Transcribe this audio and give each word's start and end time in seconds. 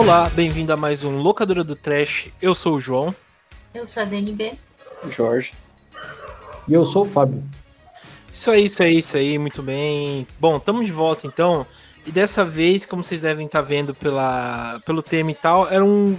Olá, 0.00 0.30
bem-vindo 0.30 0.72
a 0.72 0.78
mais 0.78 1.04
um 1.04 1.18
Locadora 1.18 1.62
do 1.62 1.76
Trash. 1.76 2.28
Eu 2.40 2.54
sou 2.54 2.76
o 2.76 2.80
João. 2.80 3.14
Eu 3.74 3.84
sou 3.84 4.02
a 4.02 4.06
DNB. 4.06 4.54
Jorge. 5.10 5.52
E 6.66 6.72
eu 6.72 6.86
sou 6.86 7.02
o 7.02 7.04
Fábio. 7.04 7.44
Isso 8.32 8.50
aí, 8.50 8.64
isso 8.64 8.82
aí, 8.82 8.96
isso 8.96 9.16
aí, 9.18 9.38
muito 9.38 9.62
bem. 9.62 10.26
Bom, 10.40 10.56
estamos 10.56 10.86
de 10.86 10.90
volta 10.90 11.26
então. 11.26 11.66
E 12.06 12.10
dessa 12.10 12.46
vez, 12.46 12.86
como 12.86 13.04
vocês 13.04 13.20
devem 13.20 13.44
estar 13.44 13.60
vendo 13.60 13.94
pela, 13.94 14.80
pelo 14.86 15.02
tema 15.02 15.32
e 15.32 15.34
tal, 15.34 15.68
era 15.68 15.84
um 15.84 16.16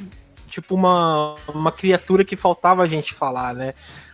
tipo 0.47 0.75
uma, 0.75 1.35
uma 1.47 1.71
criatura 1.71 2.23
que 2.23 2.35
faltava 2.35 2.83
a 2.83 2.87
gente 2.87 3.15
falar, 3.15 3.55
né? 3.55 3.73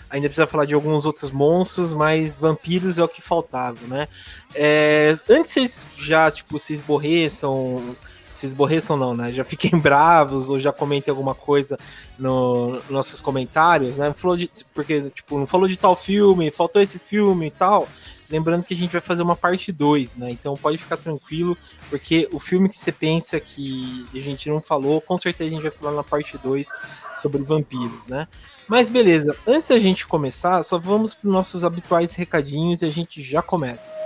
Ainda 0.09 0.29
precisa 0.29 0.47
falar 0.47 0.63
de 0.63 0.75
alguns 0.75 1.05
outros 1.05 1.29
monstros, 1.29 1.91
mas 1.91 2.39
vampiros 2.39 2.99
é 2.99 3.03
o 3.03 3.09
que 3.09 3.21
faltava, 3.21 3.85
né? 3.85 4.07
É, 4.55 5.13
antes 5.29 5.51
vocês 5.51 5.87
já, 5.97 6.31
tipo, 6.31 6.57
se 6.57 6.71
esborreçam, 6.71 7.97
se 8.31 8.45
esborreçam 8.45 8.97
não, 8.97 9.15
né? 9.15 9.31
Já 9.31 9.43
fiquem 9.43 9.71
bravos 9.79 10.49
ou 10.49 10.59
já 10.59 10.71
comentem 10.71 11.11
alguma 11.11 11.35
coisa 11.35 11.77
no, 12.17 12.71
nos 12.71 12.89
nossos 12.89 13.21
comentários, 13.21 13.97
né? 13.97 14.13
Falou 14.13 14.37
de, 14.37 14.49
porque, 14.73 15.09
tipo, 15.09 15.37
não 15.37 15.47
falou 15.47 15.67
de 15.67 15.77
tal 15.77 15.95
filme, 15.95 16.51
faltou 16.51 16.81
esse 16.81 16.99
filme 16.99 17.47
e 17.47 17.51
tal. 17.51 17.87
Lembrando 18.29 18.65
que 18.65 18.73
a 18.73 18.77
gente 18.77 18.91
vai 18.91 19.01
fazer 19.01 19.23
uma 19.23 19.35
parte 19.35 19.71
2, 19.71 20.15
né? 20.15 20.31
Então 20.31 20.55
pode 20.57 20.77
ficar 20.77 20.97
tranquilo, 20.97 21.57
porque 21.89 22.27
o 22.31 22.39
filme 22.39 22.67
que 22.67 22.77
você 22.77 22.91
pensa 22.91 23.39
que 23.39 24.05
a 24.13 24.19
gente 24.19 24.49
não 24.49 24.61
falou, 24.61 24.99
com 24.99 25.17
certeza 25.17 25.49
a 25.49 25.53
gente 25.53 25.61
vai 25.61 25.71
falar 25.71 25.93
na 25.93 26.03
parte 26.03 26.37
2 26.37 26.67
sobre 27.15 27.41
vampiros, 27.41 28.07
né? 28.07 28.27
Mas 28.67 28.89
beleza, 28.89 29.33
antes 29.47 29.69
da 29.69 29.79
gente 29.79 30.05
começar, 30.05 30.61
só 30.63 30.77
vamos 30.77 31.13
para 31.13 31.27
os 31.27 31.33
nossos 31.33 31.63
habituais 31.63 32.13
recadinhos 32.15 32.81
e 32.81 32.85
a 32.85 32.91
gente 32.91 33.23
já 33.23 33.41
começa. 33.41 33.96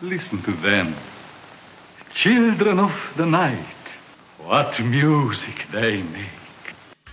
Listen 0.00 0.40
to 0.42 0.52
them. 0.62 0.94
Children 2.14 2.78
of 2.78 2.92
the 3.16 3.26
night. 3.26 3.58
What 4.46 4.80
music 4.80 5.66
they 5.72 6.04
make. 6.04 6.38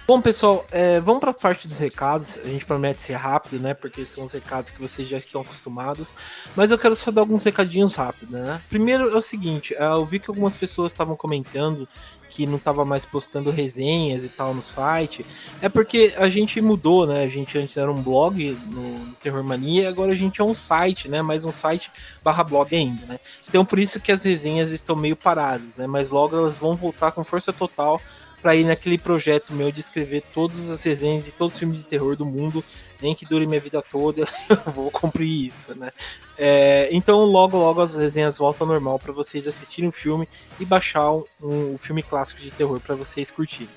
Bom, 0.08 0.22
pessoal, 0.22 0.64
é, 0.69 1.00
vamos 1.00 1.19
para 1.19 1.31
a 1.31 1.33
parte 1.33 1.67
dos 1.67 1.80
recados. 1.80 2.38
A 2.38 2.47
gente 2.47 2.63
promete 2.63 3.02
ser 3.02 3.16
rápido, 3.16 3.59
né? 3.59 3.73
Porque 3.73 4.06
são 4.06 4.23
os 4.23 4.33
recados 4.33 4.69
que 4.69 4.80
vocês 4.80 5.08
já 5.08 5.17
estão 5.17 5.41
acostumados. 5.41 6.13
Mas 6.56 6.69
eu 6.69 6.78
quero 6.78 6.95
só 6.95 7.09
dar 7.09 7.22
alguns 7.22 7.44
recadinhos 7.44 7.95
rápidos, 7.95 8.30
né? 8.30 8.61
Primeiro 8.69 9.09
é 9.09 9.17
o 9.17 9.22
seguinte: 9.22 9.73
é, 9.73 9.83
eu 9.83 10.06
vi 10.06 10.19
que 10.19 10.30
algumas 10.30 10.56
pessoas 10.56 10.91
estavam 10.91 11.16
comentando 11.16 11.89
que 12.36 12.45
não 12.45 12.58
estava 12.58 12.83
mais 12.83 13.05
postando 13.05 13.50
resenhas 13.50 14.25
e 14.25 14.30
tal 14.30 14.53
no 14.53 14.61
site. 14.61 15.25
É 15.61 15.69
porque 15.69 16.14
a 16.17 16.30
gente 16.30 16.59
mudou, 16.59 17.08
né? 17.08 17.23
A 17.23 17.30
gente 17.30 17.58
antes 17.58 17.78
era 17.78 17.89
um 17.89 18.03
blog 18.03 18.58
no, 18.67 19.14
Terror 19.22 19.41
Mania, 19.41 19.88
agora 19.88 20.11
a 20.11 20.16
gente 20.16 20.41
é 20.41 20.44
um 20.44 20.53
site, 20.53 21.08
né? 21.08 21.22
Mais 21.22 21.45
um 21.45 21.52
site 21.52 21.89
barra 22.22 22.44
blog 22.44 22.75
ainda, 22.75 23.06
né? 23.06 23.19
Então 23.47 23.63
por 23.63 23.80
isso 23.80 24.02
que 24.02 24.11
as 24.11 24.22
resenhas 24.22 24.72
estão 24.72 24.97
meio 24.97 25.16
paradas, 25.16 25.78
né? 25.78 25.88
Mas 25.88 26.09
logo 26.09 26.36
elas 26.36 26.58
vão 26.58 26.75
voltar 26.75 27.13
com 27.13 27.23
força 27.23 27.53
total 27.53 28.02
para 28.41 28.53
ir 28.53 28.66
naquele 28.66 28.97
projeto 28.97 29.53
meu 29.53 29.72
de 29.72 29.80
escrever 29.80 30.22
todas 30.33 30.69
as 30.69 30.83
resenhas 30.83 31.23
de 31.23 31.33
todos 31.33 31.53
os 31.53 31.59
filmes 31.59 31.80
de 31.80 31.88
terror 31.88 32.17
do 32.17 32.25
mundo, 32.25 32.61
nem 33.02 33.16
que 33.16 33.25
dure 33.25 33.47
minha 33.47 33.61
vida 33.61 33.81
toda, 33.81 34.28
eu 34.50 34.72
vou 34.73 34.91
cumprir 34.91 35.47
isso, 35.47 35.73
né? 35.73 35.89
É, 36.38 36.89
então 36.91 37.23
logo 37.23 37.58
logo 37.58 37.81
as 37.81 37.95
resenhas 37.95 38.38
voltam 38.38 38.67
ao 38.67 38.73
normal 38.73 39.00
para 39.00 39.14
vocês 39.14 39.47
assistirem 39.47 39.90
o 39.90 39.94
filme 39.94 40.28
e 40.59 40.66
baixar 40.66 41.12
um, 41.12 41.23
um 41.41 41.78
filme 41.78 42.03
clássico 42.03 42.41
de 42.41 42.51
terror 42.51 42.79
para 42.79 42.96
vocês 42.96 43.31
curtirem. 43.31 43.69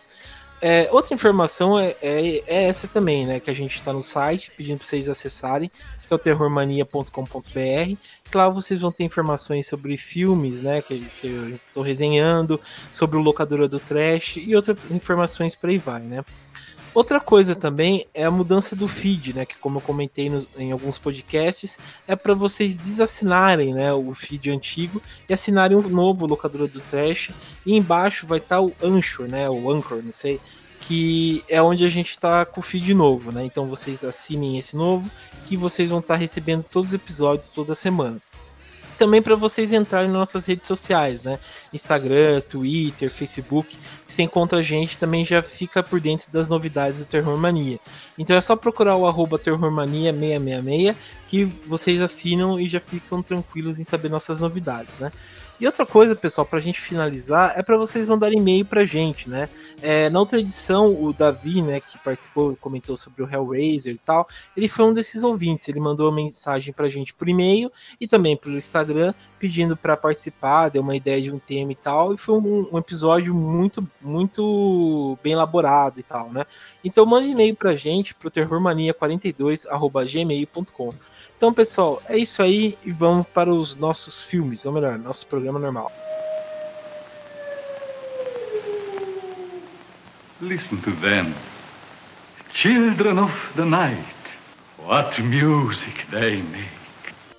É, 0.60 0.88
outra 0.91 1.14
informação 1.14 1.78
é, 1.78 1.94
é, 2.02 2.42
é, 2.46 2.64
essa 2.64 2.88
também, 2.88 3.24
né? 3.24 3.38
Que 3.38 3.50
a 3.50 3.54
gente 3.54 3.74
está 3.74 3.92
no 3.92 4.02
site 4.02 4.50
pedindo 4.56 4.78
para 4.78 4.86
vocês 4.86 5.08
acessarem, 5.08 5.70
que 6.06 6.12
é 6.12 6.16
o 6.16 6.19
terrormania.com.br. 6.19 7.96
Lá 8.34 8.48
vocês 8.48 8.80
vão 8.80 8.90
ter 8.90 9.04
informações 9.04 9.69
sobre 9.69 9.96
filmes, 9.96 10.60
né? 10.60 10.82
Que, 10.82 11.04
que 11.20 11.28
eu 11.28 11.48
estou 11.50 11.82
resenhando, 11.82 12.60
sobre 12.90 13.16
o 13.16 13.20
locadora 13.20 13.69
do 13.69 13.78
Trash 13.78 14.38
e 14.38 14.56
outras 14.56 14.78
informações 14.90 15.54
por 15.54 15.70
aí 15.70 15.78
vai, 15.78 16.02
né? 16.02 16.25
Outra 16.98 17.20
coisa 17.20 17.54
também 17.54 18.09
é 18.12 18.25
a 18.25 18.31
mudança 18.31 18.75
do 18.75 18.88
feed, 18.88 19.32
né? 19.32 19.47
Que 19.47 19.56
como 19.59 19.78
eu 19.78 19.81
comentei 19.81 20.28
em 20.59 20.72
alguns 20.72 20.98
podcasts, 20.98 21.78
é 22.09 22.16
para 22.16 22.34
vocês 22.34 22.76
desassinarem 22.76 23.72
né, 23.72 23.92
o 23.92 24.12
feed 24.16 24.50
antigo 24.50 25.00
e 25.28 25.32
assinarem 25.32 25.76
um 25.76 25.88
novo 25.88 26.26
locadora 26.26 26.66
do 26.66 26.81
Trash. 26.81 27.31
E 27.64 27.76
embaixo 27.76 28.26
vai 28.26 28.38
estar 28.38 28.56
tá 28.56 28.62
o 28.62 28.75
Anchor, 28.82 29.28
né? 29.28 29.48
O 29.48 29.70
Anchor, 29.70 30.03
não 30.03 30.10
sei. 30.10 30.41
Que 30.81 31.44
é 31.48 31.62
onde 31.62 31.84
a 31.84 31.88
gente 31.88 32.10
está 32.10 32.44
com 32.44 32.58
o 32.58 32.64
feed 32.64 32.92
novo, 32.94 33.31
né? 33.31 33.44
Então 33.44 33.69
vocês 33.69 34.03
assinem 34.03 34.58
esse 34.58 34.75
novo 34.75 35.08
que 35.47 35.56
vocês 35.56 35.91
vão 35.91 36.00
estar 36.00 36.14
tá 36.14 36.20
recebendo 36.20 36.64
todos 36.64 36.88
os 36.88 36.94
episódios 36.94 37.48
toda 37.48 37.76
semana 37.76 38.20
também 38.98 39.22
para 39.22 39.36
vocês 39.36 39.72
entrarem 39.72 40.09
nas 40.09 40.19
nossas 40.19 40.44
redes 40.44 40.66
sociais, 40.66 41.22
né? 41.22 41.38
Instagram, 41.72 42.41
Twitter, 42.41 43.09
Facebook. 43.10 43.76
Você 44.06 44.22
encontra 44.22 44.59
a 44.59 44.62
gente, 44.62 44.98
também 44.98 45.25
já 45.25 45.42
fica 45.42 45.82
por 45.82 46.00
dentro 46.00 46.31
das 46.32 46.48
novidades 46.48 47.00
do 47.00 47.06
Terror 47.06 47.37
Mania. 47.37 47.78
Então 48.19 48.37
é 48.37 48.41
só 48.41 48.56
procurar 48.56 48.97
o 48.97 49.06
arroba 49.06 49.38
terrormania666 49.38 50.97
que 51.28 51.44
vocês 51.66 52.00
assinam 52.03 52.58
e 52.58 52.66
já 52.66 52.81
ficam 52.81 53.22
tranquilos 53.22 53.78
em 53.78 53.84
saber 53.84 54.08
nossas 54.08 54.41
novidades, 54.41 54.98
né? 54.98 55.10
E 55.60 55.66
outra 55.66 55.84
coisa, 55.84 56.14
pessoal, 56.14 56.46
para 56.46 56.60
a 56.60 56.62
gente 56.62 56.80
finalizar, 56.80 57.58
é 57.58 57.64
para 57.64 57.76
vocês 57.76 58.06
mandarem 58.06 58.38
e-mail 58.38 58.64
para 58.64 58.82
a 58.82 58.86
gente, 58.86 59.28
né? 59.28 59.48
É, 59.82 60.08
na 60.08 60.20
outra 60.20 60.38
edição, 60.38 60.94
o 61.02 61.12
Davi, 61.12 61.62
né, 61.62 61.80
que 61.80 61.98
participou, 61.98 62.56
comentou 62.60 62.96
sobre 62.96 63.24
o 63.24 63.28
Hellraiser 63.28 63.92
e 63.92 63.98
tal, 63.98 64.28
ele 64.56 64.69
foi 64.69 64.84
um 64.84 64.94
desses 64.94 65.24
ouvintes. 65.24 65.69
Ele 65.69 65.80
mandou 65.80 66.08
uma 66.08 66.14
mensagem 66.14 66.72
para 66.72 66.86
a 66.86 66.91
gente 66.91 67.12
por 67.12 67.28
e-mail 67.28 67.72
e 68.00 68.06
também 68.06 68.36
pelo 68.36 68.56
Instagram, 68.56 69.12
pedindo 69.36 69.76
para 69.76 69.96
participar, 69.96 70.69
deu 70.69 70.80
uma 70.80 70.94
ideia 70.94 71.20
de 71.20 71.32
um 71.32 71.41
tema 71.41 71.72
e 71.72 71.76
tal. 71.76 72.14
E 72.14 72.19
foi 72.19 72.38
um, 72.38 72.69
um 72.72 72.78
episódio 72.78 73.34
muito, 73.34 73.84
muito 74.00 75.19
bem 75.25 75.32
elaborado 75.32 75.98
e 75.98 76.04
tal, 76.04 76.30
né? 76.30 76.46
Então 76.84 77.04
mande 77.04 77.30
e-mail 77.30 77.56
para 77.56 77.70
a 77.70 77.76
gente, 77.76 78.14
pro 78.14 78.30
terrormania42@gmail.com. 78.30 80.94
Então, 81.38 81.54
pessoal, 81.54 82.03
é 82.09 82.19
isso 82.19 82.43
aí 82.43 82.76
e 82.84 82.91
vamos 82.91 83.25
para 83.28 83.49
os 83.49 83.76
nossos 83.76 84.22
filmes, 84.22 84.66
ou 84.66 84.72
melhor, 84.72 84.99
nosso 84.99 85.25
programa 85.28 85.56
normal. 85.60 85.93
Listen 90.41 90.78
to 90.78 90.91
them. 91.00 91.32
Children 92.53 93.21
of 93.21 93.32
the 93.54 93.65
night. 93.65 94.04
What 94.84 95.22
music 95.22 96.06
they 96.10 96.43
make. 96.43 96.78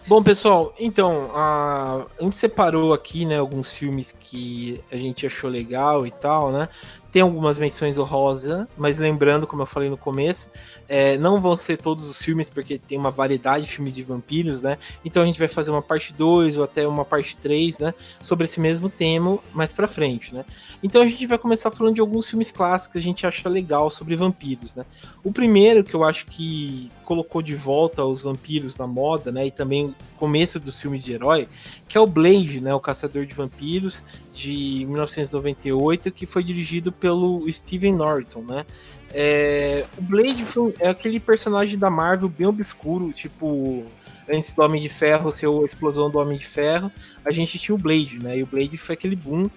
Bom, 0.07 0.23
pessoal, 0.23 0.73
então, 0.79 1.29
a, 1.35 2.07
a 2.19 2.23
gente 2.23 2.37
separou 2.37 2.93
aqui, 2.93 3.25
né, 3.25 3.37
alguns 3.37 3.75
filmes 3.75 4.15
que 4.17 4.81
a 4.91 4.95
gente 4.95 5.27
achou 5.27 5.49
legal 5.49 6.07
e 6.07 6.11
tal, 6.11 6.51
né? 6.53 6.69
Tem 7.11 7.21
algumas 7.21 7.57
menções 7.57 7.97
honrosas, 7.97 8.67
mas 8.77 8.99
lembrando, 8.99 9.47
como 9.47 9.63
eu 9.63 9.65
falei 9.65 9.89
no 9.89 9.97
começo, 9.97 10.49
é, 10.87 11.17
não 11.17 11.41
vão 11.41 11.55
ser 11.55 11.77
todos 11.77 12.07
os 12.07 12.21
filmes, 12.21 12.49
porque 12.49 12.77
tem 12.77 12.97
uma 12.97 13.09
variedade 13.09 13.65
de 13.65 13.71
filmes 13.71 13.95
de 13.95 14.03
vampiros, 14.03 14.61
né? 14.61 14.77
Então 15.03 15.23
a 15.23 15.25
gente 15.25 15.39
vai 15.39 15.47
fazer 15.47 15.71
uma 15.71 15.81
parte 15.81 16.13
2 16.13 16.57
ou 16.57 16.63
até 16.63 16.87
uma 16.87 17.03
parte 17.03 17.35
3, 17.37 17.79
né? 17.79 17.93
Sobre 18.21 18.45
esse 18.45 18.59
mesmo 18.59 18.89
tema 18.89 19.39
mais 19.53 19.73
pra 19.73 19.87
frente, 19.87 20.33
né? 20.33 20.45
Então 20.83 21.01
a 21.01 21.07
gente 21.07 21.25
vai 21.25 21.37
começar 21.37 21.71
falando 21.71 21.95
de 21.95 22.01
alguns 22.01 22.29
filmes 22.29 22.51
clássicos 22.51 22.93
que 22.93 22.99
a 22.99 23.01
gente 23.01 23.25
acha 23.25 23.49
legal 23.49 23.89
sobre 23.89 24.15
vampiros, 24.15 24.75
né? 24.75 24.85
O 25.23 25.31
primeiro 25.31 25.83
que 25.83 25.95
eu 25.95 26.03
acho 26.03 26.27
que 26.27 26.91
colocou 27.05 27.41
de 27.41 27.55
volta 27.55 28.05
os 28.05 28.21
vampiros 28.21 28.77
na 28.77 28.85
moda, 28.85 29.31
né? 29.31 29.47
E 29.47 29.51
também 29.51 29.95
começo 30.15 30.59
dos 30.59 30.79
filmes 30.79 31.03
de 31.03 31.13
herói, 31.13 31.47
que 31.87 31.97
é 31.97 32.01
o 32.01 32.05
Blade, 32.05 32.61
né? 32.61 32.73
O 32.73 32.79
Caçador 32.79 33.25
de 33.25 33.33
Vampiros, 33.33 34.03
de 34.33 34.85
1998, 34.85 36.11
que 36.11 36.25
foi 36.25 36.43
dirigido 36.43 36.91
pelo 36.91 37.49
Steven 37.51 37.95
Norton, 37.95 38.41
né? 38.41 38.65
É, 39.11 39.85
o 39.97 40.01
Blade 40.01 40.45
foi, 40.45 40.73
é 40.79 40.89
aquele 40.89 41.19
personagem 41.19 41.77
da 41.77 41.89
Marvel 41.89 42.29
bem 42.29 42.47
obscuro, 42.47 43.11
tipo 43.11 43.85
antes 44.31 44.53
do 44.53 44.61
Homem 44.61 44.81
de 44.81 44.89
Ferro 44.89 45.33
ser 45.33 45.47
a 45.47 45.65
explosão 45.65 46.09
do 46.09 46.19
Homem 46.19 46.37
de 46.37 46.45
Ferro, 46.45 46.91
a 47.25 47.31
gente 47.31 47.57
tinha 47.57 47.73
o 47.73 47.79
Blade, 47.79 48.19
né? 48.19 48.37
E 48.37 48.43
o 48.43 48.45
Blade 48.45 48.77
foi 48.77 48.93
aquele 48.93 49.15
boom 49.15 49.49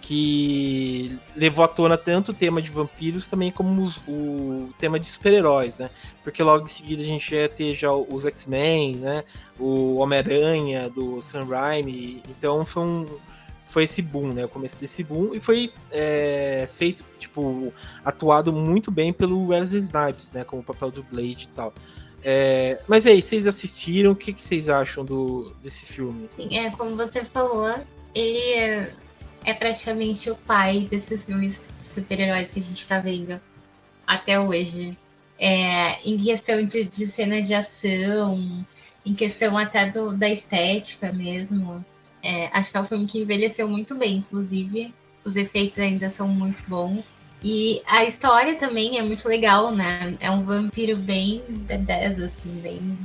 que 0.00 1.18
levou 1.34 1.64
à 1.64 1.68
tona 1.68 1.96
tanto 1.96 2.30
o 2.30 2.34
tema 2.34 2.62
de 2.62 2.70
vampiros 2.70 3.28
também 3.28 3.50
como 3.50 3.82
os, 3.82 4.00
o 4.06 4.68
tema 4.78 5.00
de 5.00 5.06
super-heróis, 5.06 5.78
né? 5.78 5.90
Porque 6.22 6.42
logo 6.42 6.64
em 6.64 6.68
seguida 6.68 7.02
a 7.02 7.04
gente 7.04 7.34
ia 7.34 7.48
ter 7.48 7.74
já 7.74 7.92
os 7.92 8.26
X-Men, 8.26 8.96
né? 8.96 9.24
O 9.58 9.96
Homem-Aranha 9.96 10.90
do 10.90 11.20
Sam 11.22 11.44
Raimi, 11.44 12.22
então 12.28 12.64
foi 12.64 12.82
um 12.82 13.06
foi 13.66 13.82
esse 13.82 14.00
boom, 14.00 14.32
né? 14.32 14.44
O 14.44 14.48
começo 14.48 14.78
desse 14.78 15.02
boom 15.02 15.34
e 15.34 15.40
foi 15.40 15.72
é, 15.90 16.68
feito, 16.72 17.04
tipo, 17.18 17.72
atuado 18.04 18.52
muito 18.52 18.90
bem 18.90 19.12
pelo 19.12 19.48
Wesley 19.48 19.82
Snipes, 19.82 20.30
né? 20.30 20.44
Com 20.44 20.60
o 20.60 20.62
papel 20.62 20.90
do 20.90 21.02
Blade 21.02 21.44
e 21.44 21.48
tal. 21.48 21.74
É, 22.22 22.80
mas 22.86 23.06
aí, 23.06 23.20
vocês 23.20 23.46
assistiram? 23.46 24.12
O 24.12 24.16
que, 24.16 24.32
que 24.32 24.42
vocês 24.42 24.68
acham 24.68 25.04
do, 25.04 25.52
desse 25.60 25.84
filme? 25.84 26.28
Sim, 26.36 26.56
é, 26.56 26.70
como 26.70 26.96
você 26.96 27.24
falou, 27.24 27.74
ele 28.14 28.38
é, 28.54 28.92
é 29.44 29.52
praticamente 29.52 30.30
o 30.30 30.36
pai 30.36 30.86
desses 30.88 31.24
filmes 31.24 31.64
de 31.80 31.86
super-heróis 31.86 32.50
que 32.50 32.60
a 32.60 32.62
gente 32.62 32.86
tá 32.86 33.00
vendo 33.00 33.40
até 34.06 34.38
hoje. 34.40 34.96
É, 35.38 36.00
em 36.08 36.16
questão 36.16 36.64
de, 36.64 36.84
de 36.84 37.06
cenas 37.06 37.46
de 37.46 37.54
ação, 37.54 38.64
em 39.04 39.12
questão 39.12 39.58
até 39.58 39.90
do, 39.90 40.16
da 40.16 40.28
estética 40.28 41.12
mesmo. 41.12 41.84
É, 42.26 42.50
acho 42.52 42.72
que 42.72 42.76
é 42.76 42.80
um 42.80 42.84
filme 42.84 43.06
que 43.06 43.20
envelheceu 43.20 43.68
muito 43.68 43.94
bem, 43.94 44.16
inclusive. 44.16 44.92
Os 45.24 45.36
efeitos 45.36 45.78
ainda 45.78 46.10
são 46.10 46.26
muito 46.26 46.60
bons. 46.66 47.06
E 47.40 47.80
a 47.86 48.04
história 48.04 48.56
também 48.56 48.98
é 48.98 49.02
muito 49.02 49.28
legal, 49.28 49.70
né? 49.70 50.16
É 50.18 50.28
um 50.28 50.42
vampiro 50.42 50.96
bem 50.96 51.40
B10, 51.48 52.24
assim, 52.24 52.60
bem. 52.60 52.98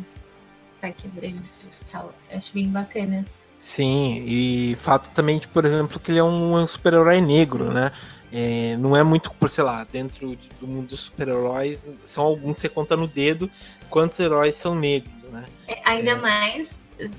Tá 0.82 0.90
quebrando 0.90 1.36
e 1.36 1.92
tal. 1.92 2.12
Eu 2.32 2.38
acho 2.40 2.52
bem 2.52 2.68
bacana. 2.70 3.24
Sim, 3.56 4.24
e 4.26 4.76
fato 4.78 5.12
também 5.12 5.38
de, 5.38 5.48
por 5.48 5.66
exemplo, 5.66 6.00
que 6.00 6.10
ele 6.10 6.18
é 6.18 6.24
um 6.24 6.66
super-herói 6.66 7.22
negro, 7.22 7.72
né? 7.72 7.92
É, 8.34 8.76
não 8.78 8.98
é 8.98 9.04
muito, 9.04 9.32
por 9.36 9.50
sei 9.50 9.64
lá, 9.64 9.84
dentro 9.84 10.36
do 10.60 10.68
mundo 10.68 10.88
dos 10.88 11.02
super-heróis, 11.02 11.86
são 12.04 12.24
alguns 12.24 12.58
você 12.58 12.68
conta 12.68 12.98
no 12.98 13.06
dedo 13.06 13.52
quantos 13.88 14.20
heróis 14.20 14.56
são 14.56 14.74
negros, 14.74 15.14
né? 15.32 15.46
É, 15.68 15.80
ainda 15.86 16.16
mais 16.16 16.70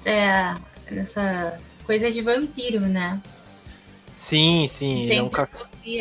é, 0.05 0.57
nessa 0.91 1.61
coisa 1.84 2.11
de 2.11 2.20
vampiro, 2.20 2.81
né? 2.81 3.20
Sim, 4.14 4.67
sim. 4.69 5.05
Ele 5.05 5.14
é 5.14 5.23
um 5.23 5.29
ca... 5.29 5.49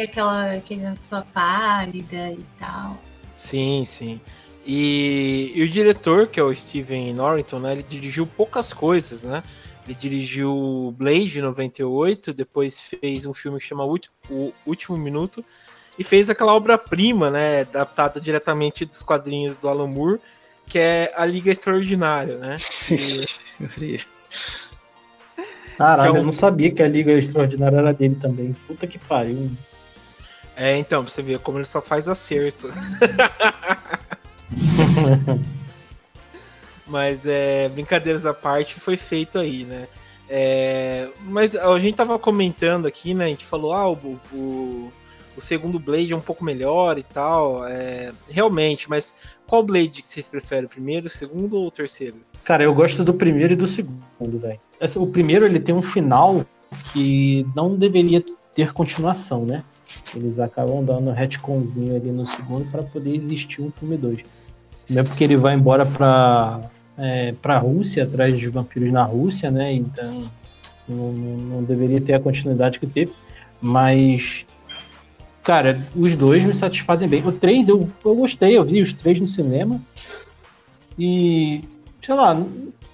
aquela, 0.03 0.53
aquela 0.53 0.95
pessoa 0.95 1.25
pálida 1.33 2.31
e 2.31 2.45
tal. 2.59 3.01
Sim, 3.33 3.83
sim. 3.85 4.19
E, 4.65 5.51
e, 5.55 5.63
o 5.63 5.69
diretor, 5.69 6.27
que 6.27 6.39
é 6.39 6.43
o 6.43 6.53
Steven 6.53 7.13
Norrington, 7.13 7.59
né? 7.59 7.71
Ele 7.73 7.83
dirigiu 7.83 8.27
poucas 8.27 8.71
coisas, 8.71 9.23
né? 9.23 9.43
Ele 9.85 9.95
dirigiu 9.95 10.93
Blade 10.97 11.41
98, 11.41 12.33
depois 12.33 12.79
fez 12.79 13.25
um 13.25 13.33
filme 13.33 13.59
que 13.59 13.65
chama 13.65 13.83
O 13.85 14.53
Último 14.65 14.97
Minuto 14.97 15.43
e 15.97 16.03
fez 16.03 16.29
aquela 16.29 16.53
obra-prima, 16.53 17.29
né, 17.29 17.61
adaptada 17.61 18.21
diretamente 18.21 18.85
dos 18.85 19.03
quadrinhos 19.03 19.55
do 19.55 19.67
Alan 19.67 19.87
Moore, 19.87 20.19
que 20.65 20.79
é 20.79 21.11
A 21.15 21.25
Liga 21.25 21.51
Extraordinária, 21.51 22.37
né? 22.37 22.57
E... 23.79 23.99
Caralho, 25.77 26.09
é 26.09 26.13
um... 26.13 26.18
eu 26.18 26.23
não 26.23 26.33
sabia 26.33 26.71
que 26.71 26.83
a 26.83 26.88
Liga 26.88 27.12
Extraordinária 27.13 27.77
era 27.77 27.94
dele 27.94 28.18
também. 28.21 28.53
Puta 28.68 28.88
que 28.88 29.00
pariu. 29.00 29.50
É, 30.56 30.77
então, 30.77 31.03
pra 31.03 31.12
você 31.12 31.23
ver 31.23 31.39
como 31.39 31.57
ele 31.57 31.65
só 31.65 31.81
faz 31.81 32.07
acerto. 32.07 32.71
Mas 36.85 37.25
é, 37.25 37.69
brincadeiras 37.69 38.25
à 38.25 38.33
parte, 38.33 38.77
foi 38.79 38.97
feito 38.97 39.39
aí, 39.39 39.63
né? 39.63 39.88
É, 40.33 41.09
mas 41.23 41.57
a 41.57 41.77
gente 41.77 41.95
tava 41.95 42.17
comentando 42.17 42.85
aqui, 42.85 43.13
né? 43.13 43.25
A 43.25 43.27
gente 43.27 43.45
falou, 43.45 43.74
ah, 43.74 43.89
o, 43.89 44.17
o, 44.33 44.94
o 45.35 45.41
segundo 45.41 45.79
Blade 45.79 46.13
é 46.13 46.15
um 46.15 46.21
pouco 46.21 46.43
melhor 46.43 46.97
e 46.97 47.03
tal. 47.03 47.65
É, 47.67 48.11
realmente, 48.29 48.89
mas 48.89 49.15
qual 49.47 49.63
Blade 49.63 50.01
que 50.01 50.09
vocês 50.09 50.27
preferem? 50.27 50.65
O 50.65 50.69
primeiro, 50.69 51.07
o 51.07 51.09
segundo 51.09 51.57
ou 51.57 51.67
o 51.67 51.71
terceiro? 51.71 52.17
Cara, 52.43 52.63
eu 52.63 52.73
gosto 52.73 53.03
do 53.03 53.13
primeiro 53.13 53.53
e 53.53 53.55
do 53.55 53.67
segundo, 53.67 54.39
velho. 54.39 54.59
O 54.95 55.07
primeiro 55.07 55.45
ele 55.45 55.59
tem 55.59 55.75
um 55.75 55.81
final 55.81 56.45
que 56.91 57.45
não 57.55 57.75
deveria 57.75 58.23
ter 58.55 58.73
continuação, 58.73 59.45
né? 59.45 59.63
Eles 60.15 60.39
acabam 60.39 60.83
dando 60.83 61.09
um 61.09 61.13
retconzinho 61.13 61.95
ali 61.95 62.11
no 62.11 62.25
segundo 62.27 62.69
para 62.71 62.83
poder 62.83 63.15
existir 63.15 63.61
um 63.61 63.71
filme 63.71 63.97
2. 63.97 64.19
Não 64.89 65.01
é 65.01 65.03
porque 65.03 65.23
ele 65.23 65.37
vai 65.37 65.53
embora 65.53 65.85
pra, 65.85 66.61
é, 66.97 67.33
pra 67.41 67.57
Rússia, 67.57 68.03
atrás 68.03 68.37
de 68.37 68.47
vampiros 68.49 68.91
na 68.91 69.03
Rússia, 69.03 69.51
né? 69.51 69.73
Então 69.73 70.23
não, 70.87 71.11
não 71.13 71.63
deveria 71.63 72.01
ter 72.01 72.13
a 72.13 72.19
continuidade 72.19 72.79
que 72.79 72.87
teve. 72.87 73.13
Mas, 73.61 74.45
cara, 75.43 75.81
os 75.95 76.17
dois 76.17 76.43
me 76.43 76.53
satisfazem 76.53 77.07
bem. 77.07 77.25
O 77.27 77.31
3 77.31 77.69
eu, 77.69 77.89
eu 78.03 78.15
gostei, 78.15 78.57
eu 78.57 78.63
vi 78.63 78.81
os 78.81 78.93
três 78.93 79.19
no 79.19 79.27
cinema. 79.27 79.79
E 80.97 81.61
sei 82.01 82.15
lá, 82.15 82.35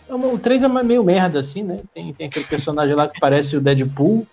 o 0.09 0.38
3 0.38 0.63
é 0.63 0.67
meio 0.67 1.03
merda, 1.03 1.39
assim, 1.39 1.63
né? 1.63 1.79
Tem, 1.94 2.13
tem 2.13 2.27
aquele 2.27 2.45
personagem 2.45 2.95
lá 2.95 3.07
que 3.07 3.19
parece 3.19 3.55
o 3.55 3.61
Deadpool, 3.61 4.25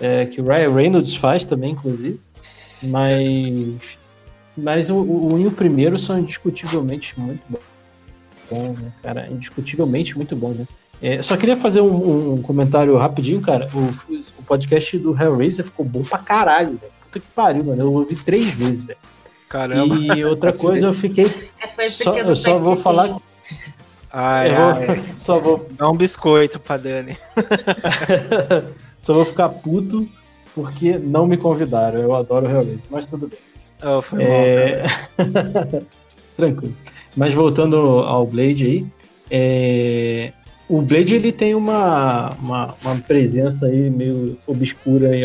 é, 0.00 0.26
que 0.26 0.40
o 0.40 0.46
Ryan 0.46 0.72
Reynolds 0.72 1.14
faz 1.14 1.44
também, 1.44 1.72
inclusive. 1.72 2.20
Mas. 2.82 3.98
Mas 4.56 4.88
o, 4.88 4.94
o 4.94 5.34
1 5.34 5.38
e 5.40 5.46
o 5.48 5.50
primeiro 5.50 5.98
são 5.98 6.16
indiscutivelmente 6.16 7.18
muito 7.18 7.42
bons. 8.48 8.78
né, 8.78 8.92
cara? 9.02 9.26
Indiscutivelmente 9.30 10.16
muito 10.16 10.36
bons, 10.36 10.56
né? 10.58 10.68
É, 11.02 11.20
só 11.22 11.36
queria 11.36 11.56
fazer 11.56 11.80
um, 11.80 12.34
um, 12.34 12.42
comentário 12.42 12.96
rapidinho, 12.96 13.40
cara. 13.40 13.68
O, 13.74 14.12
o 14.38 14.42
podcast 14.46 14.96
do 14.96 15.10
Hellraiser 15.20 15.64
ficou 15.64 15.84
bom 15.84 16.02
pra 16.02 16.18
caralho, 16.18 16.78
velho. 16.78 16.92
Puta 17.14 17.20
que 17.20 17.26
pariu, 17.34 17.64
mano. 17.64 17.82
Eu 17.82 17.92
ouvi 17.92 18.16
três 18.16 18.50
vezes, 18.50 18.82
velho. 18.82 18.98
Caramba. 19.48 19.94
E 20.16 20.24
outra 20.24 20.52
coisa, 20.52 20.86
eu 20.86 20.94
fiquei. 20.94 21.26
É, 21.78 21.88
só, 21.88 22.12
eu 22.12 22.34
só 22.34 22.58
vou 22.58 22.76
falar. 22.76 23.18
Ai, 24.12 24.50
ai. 24.50 25.04
Só 25.18 25.40
vou... 25.40 25.66
Dá 25.72 25.90
um 25.90 25.96
biscoito 25.96 26.60
pra 26.60 26.76
Dani. 26.76 27.16
Só 29.02 29.12
vou 29.12 29.24
ficar 29.24 29.48
puto 29.48 30.08
porque 30.54 30.98
não 30.98 31.26
me 31.26 31.36
convidaram. 31.36 32.00
Eu 32.00 32.14
adoro 32.14 32.46
realmente, 32.46 32.82
mas 32.88 33.06
tudo 33.06 33.26
bem. 33.26 33.38
Oh, 33.82 34.00
foi 34.00 34.22
é... 34.22 34.84
Tranquilo. 36.36 36.76
Mas 37.16 37.34
voltando 37.34 37.76
ao 37.76 38.24
Blade 38.24 38.64
aí, 38.64 38.86
é... 39.30 40.32
o 40.68 40.80
Blade 40.80 41.16
ele 41.16 41.32
tem 41.32 41.54
uma, 41.56 42.30
uma, 42.40 42.74
uma, 42.82 42.96
presença 43.00 43.66
aí 43.66 43.90
meio 43.90 44.38
obscura 44.46 45.08
aí, 45.08 45.24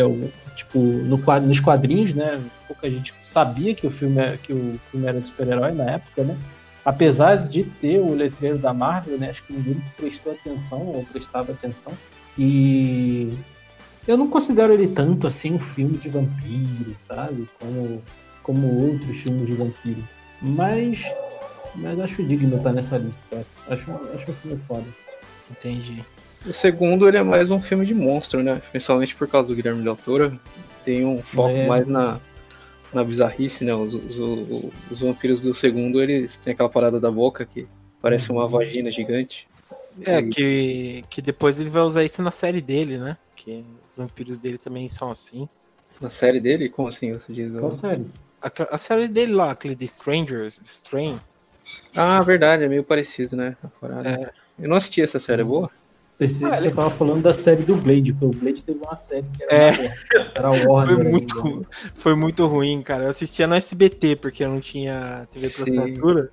tipo, 0.60 0.78
no 0.78 1.16
nos 1.16 1.60
quadrinhos, 1.60 2.14
né? 2.14 2.40
Pouca 2.66 2.90
gente 2.90 3.12
sabia 3.22 3.74
que 3.74 3.86
o 3.86 3.90
filme, 3.90 4.20
é, 4.20 4.36
que 4.36 4.52
o 4.52 4.80
filme 4.90 5.06
era 5.06 5.20
de 5.20 5.26
super-herói 5.26 5.72
na 5.72 5.84
época, 5.84 6.24
né? 6.24 6.36
apesar 6.84 7.36
de 7.36 7.64
ter 7.64 7.98
o 7.98 8.14
letreiro 8.14 8.58
da 8.58 8.72
Marvel, 8.72 9.18
né, 9.18 9.30
acho 9.30 9.44
que 9.44 9.52
ninguém 9.52 9.82
prestou 9.96 10.32
atenção 10.32 10.80
ou 10.86 11.04
prestava 11.04 11.52
atenção. 11.52 11.92
E 12.38 13.32
eu 14.06 14.16
não 14.16 14.28
considero 14.28 14.72
ele 14.72 14.88
tanto 14.88 15.26
assim 15.26 15.54
um 15.54 15.58
filme 15.58 15.98
de 15.98 16.08
vampiro, 16.08 16.96
sabe? 17.06 17.48
Como, 17.58 18.02
como 18.42 18.90
outros 18.90 19.16
filmes 19.18 19.46
de 19.46 19.54
vampiro. 19.54 20.02
Mas, 20.40 21.02
mas 21.76 22.00
acho 22.00 22.22
digno 22.22 22.56
estar 22.56 22.72
nessa 22.72 22.96
lista. 22.96 23.46
Acho, 23.68 23.90
acho 24.14 24.30
um 24.30 24.34
filme 24.34 24.60
foda. 24.66 24.86
Entendi. 25.50 26.02
O 26.46 26.52
segundo 26.52 27.06
ele 27.06 27.18
é 27.18 27.22
mais 27.22 27.50
um 27.50 27.60
filme 27.60 27.84
de 27.84 27.94
monstro, 27.94 28.42
né? 28.42 28.62
Principalmente 28.70 29.14
por 29.14 29.28
causa 29.28 29.48
do 29.48 29.54
Guilherme 29.54 29.82
Del 29.82 29.96
Toro. 29.96 30.40
Tem 30.84 31.04
um 31.04 31.20
foco 31.20 31.50
é... 31.50 31.66
mais 31.66 31.86
na, 31.86 32.18
na 32.92 33.04
bizarrice, 33.04 33.64
né? 33.64 33.74
Os, 33.74 33.92
os, 33.92 34.18
os, 34.18 34.64
os, 34.90 35.00
vampiros 35.00 35.42
do 35.42 35.54
segundo, 35.54 36.02
eles 36.02 36.38
têm 36.38 36.54
aquela 36.54 36.68
parada 36.68 36.98
da 36.98 37.10
boca 37.10 37.44
que 37.44 37.68
parece 38.00 38.30
uma 38.30 38.48
vagina 38.48 38.90
gigante. 38.90 39.46
É, 40.02 40.22
que, 40.22 41.04
que 41.10 41.20
depois 41.20 41.60
ele 41.60 41.68
vai 41.68 41.82
usar 41.82 42.04
isso 42.04 42.22
na 42.22 42.30
série 42.30 42.62
dele, 42.62 42.96
né? 42.96 43.18
Que 43.36 43.64
os 43.86 43.98
vampiros 43.98 44.38
dele 44.38 44.56
também 44.56 44.88
são 44.88 45.10
assim. 45.10 45.46
Na 46.00 46.08
série 46.08 46.40
dele? 46.40 46.70
Como 46.70 46.88
assim 46.88 47.12
você 47.12 47.32
diz? 47.32 47.52
Qual 47.52 47.72
série? 47.72 48.06
A, 48.40 48.50
a 48.74 48.78
série 48.78 49.08
dele 49.08 49.32
lá, 49.32 49.50
aquele 49.50 49.74
de 49.74 49.84
Strangers, 49.84 50.58
Strain. 50.64 51.20
Ah, 51.94 52.22
verdade, 52.22 52.64
é 52.64 52.68
meio 52.68 52.82
parecido, 52.82 53.36
né? 53.36 53.56
É. 54.04 54.30
Eu 54.58 54.68
não 54.68 54.76
assisti 54.76 55.02
essa 55.02 55.18
série, 55.18 55.42
é 55.42 55.44
boa? 55.44 55.70
Ah, 56.22 56.28
você 56.28 56.66
ele... 56.66 56.70
tava 56.70 56.90
falando 56.90 57.22
da 57.22 57.32
série 57.32 57.62
do 57.62 57.74
Blade, 57.76 58.12
porque 58.12 58.36
o 58.36 58.40
Blade 58.40 58.62
teve 58.62 58.78
uma 58.78 58.96
série 58.96 59.24
que 59.36 59.42
era, 59.44 59.54
é. 59.54 59.74
era 60.34 60.50
Warner. 60.50 60.96
Foi 60.96 61.10
muito, 61.10 61.46
ainda. 61.46 61.66
foi 61.94 62.14
muito 62.14 62.46
ruim, 62.46 62.82
cara. 62.82 63.04
Eu 63.04 63.10
assistia 63.10 63.46
no 63.46 63.54
SBT, 63.54 64.16
porque 64.16 64.44
eu 64.44 64.50
não 64.50 64.60
tinha 64.60 65.26
TV 65.30 65.48
por 65.48 65.62
assinatura. 65.62 66.30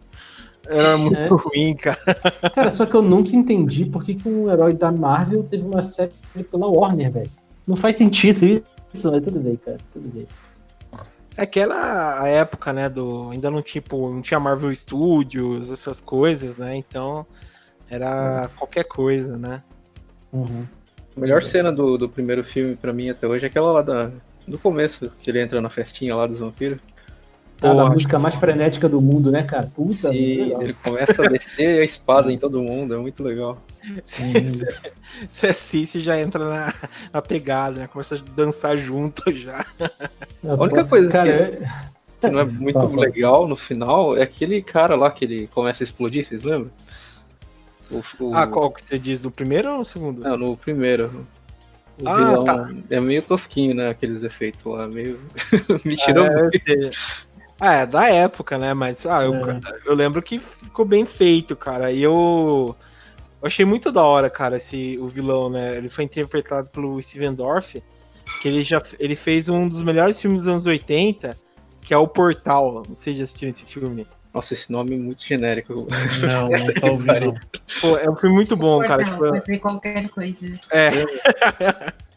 Era 0.66 0.98
muito 0.98 1.18
é. 1.18 1.30
ruim, 1.32 1.76
cara. 1.76 1.98
Cara, 2.54 2.72
só 2.72 2.86
que 2.86 2.96
eu 2.96 3.02
nunca 3.02 3.36
entendi 3.36 3.86
por 3.86 4.04
que, 4.04 4.16
que 4.16 4.28
um 4.28 4.52
herói 4.52 4.74
da 4.74 4.92
Marvel 4.92 5.44
teve 5.44 5.64
uma 5.64 5.84
série 5.84 6.12
pela 6.52 6.68
Warner, 6.68 7.12
velho. 7.12 7.32
Não 7.66 7.76
faz 7.76 7.96
sentido 7.96 8.46
isso, 8.46 8.64
mas 8.94 9.24
tudo 9.24 9.40
bem, 9.40 9.56
cara. 9.56 9.78
Tudo 9.94 10.10
bem. 10.10 10.28
É 11.38 11.44
aquela 11.44 12.28
época, 12.28 12.74
né, 12.74 12.90
do 12.90 13.30
ainda 13.30 13.52
não 13.52 13.62
tipo, 13.62 14.10
não 14.10 14.24
tinha 14.24 14.40
Marvel 14.40 14.74
Studios, 14.74 15.72
essas 15.72 16.02
coisas, 16.02 16.58
né? 16.58 16.76
Então 16.76 17.26
era 17.90 18.50
qualquer 18.58 18.84
coisa, 18.84 19.38
né? 19.38 19.62
Uhum. 20.38 20.66
A 21.16 21.20
melhor 21.20 21.42
cena 21.42 21.72
do, 21.72 21.98
do 21.98 22.08
primeiro 22.08 22.44
filme 22.44 22.76
para 22.76 22.94
mim 22.94 23.10
até 23.10 23.28
hoje 23.28 23.46
é 23.46 23.48
aquela 23.48 23.72
lá 23.72 23.82
da, 23.82 24.12
do 24.48 24.58
começo, 24.58 25.12
que 25.20 25.30
ele 25.30 25.42
entra 25.42 25.60
na 25.62 25.70
festinha 25.70 26.16
lá 26.16 26.28
dos 26.28 26.40
vampiros. 26.40 26.80
Tá, 27.60 27.72
a 27.72 27.90
música 27.90 28.20
mais 28.20 28.36
frenética 28.36 28.88
do 28.88 29.02
mundo, 29.02 29.32
né, 29.32 29.42
cara? 29.42 29.66
Puta, 29.76 30.12
Sim, 30.12 30.54
ele 30.62 30.74
começa 30.74 31.24
a 31.24 31.28
descer 31.28 31.82
a 31.82 31.84
espada 31.84 32.32
em 32.32 32.38
todo 32.38 32.62
mundo, 32.62 32.94
é 32.94 32.98
muito 32.98 33.24
legal. 33.24 33.58
Você 34.04 35.48
assiste 35.48 35.98
e 35.98 36.02
já 36.02 36.20
entra 36.20 36.48
na, 36.48 36.74
na 37.12 37.22
pegada, 37.22 37.80
né? 37.80 37.88
Começa 37.88 38.16
a 38.16 38.20
dançar 38.36 38.78
junto 38.78 39.24
já. 39.34 39.66
A 40.48 40.54
única 40.54 40.86
coisa 40.86 41.10
cara, 41.10 41.32
que, 41.32 41.64
é... 41.64 41.70
que, 42.22 42.30
não 42.30 42.42
é 42.42 42.46
muito 42.46 42.96
legal 42.96 43.48
no 43.48 43.56
final 43.56 44.16
é 44.16 44.22
aquele 44.22 44.62
cara 44.62 44.96
lá 44.96 45.10
que 45.10 45.26
ele 45.26 45.48
começa 45.48 45.82
a 45.82 45.86
explodir, 45.86 46.24
vocês 46.24 46.44
lembram? 46.44 46.70
O, 47.90 48.04
o... 48.20 48.36
Ah, 48.36 48.48
qual 48.48 48.72
que 48.72 48.86
você 48.86 49.00
diz? 49.00 49.24
No 49.24 49.32
primeiro 49.32 49.72
ou 49.72 49.78
no 49.80 49.86
segundo? 49.86 50.22
Não, 50.22 50.38
no 50.38 50.58
primeiro. 50.58 51.26
O 52.02 52.08
ah, 52.08 52.16
vilão 52.16 52.44
tá. 52.44 52.70
é 52.90 53.02
meio 53.02 53.22
tosquinho, 53.22 53.74
né? 53.74 53.90
Aqueles 53.90 54.24
efeitos 54.24 54.64
lá, 54.66 54.88
meio. 54.88 55.20
Me 55.84 55.96
tirou 55.96 56.26
é, 56.26 56.50
Ah, 57.60 57.74
é 57.74 57.86
da 57.86 58.10
época, 58.10 58.58
né? 58.58 58.74
Mas 58.74 59.06
ah, 59.06 59.24
eu, 59.24 59.34
é. 59.36 59.60
eu 59.86 59.96
lembro 59.96 60.22
que 60.22 60.40
ficou 60.40 60.86
bem 60.86 61.06
feito, 61.06 61.56
cara. 61.56 61.92
E 61.92 62.02
eu. 62.02 62.76
Eu 63.40 63.46
achei 63.46 63.66
muito 63.66 63.92
da 63.92 64.04
hora, 64.04 64.32
cara, 64.32 64.58
esse, 64.58 64.98
o 65.00 65.08
vilão, 65.08 65.50
né? 65.50 65.78
Ele 65.78 65.90
foi 65.90 66.04
interpretado 66.04 66.72
pelo 66.72 67.00
Steven 67.02 67.36
Dorff, 67.36 67.84
que 68.42 68.48
ele 68.48 68.64
já 68.64 68.82
ele 69.00 69.16
fez 69.16 69.48
um 69.48 69.68
dos 69.68 69.84
melhores 69.84 70.20
filmes 70.20 70.44
dos 70.44 70.52
anos 70.52 70.66
80, 70.66 71.38
que 71.82 71.94
é 71.94 71.98
o 71.98 72.08
Portal. 72.08 72.84
Não 72.88 72.96
sei 72.96 73.14
se 73.14 73.20
já 73.20 73.24
assistiram 73.24 73.52
esse 73.52 73.66
filme. 73.66 74.08
Nossa, 74.38 74.54
esse 74.54 74.72
nome 74.72 74.94
é 74.94 75.00
muito 75.00 75.26
genérico. 75.26 75.74
Não, 75.74 76.48
não 76.50 76.74
tá 76.76 76.88
ouvindo. 76.92 77.34
Pô, 77.82 77.98
é 77.98 78.08
um 78.08 78.16
filme 78.16 78.36
muito 78.36 78.56
bom, 78.56 78.80
cara. 78.82 79.04
Não, 79.04 79.42
Tipo, 79.42 79.60
qualquer 79.60 80.08
coisa. 80.10 80.60
é. 80.72 80.92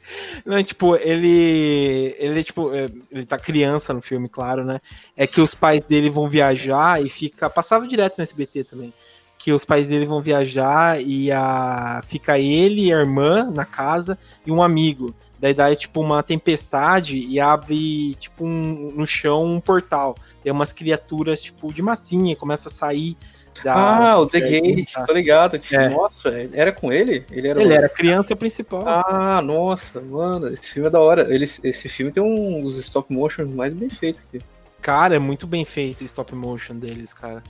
Não, 0.44 0.60
tipo, 0.62 0.96
ele. 0.96 2.16
Ele, 2.18 2.42
tipo, 2.42 2.74
é, 2.74 2.90
ele 3.12 3.24
tá 3.24 3.38
criança 3.38 3.94
no 3.94 4.02
filme, 4.02 4.28
claro, 4.28 4.64
né? 4.64 4.80
É 5.16 5.24
que 5.24 5.40
os 5.40 5.54
pais 5.54 5.86
dele 5.86 6.10
vão 6.10 6.28
viajar 6.28 7.00
e 7.00 7.08
fica. 7.08 7.48
Passava 7.48 7.86
direto 7.86 8.18
no 8.18 8.24
SBT 8.24 8.64
também. 8.64 8.92
Que 9.38 9.52
os 9.52 9.64
pais 9.64 9.88
dele 9.88 10.04
vão 10.04 10.20
viajar 10.20 11.00
e 11.00 11.30
a, 11.30 12.02
fica 12.04 12.38
ele 12.40 12.86
e 12.86 12.92
a 12.92 12.98
irmã 12.98 13.48
na 13.54 13.64
casa 13.64 14.18
e 14.44 14.50
um 14.50 14.60
amigo. 14.62 15.14
Daí 15.40 15.54
dá 15.54 15.74
tipo 15.74 16.02
uma 16.02 16.22
tempestade 16.22 17.16
e 17.16 17.40
abre 17.40 18.14
tipo 18.16 18.44
um, 18.44 18.92
no 18.94 19.06
chão 19.06 19.44
um 19.44 19.58
portal. 19.60 20.14
Tem 20.42 20.52
umas 20.52 20.72
criaturas 20.72 21.42
tipo 21.42 21.72
de 21.72 21.80
massinha, 21.80 22.36
começa 22.36 22.68
a 22.68 22.72
sair 22.72 23.16
da. 23.64 23.74
Ah, 24.12 24.18
o 24.18 24.26
The 24.26 24.40
Gate, 24.40 24.92
tô 25.06 25.12
ligado. 25.14 25.58
É. 25.72 25.88
Nossa, 25.88 26.28
era 26.52 26.70
com 26.72 26.92
ele? 26.92 27.24
Ele 27.30 27.48
era, 27.48 27.60
Ele 27.62 27.72
o- 27.72 27.76
era 27.76 27.86
a 27.86 27.90
criança 27.90 28.36
principal. 28.36 28.84
Ah, 28.86 29.40
nossa, 29.42 30.00
mano, 30.00 30.48
esse 30.48 30.72
filme 30.72 30.88
é 30.88 30.90
da 30.90 31.00
hora. 31.00 31.32
Ele, 31.34 31.44
esse 31.64 31.88
filme 31.88 32.12
tem 32.12 32.22
um 32.22 32.62
dos 32.62 32.76
stop 32.76 33.10
motion 33.12 33.46
mais 33.46 33.72
bem 33.72 33.88
feitos 33.88 34.22
aqui. 34.28 34.44
Cara, 34.82 35.16
é 35.16 35.18
muito 35.18 35.46
bem 35.46 35.64
feito 35.64 36.02
o 36.02 36.04
stop 36.04 36.34
motion 36.34 36.76
deles, 36.76 37.12
cara. 37.14 37.42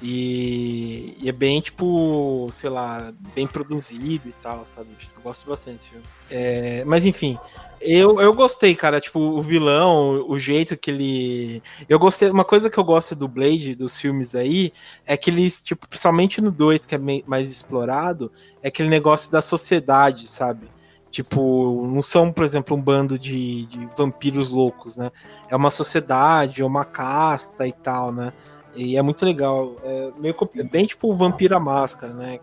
E, 0.00 1.16
e 1.20 1.28
é 1.28 1.32
bem, 1.32 1.60
tipo, 1.60 2.48
sei 2.52 2.70
lá, 2.70 3.12
bem 3.34 3.46
produzido 3.46 4.28
e 4.28 4.32
tal, 4.32 4.64
sabe? 4.64 4.90
Eu 5.16 5.22
gosto 5.22 5.48
bastante 5.48 5.76
desse 5.76 5.88
filme. 5.90 6.04
É, 6.30 6.84
mas 6.84 7.04
enfim, 7.04 7.36
eu, 7.80 8.20
eu 8.20 8.32
gostei, 8.32 8.74
cara. 8.74 9.00
Tipo, 9.00 9.18
o 9.18 9.42
vilão, 9.42 10.24
o 10.28 10.38
jeito 10.38 10.76
que 10.76 10.90
ele. 10.90 11.62
Eu 11.88 11.98
gostei. 11.98 12.30
Uma 12.30 12.44
coisa 12.44 12.70
que 12.70 12.78
eu 12.78 12.84
gosto 12.84 13.16
do 13.16 13.26
Blade, 13.26 13.74
dos 13.74 14.00
filmes 14.00 14.34
aí, 14.34 14.72
é 15.04 15.16
que 15.16 15.30
eles, 15.30 15.62
tipo, 15.62 15.88
principalmente 15.88 16.40
no 16.40 16.52
2, 16.52 16.86
que 16.86 16.94
é 16.94 16.98
mais 17.26 17.50
explorado, 17.50 18.30
é 18.62 18.68
aquele 18.68 18.88
negócio 18.88 19.30
da 19.32 19.42
sociedade, 19.42 20.28
sabe? 20.28 20.68
Tipo, 21.10 21.86
não 21.86 22.02
são, 22.02 22.30
por 22.30 22.44
exemplo, 22.44 22.76
um 22.76 22.82
bando 22.82 23.18
de, 23.18 23.66
de 23.66 23.88
vampiros 23.96 24.50
loucos, 24.50 24.96
né? 24.96 25.10
É 25.48 25.56
uma 25.56 25.70
sociedade, 25.70 26.62
é 26.62 26.64
uma 26.64 26.84
casta 26.84 27.66
e 27.66 27.72
tal, 27.72 28.12
né? 28.12 28.32
E 28.78 28.96
é 28.96 29.02
muito 29.02 29.24
legal. 29.26 29.74
É 29.82 30.10
meio 30.18 30.34
é 30.56 30.62
bem 30.62 30.86
tipo 30.86 31.10
o 31.10 31.14
Vampiro 31.14 31.56
à 31.56 31.60
Máscara, 31.60 32.12
né? 32.12 32.38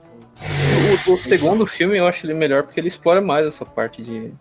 O, 1.07 1.13
o 1.13 1.17
segundo 1.17 1.65
filme 1.65 1.97
eu 1.97 2.05
acho 2.05 2.25
ele 2.25 2.33
melhor 2.33 2.63
porque 2.63 2.77
ele 2.79 2.89
explora 2.89 3.21
mais 3.21 3.47
essa 3.47 3.65
parte 3.65 4.01
de, 4.03 4.33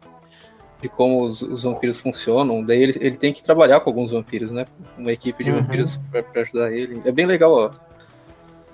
de 0.83 0.89
como 0.89 1.23
os, 1.23 1.41
os 1.41 1.63
vampiros 1.63 1.99
funcionam. 2.01 2.65
Daí 2.65 2.83
ele, 2.83 2.99
ele 3.01 3.17
tem 3.17 3.33
que 3.33 3.45
trabalhar 3.45 3.79
com 3.81 3.91
alguns 3.91 4.11
vampiros, 4.11 4.51
né? 4.51 4.67
Uma 4.99 5.13
equipe 5.13 5.45
de 5.45 5.51
Uhum. 5.53 5.63
vampiros 5.63 5.97
pra, 6.11 6.21
pra 6.23 6.43
ajudar 6.43 6.73
ele. 6.73 7.01
É 7.05 7.13
bem 7.13 7.27
legal 7.27 7.53
ó, 7.53 7.71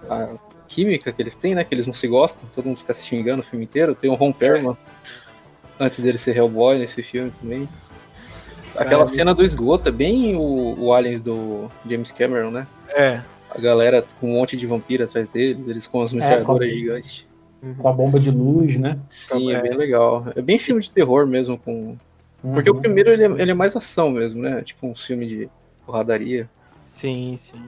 a 0.09 0.31
química 0.67 1.13
que 1.13 1.21
eles 1.21 1.35
têm, 1.35 1.55
né? 1.55 1.63
Que 1.63 1.75
eles 1.75 1.87
não 1.87 1.93
se 1.95 2.09
gostam, 2.09 2.49
todo 2.55 2.65
mundo 2.65 2.79
fica 2.79 2.95
se 2.95 3.05
xingando 3.05 3.41
o 3.41 3.45
filme 3.45 3.67
inteiro. 3.67 3.95
Tem 3.95 4.09
o 4.11 4.15
Ron 4.15 4.33
Perlman, 4.33 4.77
antes 5.79 6.01
dele 6.01 6.17
ser 6.17 6.35
Hellboy 6.37 6.79
nesse 6.79 7.03
filme 7.03 7.31
também. 7.39 7.69
Aquela 8.77 9.05
É, 9.05 9.07
cena 9.09 9.35
do 9.35 9.43
esgoto 9.45 9.89
é 9.89 9.93
bem 9.93 10.37
o, 10.37 10.75
o 10.79 10.95
Aliens 10.95 11.21
do 11.21 11.69
James 11.87 12.11
Cameron, 12.13 12.51
né? 12.51 12.67
É. 12.95 13.23
A 13.51 13.59
galera 13.61 14.05
com 14.21 14.29
um 14.31 14.35
monte 14.35 14.57
de 14.57 14.67
vampiro 14.67 15.05
atrás 15.05 15.29
deles, 15.31 15.67
eles 15.69 15.87
com 15.87 16.01
as 16.03 16.13
metralhadoras 16.13 16.71
gigantes. 16.71 17.25
Com 17.79 17.89
a 17.89 17.93
bomba 17.93 18.19
de 18.19 18.31
luz, 18.31 18.79
né? 18.79 18.99
Sim, 19.09 19.53
é 19.53 19.57
É. 19.57 19.63
bem 19.63 19.77
legal. 19.77 20.25
É 20.37 20.41
bem 20.41 20.59
filme 20.59 20.81
de 20.81 20.91
terror 20.91 21.27
mesmo, 21.27 21.59
com. 21.59 21.97
Porque 22.55 22.71
o 22.71 22.75
Uhum. 22.75 22.81
primeiro 22.81 23.11
ele 23.11 23.25
é, 23.25 23.43
ele 23.43 23.51
é 23.51 23.55
mais 23.55 23.77
ação 23.77 24.11
mesmo, 24.11 24.41
né? 24.41 24.63
Tipo 24.63 24.87
um 24.87 24.95
filme 24.95 25.27
de 25.27 25.49
porradaria. 25.85 26.49
Sim, 26.87 27.35
sim. 27.37 27.63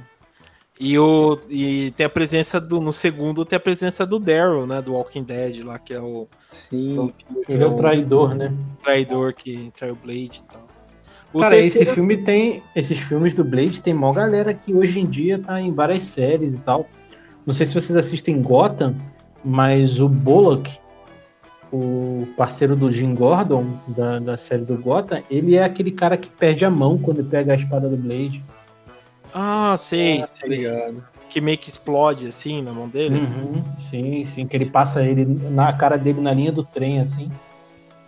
E, 0.81 0.99
o, 0.99 1.38
e 1.50 1.91
tem 1.93 2.07
a 2.07 2.09
presença 2.09 2.59
do. 2.61 2.81
No 2.81 2.93
segundo 2.93 3.45
tem 3.45 3.57
a 3.57 3.61
presença 3.61 4.07
do 4.07 4.19
Daryl, 4.19 4.67
né? 4.67 4.81
Do 4.81 4.95
Walking 4.95 5.23
Dead 5.25 5.62
lá, 5.62 5.79
que 5.79 5.93
é 5.93 6.00
o 6.00 6.26
Sim. 6.52 6.95
vampiro, 6.97 7.45
Ele 7.49 7.62
é 7.62 7.67
o 7.67 7.76
traidor, 7.76 8.35
né? 8.35 8.52
traidor 8.83 9.35
que 9.35 9.71
trai 9.76 9.91
o 9.91 9.95
Blade 9.97 10.43
e 10.43 10.52
tal. 10.52 10.62
O 11.33 11.41
Cara, 11.41 11.51
terceiro- 11.55 11.85
esse 11.87 11.95
filme 11.95 12.17
tem. 12.19 12.62
Esses 12.77 12.99
filmes 12.99 13.33
do 13.35 13.43
Blade 13.45 13.81
tem 13.83 13.95
mó 13.95 14.12
galera 14.12 14.53
que 14.53 14.75
hoje 14.75 15.01
em 15.01 15.07
dia 15.07 15.39
tá 15.39 15.61
em 15.61 15.73
várias 15.73 16.03
séries 16.03 16.55
e 16.55 16.59
tal. 16.59 16.87
Não 17.47 17.55
sei 17.55 17.67
se 17.67 17.75
vocês 17.75 17.97
assistem 17.97 18.41
Gotham, 18.43 18.95
mas 19.45 19.99
o 19.99 20.09
Bullock, 20.09 20.79
o 21.73 22.29
parceiro 22.37 22.77
do 22.77 22.93
Jim 22.93 23.15
Gordon, 23.15 23.65
da, 23.89 24.19
da 24.19 24.37
série 24.37 24.62
do 24.65 24.77
Gotham, 24.77 25.23
ele 25.31 25.57
é 25.57 25.65
aquele 25.65 25.91
cara 25.91 26.17
que 26.17 26.29
perde 26.29 26.65
a 26.65 26.71
mão 26.71 26.99
quando 26.99 27.25
pega 27.25 27.53
a 27.53 27.57
espada 27.57 27.89
do 27.89 27.97
Blade. 27.97 28.45
Ah, 29.35 29.75
sei, 29.79 30.19
Tá 30.19 30.27
sei. 30.27 30.49
ligado. 30.51 31.03
Que 31.31 31.41
meio 31.41 31.57
que 31.57 31.71
explode 31.71 32.27
assim 32.27 32.61
na 32.61 32.73
mão 32.75 32.87
dele. 32.87 33.19
Uhum, 33.19 33.65
sim, 33.91 34.27
sim, 34.35 34.47
que 34.47 34.55
ele 34.55 34.67
passa 34.71 35.03
ele 35.03 35.25
na 35.25 35.73
cara 35.73 35.97
dele 35.97 36.21
na 36.21 36.35
linha 36.35 36.53
do 36.53 36.62
trem, 36.62 37.01
assim. 37.01 37.31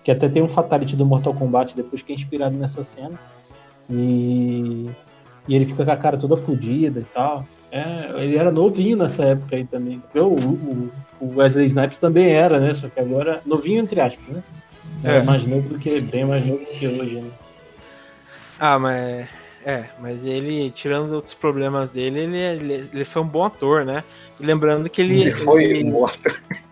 Que 0.04 0.10
até 0.10 0.28
tem 0.28 0.42
um 0.42 0.48
fatality 0.48 0.94
do 0.94 1.04
Mortal 1.06 1.34
Kombat 1.34 1.74
depois 1.74 2.02
que 2.02 2.12
é 2.12 2.14
inspirado 2.14 2.54
nessa 2.56 2.84
cena. 2.84 3.18
E, 3.90 4.90
e 5.48 5.54
ele 5.56 5.64
fica 5.66 5.84
com 5.84 5.90
a 5.90 5.96
cara 5.96 6.16
toda 6.16 6.36
fodida 6.36 7.00
e 7.00 7.04
tal. 7.04 7.46
É, 7.72 8.22
ele 8.22 8.36
era 8.38 8.52
novinho 8.52 8.96
nessa 8.96 9.24
época 9.24 9.56
aí 9.56 9.64
também. 9.64 10.00
O, 10.14 10.20
o, 10.20 10.90
o 11.20 11.36
Wesley 11.36 11.66
Snipes 11.66 11.98
também 11.98 12.30
era, 12.30 12.60
né? 12.60 12.72
Só 12.74 12.88
que 12.88 13.00
agora. 13.00 13.40
Novinho 13.44 13.80
entre 13.82 14.00
aspas, 14.00 14.24
né? 14.28 14.42
Era 15.02 15.16
É. 15.16 15.22
mais 15.22 15.46
novo 15.46 15.68
do 15.70 15.78
que. 15.78 16.00
Bem 16.00 16.24
mais 16.24 16.46
novo 16.46 16.60
do 16.60 16.66
que 16.66 16.86
hoje, 16.86 17.20
né? 17.20 17.30
Ah, 18.60 18.78
mas. 18.78 19.28
É, 19.66 19.86
mas 19.98 20.26
ele, 20.26 20.70
tirando 20.70 21.06
os 21.06 21.12
outros 21.14 21.32
problemas 21.32 21.90
dele, 21.90 22.20
ele, 22.20 22.36
ele, 22.38 22.74
ele 22.92 23.04
foi 23.04 23.22
um 23.22 23.28
bom 23.28 23.44
ator, 23.44 23.84
né? 23.86 24.04
E 24.38 24.44
lembrando 24.44 24.88
que 24.90 25.00
ele. 25.00 25.22
Ele 25.22 25.30
foi 25.32 25.64
ele- 25.64 25.84
morto. 25.90 26.20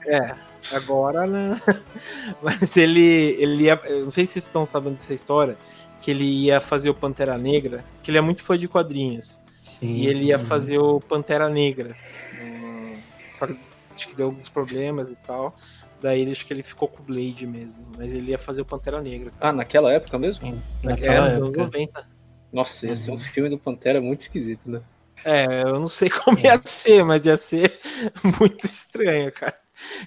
É, 0.06 0.34
agora, 0.70 1.26
né? 1.26 1.54
Mas 2.42 2.76
ele, 2.76 3.36
ele 3.38 3.64
ia. 3.64 3.80
eu 3.84 4.04
Não 4.04 4.10
sei 4.10 4.26
se 4.26 4.34
vocês 4.34 4.44
estão 4.44 4.64
sabendo 4.64 4.94
dessa 4.94 5.14
história, 5.14 5.56
que 6.00 6.10
ele 6.10 6.24
ia 6.24 6.60
fazer 6.60 6.90
o 6.90 6.94
Pantera 6.94 7.36
Negra, 7.38 7.84
que 8.02 8.10
ele 8.10 8.18
é 8.18 8.20
muito 8.20 8.42
fã 8.42 8.56
de 8.58 8.68
quadrinhos. 8.68 9.40
Sim. 9.62 9.94
E 9.94 10.06
ele 10.06 10.26
ia 10.26 10.38
Uhum. 10.38 10.44
fazer 10.44 10.78
o 10.78 11.00
Pantera 11.00 11.48
Negra. 11.48 11.96
Hum, 12.40 12.96
Só 13.34 13.46
que 13.46 13.56
acho 13.94 14.08
que 14.08 14.14
deu 14.14 14.26
alguns 14.26 14.48
problemas 14.48 15.08
e 15.10 15.16
tal. 15.26 15.54
Daí 16.00 16.20
ele, 16.20 16.32
acho 16.32 16.44
que 16.44 16.52
ele 16.52 16.62
ficou 16.64 16.88
com 16.88 17.02
o 17.02 17.06
Blade 17.06 17.46
mesmo. 17.46 17.80
Mas 17.96 18.12
ele 18.12 18.30
ia 18.32 18.38
fazer 18.38 18.62
o 18.62 18.64
Pantera 18.64 19.00
Negra. 19.00 19.32
Ah, 19.40 19.52
naquela 19.52 19.92
época 19.92 20.18
mesmo? 20.18 20.46
Sim, 20.46 20.60
É, 20.82 20.86
naquela 20.86 21.24
nos 21.26 21.34
anos 21.36 21.48
época. 21.48 21.64
90. 21.64 22.06
Nossa, 22.52 22.86
ia 22.86 22.96
ser 22.96 23.10
um 23.10 23.14
Uhum. 23.14 23.20
filme 23.20 23.48
do 23.50 23.58
Pantera 23.58 24.00
muito 24.00 24.20
esquisito, 24.20 24.68
né? 24.68 24.80
É, 25.24 25.62
eu 25.64 25.78
não 25.78 25.88
sei 25.88 26.10
como 26.10 26.38
ia 26.38 26.60
ser, 26.64 27.04
mas 27.04 27.24
ia 27.24 27.36
ser 27.36 27.78
muito 28.40 28.64
estranho, 28.66 29.30
cara. 29.32 29.56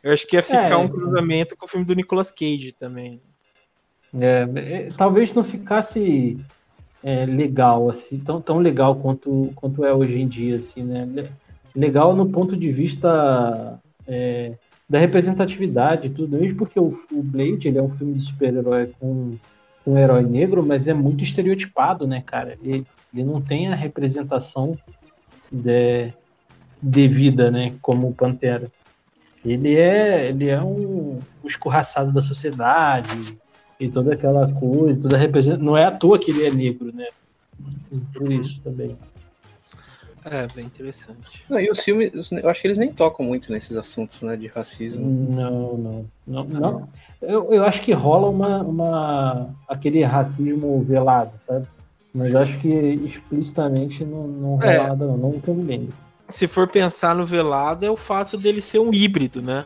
Eu 0.04 0.12
acho 0.14 0.28
que 0.28 0.36
ia 0.36 0.44
ficar 0.44 0.70
É. 0.70 0.76
um 0.78 0.88
cruzamento 0.88 1.56
com 1.58 1.66
o 1.66 1.70
filme 1.70 1.86
do 1.86 1.96
Nicolas 1.96 2.32
Cage 2.32 2.72
também. 2.72 3.22
É, 4.18 4.48
é, 4.56 4.90
talvez 4.98 5.34
não 5.34 5.44
ficasse 5.44 6.40
é, 7.04 7.26
legal, 7.26 7.90
assim, 7.90 8.18
tão, 8.20 8.42
tão 8.42 8.60
legal 8.60 8.96
quanto, 8.96 9.52
quanto 9.56 9.84
é 9.84 9.94
hoje 9.94 10.20
em 10.20 10.28
dia, 10.28 10.58
assim, 10.58 10.84
né? 10.84 11.06
Le- 11.06 11.30
Legal 11.76 12.16
no 12.16 12.30
ponto 12.30 12.56
de 12.56 12.72
vista 12.72 13.78
é, 14.08 14.54
da 14.88 14.98
representatividade 14.98 16.10
tudo, 16.10 16.38
mesmo 16.38 16.58
porque 16.58 16.80
o, 16.80 16.98
o 17.12 17.22
Blade 17.22 17.68
ele 17.68 17.78
é 17.78 17.82
um 17.82 17.90
filme 17.90 18.14
de 18.14 18.22
super-herói 18.22 18.94
com, 18.98 19.36
com 19.84 19.94
um 19.94 19.98
herói 19.98 20.24
negro, 20.24 20.66
mas 20.66 20.88
é 20.88 20.94
muito 20.94 21.22
estereotipado, 21.22 22.08
né, 22.08 22.24
cara? 22.26 22.58
Ele, 22.64 22.86
ele 23.14 23.24
não 23.26 23.42
tem 23.42 23.68
a 23.68 23.76
representação 23.76 24.78
de, 25.52 26.14
devida, 26.82 27.52
né, 27.52 27.74
como 27.82 28.08
o 28.08 28.14
Pantera. 28.14 28.72
Ele 29.46 29.76
é, 29.76 30.30
ele 30.30 30.50
é 30.50 30.62
um, 30.62 31.20
um 31.44 31.48
escorraçado 31.48 32.12
da 32.12 32.22
sociedade, 32.22 33.38
e 33.80 33.88
toda 33.90 34.14
aquela 34.14 34.52
coisa, 34.52 35.02
toda 35.02 35.18
representa... 35.18 35.58
não 35.58 35.78
é 35.78 35.86
à 35.86 35.92
toa 35.92 36.18
que 36.18 36.32
ele 36.32 36.46
é 36.46 36.52
negro, 36.52 36.94
né? 36.94 37.08
Por 38.14 38.32
isso 38.32 38.60
também. 38.62 38.98
É, 40.26 40.48
bem 40.48 40.66
interessante. 40.66 41.46
Não, 41.48 41.60
e 41.60 41.70
os 41.70 41.82
filmes, 41.82 42.32
eu 42.32 42.50
acho 42.50 42.60
que 42.60 42.68
eles 42.68 42.80
nem 42.80 42.92
tocam 42.92 43.24
muito 43.24 43.52
nesses 43.52 43.78
assuntos, 43.78 44.24
né? 44.24 44.36
De 44.36 44.48
racismo. 44.48 45.06
Não, 45.06 45.78
não, 45.78 46.06
não, 46.26 46.44
não. 46.46 46.90
Eu, 47.22 47.54
eu 47.54 47.64
acho 47.64 47.82
que 47.82 47.92
rola 47.92 48.30
uma, 48.30 48.64
uma 48.64 49.56
aquele 49.68 50.04
racismo 50.04 50.82
velado, 50.84 51.34
sabe? 51.46 51.68
Mas 52.12 52.36
acho 52.36 52.58
que 52.58 52.70
explicitamente 52.70 54.04
não, 54.04 54.28
não 54.28 54.56
rola 54.56 54.72
É. 54.72 54.88
nada, 54.88 55.06
não, 55.06 55.18
não 55.18 55.40
que 55.40 55.48
eu 55.48 55.54
me 55.54 55.64
lembro. 55.64 55.94
Se 56.30 56.48
for 56.48 56.70
pensar 56.70 57.16
no 57.16 57.26
velado, 57.26 57.86
é 57.86 57.92
o 57.92 57.98
fato 57.98 58.38
dele 58.38 58.62
ser 58.62 58.80
um 58.80 58.92
híbrido, 58.94 59.42
né? 59.42 59.66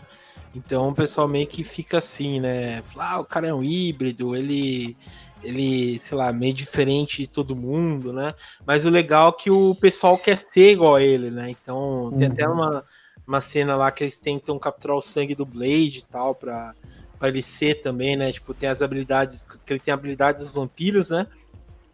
Então 0.53 0.89
o 0.89 0.95
pessoal 0.95 1.27
meio 1.27 1.47
que 1.47 1.63
fica 1.63 1.99
assim, 1.99 2.39
né? 2.39 2.81
Fala, 2.83 3.13
ah, 3.15 3.19
o 3.21 3.25
cara 3.25 3.47
é 3.47 3.53
um 3.53 3.63
híbrido, 3.63 4.35
ele, 4.35 4.97
ele, 5.41 5.97
sei 5.99 6.17
lá, 6.17 6.33
meio 6.33 6.53
diferente 6.53 7.21
de 7.21 7.29
todo 7.29 7.55
mundo, 7.55 8.11
né? 8.11 8.33
Mas 8.65 8.85
o 8.85 8.89
legal 8.89 9.29
é 9.29 9.41
que 9.43 9.51
o 9.51 9.75
pessoal 9.75 10.17
quer 10.19 10.37
ser 10.37 10.71
igual 10.71 10.95
a 10.95 11.03
ele, 11.03 11.31
né? 11.31 11.49
Então 11.51 12.13
tem 12.17 12.27
Uhum. 12.27 12.33
até 12.33 12.47
uma, 12.47 12.83
uma 13.25 13.39
cena 13.41 13.75
lá 13.75 13.91
que 13.91 14.03
eles 14.03 14.19
tentam 14.19 14.59
capturar 14.59 14.97
o 14.97 15.01
sangue 15.01 15.35
do 15.35 15.45
Blade 15.45 15.99
e 15.99 16.05
tal, 16.09 16.35
pra, 16.35 16.73
pra 17.17 17.29
ele 17.29 17.41
ser 17.43 17.81
também, 17.81 18.17
né? 18.17 18.31
Tipo, 18.33 18.53
tem 18.53 18.67
as 18.69 18.81
habilidades, 18.81 19.43
que 19.65 19.73
ele 19.73 19.79
tem 19.79 19.93
habilidades 19.93 20.43
dos 20.45 20.53
vampiros, 20.53 21.09
né? 21.09 21.25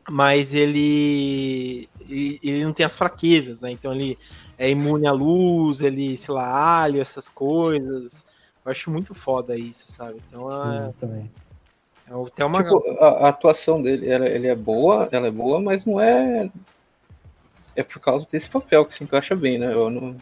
Mas 0.09 0.53
ele, 0.53 1.89
ele, 1.99 2.39
ele 2.43 2.63
não 2.63 2.73
tem 2.73 2.85
as 2.85 2.95
fraquezas, 2.95 3.61
né? 3.61 3.71
Então 3.71 3.91
ele 3.93 4.17
é 4.57 4.69
imune 4.69 5.07
à 5.07 5.11
luz, 5.11 5.81
ele, 5.81 6.17
sei 6.17 6.33
lá, 6.33 6.81
alho, 6.83 7.01
essas 7.01 7.27
coisas. 7.27 8.25
Eu 8.63 8.71
acho 8.71 8.89
muito 8.89 9.13
foda 9.13 9.57
isso, 9.57 9.91
sabe? 9.91 10.21
Então 10.27 10.49
é. 10.51 10.87
Sim, 10.87 10.93
também. 10.99 11.31
É 12.07 12.13
até 12.13 12.45
uma... 12.45 12.63
Tipo, 12.63 13.03
a, 13.03 13.07
a, 13.07 13.29
atuação 13.29 13.81
dele, 13.81 14.07
ela, 14.07 14.27
ele 14.27 14.47
é 14.47 14.55
boa, 14.55 15.09
ela 15.11 15.27
é 15.27 15.31
boa, 15.31 15.59
mas 15.59 15.85
não 15.85 15.99
é. 15.99 16.49
É 17.75 17.83
por 17.83 17.99
causa 17.99 18.27
desse 18.31 18.49
papel 18.49 18.85
que 18.85 18.93
se 18.93 19.03
encaixa 19.03 19.35
bem, 19.35 19.57
né? 19.57 19.73
Eu 19.73 19.89
não... 19.89 20.15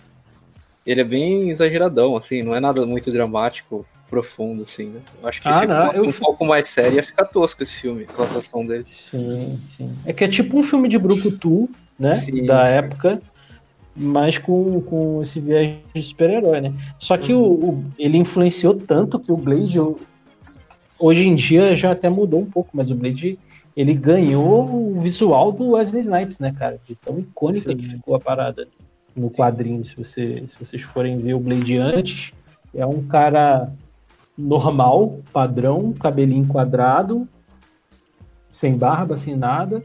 Ele 0.86 1.02
é 1.02 1.04
bem 1.04 1.50
exageradão, 1.50 2.18
assim, 2.18 2.44
não 2.44 2.54
é 2.54 2.60
nada 2.60 2.86
muito 2.86 3.10
dramático, 3.10 3.86
profundo, 4.10 4.64
assim, 4.64 4.88
né? 4.88 5.02
Eu 5.22 5.30
acho 5.30 5.42
que 5.42 5.48
ah, 5.48 5.60
se 5.60 5.66
não, 5.66 5.88
fosse 5.88 6.00
eu... 6.00 6.06
um 6.06 6.12
pouco 6.12 6.46
mais 6.46 6.68
sério 6.68 6.96
ia 6.96 7.04
ficar 7.04 7.26
tosco 7.26 7.64
esse 7.64 7.74
filme, 7.74 8.06
com 8.06 8.22
a 8.22 8.26
atuação 8.26 8.66
dele. 8.66 8.86
Sim, 8.86 9.62
sim. 9.78 9.98
É 10.06 10.12
que 10.12 10.24
é 10.24 10.28
tipo 10.28 10.60
um 10.60 10.64
filme 10.64 10.90
de 10.90 10.98
Brucutu, 10.98 11.70
né? 11.98 12.16
Sim, 12.16 12.46
da 12.46 12.66
sim. 12.66 12.74
época 12.74 13.22
mas 13.96 14.38
com, 14.38 14.82
com 14.82 15.22
esse 15.22 15.40
viés 15.40 15.78
de 15.94 16.02
super-herói, 16.02 16.62
né? 16.62 16.74
Só 17.00 17.18
que 17.18 17.34
o, 17.34 17.44
o, 17.44 17.86
ele 17.98 18.18
influenciou 18.18 18.76
tanto 18.76 19.20
que 19.20 19.32
o 19.32 19.36
Blade, 19.36 19.80
hoje 21.00 21.28
em 21.28 21.36
dia 21.36 21.76
já 21.76 21.92
até 21.92 22.10
mudou 22.10 22.42
um 22.42 22.50
pouco, 22.50 22.72
mas 22.74 22.90
o 22.90 22.96
Blade 22.96 23.38
ele 23.76 23.94
ganhou 23.94 24.96
o 24.98 25.02
visual 25.02 25.52
do 25.52 25.72
Wesley 25.72 26.02
Snipes, 26.02 26.40
né, 26.40 26.54
cara? 26.58 26.80
De 26.86 26.96
tão 26.96 27.20
icônica 27.20 27.72
Sim. 27.72 27.78
que 27.78 27.90
ficou 27.90 28.16
a 28.16 28.20
parada 28.20 28.68
no 29.16 29.30
quadrinho. 29.30 29.84
Se, 29.84 29.96
você, 29.96 30.44
se 30.48 30.58
vocês 30.60 30.82
forem 30.82 31.18
ver 31.18 31.34
o 31.34 31.40
Blade 31.40 31.78
antes, 31.78 32.34
é 32.74 32.86
um 32.86 33.04
cara 33.04 33.72
normal, 34.38 35.20
padrão, 35.32 35.94
cabelinho 35.94 36.48
quadrado, 36.48 37.28
sem 38.50 38.76
barba, 38.76 39.18
sem 39.18 39.36
nada. 39.36 39.84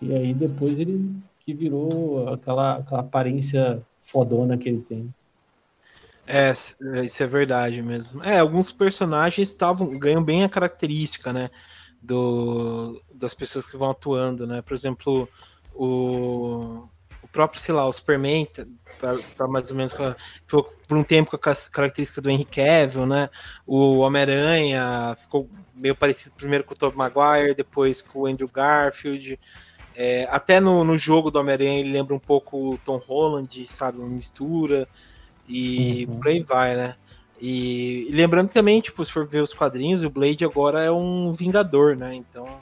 E 0.00 0.12
aí 0.12 0.34
depois 0.34 0.78
ele 0.78 1.12
que 1.48 1.54
virou 1.54 2.28
aquela, 2.28 2.76
aquela 2.76 3.00
aparência 3.00 3.80
fodona 4.04 4.58
que 4.58 4.68
ele 4.68 4.84
tem. 4.86 5.14
É, 6.26 6.52
isso 7.02 7.22
é 7.22 7.26
verdade 7.26 7.80
mesmo. 7.80 8.22
É, 8.22 8.38
alguns 8.38 8.70
personagens 8.70 9.56
ganham 9.98 10.22
bem 10.22 10.44
a 10.44 10.48
característica, 10.50 11.32
né, 11.32 11.48
do, 12.02 13.00
das 13.14 13.32
pessoas 13.32 13.70
que 13.70 13.78
vão 13.78 13.92
atuando, 13.92 14.46
né? 14.46 14.60
Por 14.60 14.74
exemplo, 14.74 15.26
o, 15.74 16.86
o 17.22 17.28
próprio, 17.32 17.62
sei 17.62 17.74
lá, 17.74 17.88
o 17.88 17.92
Superman 17.94 18.46
para 19.34 19.48
mais 19.48 19.70
ou 19.70 19.76
menos 19.78 19.94
ficou 20.44 20.64
por 20.86 20.98
um 20.98 21.02
tempo 21.02 21.30
com 21.30 21.36
a 21.36 21.54
característica 21.72 22.20
do 22.20 22.28
Henry 22.28 22.44
Cavill, 22.44 23.06
né? 23.06 23.30
O 23.66 24.00
Homem-Aranha 24.00 25.16
ficou 25.16 25.48
meio 25.74 25.96
parecido 25.96 26.34
primeiro 26.36 26.62
com 26.64 26.74
o 26.74 26.76
Tobey 26.76 26.98
Maguire, 26.98 27.54
depois 27.54 28.02
com 28.02 28.20
o 28.20 28.26
Andrew 28.26 28.50
Garfield. 28.52 29.40
É, 30.00 30.28
até 30.30 30.60
no, 30.60 30.84
no 30.84 30.96
jogo 30.96 31.28
do 31.28 31.40
Homem-Aranha 31.40 31.80
ele 31.80 31.90
lembra 31.90 32.14
um 32.14 32.20
pouco 32.20 32.74
o 32.74 32.78
Tom 32.78 32.98
Holland, 32.98 33.66
sabe? 33.66 33.98
Uma 33.98 34.06
mistura. 34.06 34.86
E 35.48 36.06
uhum. 36.08 36.16
por 36.18 36.28
aí 36.28 36.40
vai, 36.40 36.76
né? 36.76 36.94
E, 37.40 38.06
e, 38.08 38.12
lembrando 38.12 38.52
também, 38.52 38.80
tipo, 38.80 39.04
se 39.04 39.10
for 39.10 39.26
ver 39.26 39.42
os 39.42 39.52
quadrinhos, 39.52 40.04
o 40.04 40.10
Blade 40.10 40.44
agora 40.44 40.84
é 40.84 40.90
um 40.90 41.32
Vingador, 41.32 41.96
né? 41.96 42.14
Então, 42.14 42.60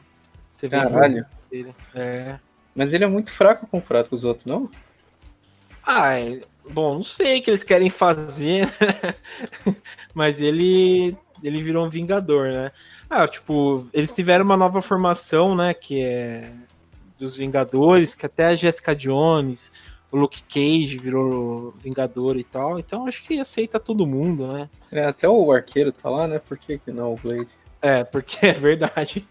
você 0.51 0.67
vê. 0.67 0.81
Caralho. 0.81 1.27
Ele, 1.53 1.75
é... 1.95 2.39
Mas 2.75 2.95
ele 2.95 3.05
é 3.05 3.07
muito 3.07 3.31
fraco 3.31 3.67
comparado 3.67 4.09
com 4.09 4.17
os 4.17 4.25
outros, 4.25 4.47
não? 4.47 4.71
Ah, 5.85 6.19
é... 6.19 6.41
bom, 6.71 6.95
não 6.95 7.03
sei 7.03 7.41
o 7.41 7.43
que 7.43 7.51
eles 7.51 7.65
querem 7.65 7.91
fazer, 7.91 8.65
né? 8.67 9.77
mas 10.15 10.41
ele 10.41 11.15
ele 11.43 11.63
virou 11.63 11.85
um 11.85 11.91
Vingador, 11.91 12.49
né? 12.49 12.73
Ah, 13.11 13.29
tipo, 13.29 13.87
eles 13.93 14.15
tiveram 14.15 14.47
uma 14.47 14.57
nova 14.57 14.81
formação, 14.81 15.55
né? 15.55 15.75
Que 15.75 16.03
é 16.03 16.51
dos 17.19 17.37
Vingadores, 17.37 18.15
que 18.15 18.27
até 18.27 18.47
a 18.47 18.55
Jessica 18.55 18.95
Jones, 18.95 19.73
o 20.11 20.17
Luke 20.17 20.43
Cage 20.43 20.99
virou 20.99 21.75
Vingador 21.79 22.37
e 22.37 22.45
tal. 22.45 22.79
Então 22.79 23.07
acho 23.07 23.23
que 23.23 23.39
aceita 23.41 23.81
todo 23.81 24.07
mundo, 24.07 24.47
né? 24.47 24.69
É, 24.93 25.05
até 25.05 25.29
o 25.29 25.53
arqueiro 25.53 25.93
tá 25.93 26.09
lá, 26.11 26.27
né? 26.27 26.39
Por 26.39 26.59
que, 26.59 26.79
que 26.79 26.91
não 26.91 27.15
o 27.15 27.17
Blade? 27.17 27.49
É, 27.83 28.05
porque 28.05 28.45
é 28.47 28.53
verdade. 28.53 29.27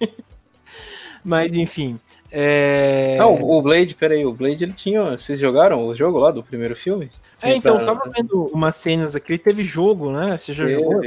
Mas 1.26 1.56
enfim. 1.56 2.00
É... 2.32 3.18
Não, 3.18 3.42
o 3.42 3.60
Blade, 3.64 3.96
peraí, 3.96 4.24
o 4.24 4.32
Blade 4.32 4.64
ele 4.64 4.74
tinha. 4.74 5.18
Vocês 5.18 5.40
jogaram 5.40 5.88
o 5.88 5.96
jogo 5.96 6.20
lá 6.20 6.30
do 6.30 6.44
primeiro 6.44 6.76
filme? 6.76 7.10
É, 7.42 7.56
então, 7.56 7.78
pra... 7.78 7.86
tava 7.86 8.12
vendo 8.16 8.46
umas 8.54 8.76
cenas 8.76 9.16
aqui, 9.16 9.36
teve 9.36 9.64
jogo, 9.64 10.12
né? 10.12 10.38
Você 10.38 10.54
já 10.54 10.68
jogou? 10.68 11.02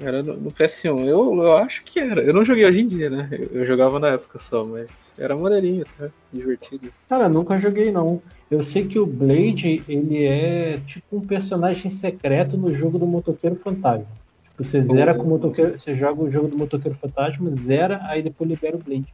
Era 0.00 0.22
no, 0.22 0.34
no, 0.34 0.52
PS1. 0.52 1.06
Eu, 1.06 1.42
eu 1.42 1.56
acho 1.56 1.82
que 1.82 1.98
era. 1.98 2.22
Eu 2.22 2.32
não 2.32 2.44
joguei 2.44 2.64
hoje 2.64 2.82
em 2.82 2.86
dia, 2.86 3.10
né? 3.10 3.28
Eu, 3.32 3.62
eu 3.62 3.66
jogava 3.66 3.98
na 3.98 4.10
época 4.10 4.38
só, 4.38 4.64
mas 4.64 4.86
era 5.18 5.36
maneirinho, 5.36 5.84
tá? 5.98 6.08
Divertido. 6.32 6.92
Cara, 7.08 7.28
nunca 7.28 7.58
joguei 7.58 7.90
não. 7.90 8.22
Eu 8.48 8.62
sei 8.62 8.86
que 8.86 8.98
o 8.98 9.06
Blade, 9.06 9.82
ele 9.88 10.24
é 10.24 10.78
tipo 10.86 11.16
um 11.16 11.20
personagem 11.20 11.90
secreto 11.90 12.56
no 12.56 12.72
jogo 12.72 12.96
do 12.96 13.06
Motoqueiro 13.06 13.56
Fantasma. 13.56 14.06
Tipo, 14.44 14.62
você 14.62 14.84
zera 14.84 15.14
com 15.14 15.24
o 15.24 15.28
motoqueiro, 15.30 15.76
você 15.76 15.96
joga 15.96 16.22
o 16.22 16.30
jogo 16.30 16.46
do 16.46 16.56
Motoqueiro 16.56 16.96
Fantasma, 16.96 17.52
zera, 17.52 18.00
aí 18.04 18.22
depois 18.22 18.48
libera 18.48 18.76
o 18.76 18.78
Blade. 18.78 19.12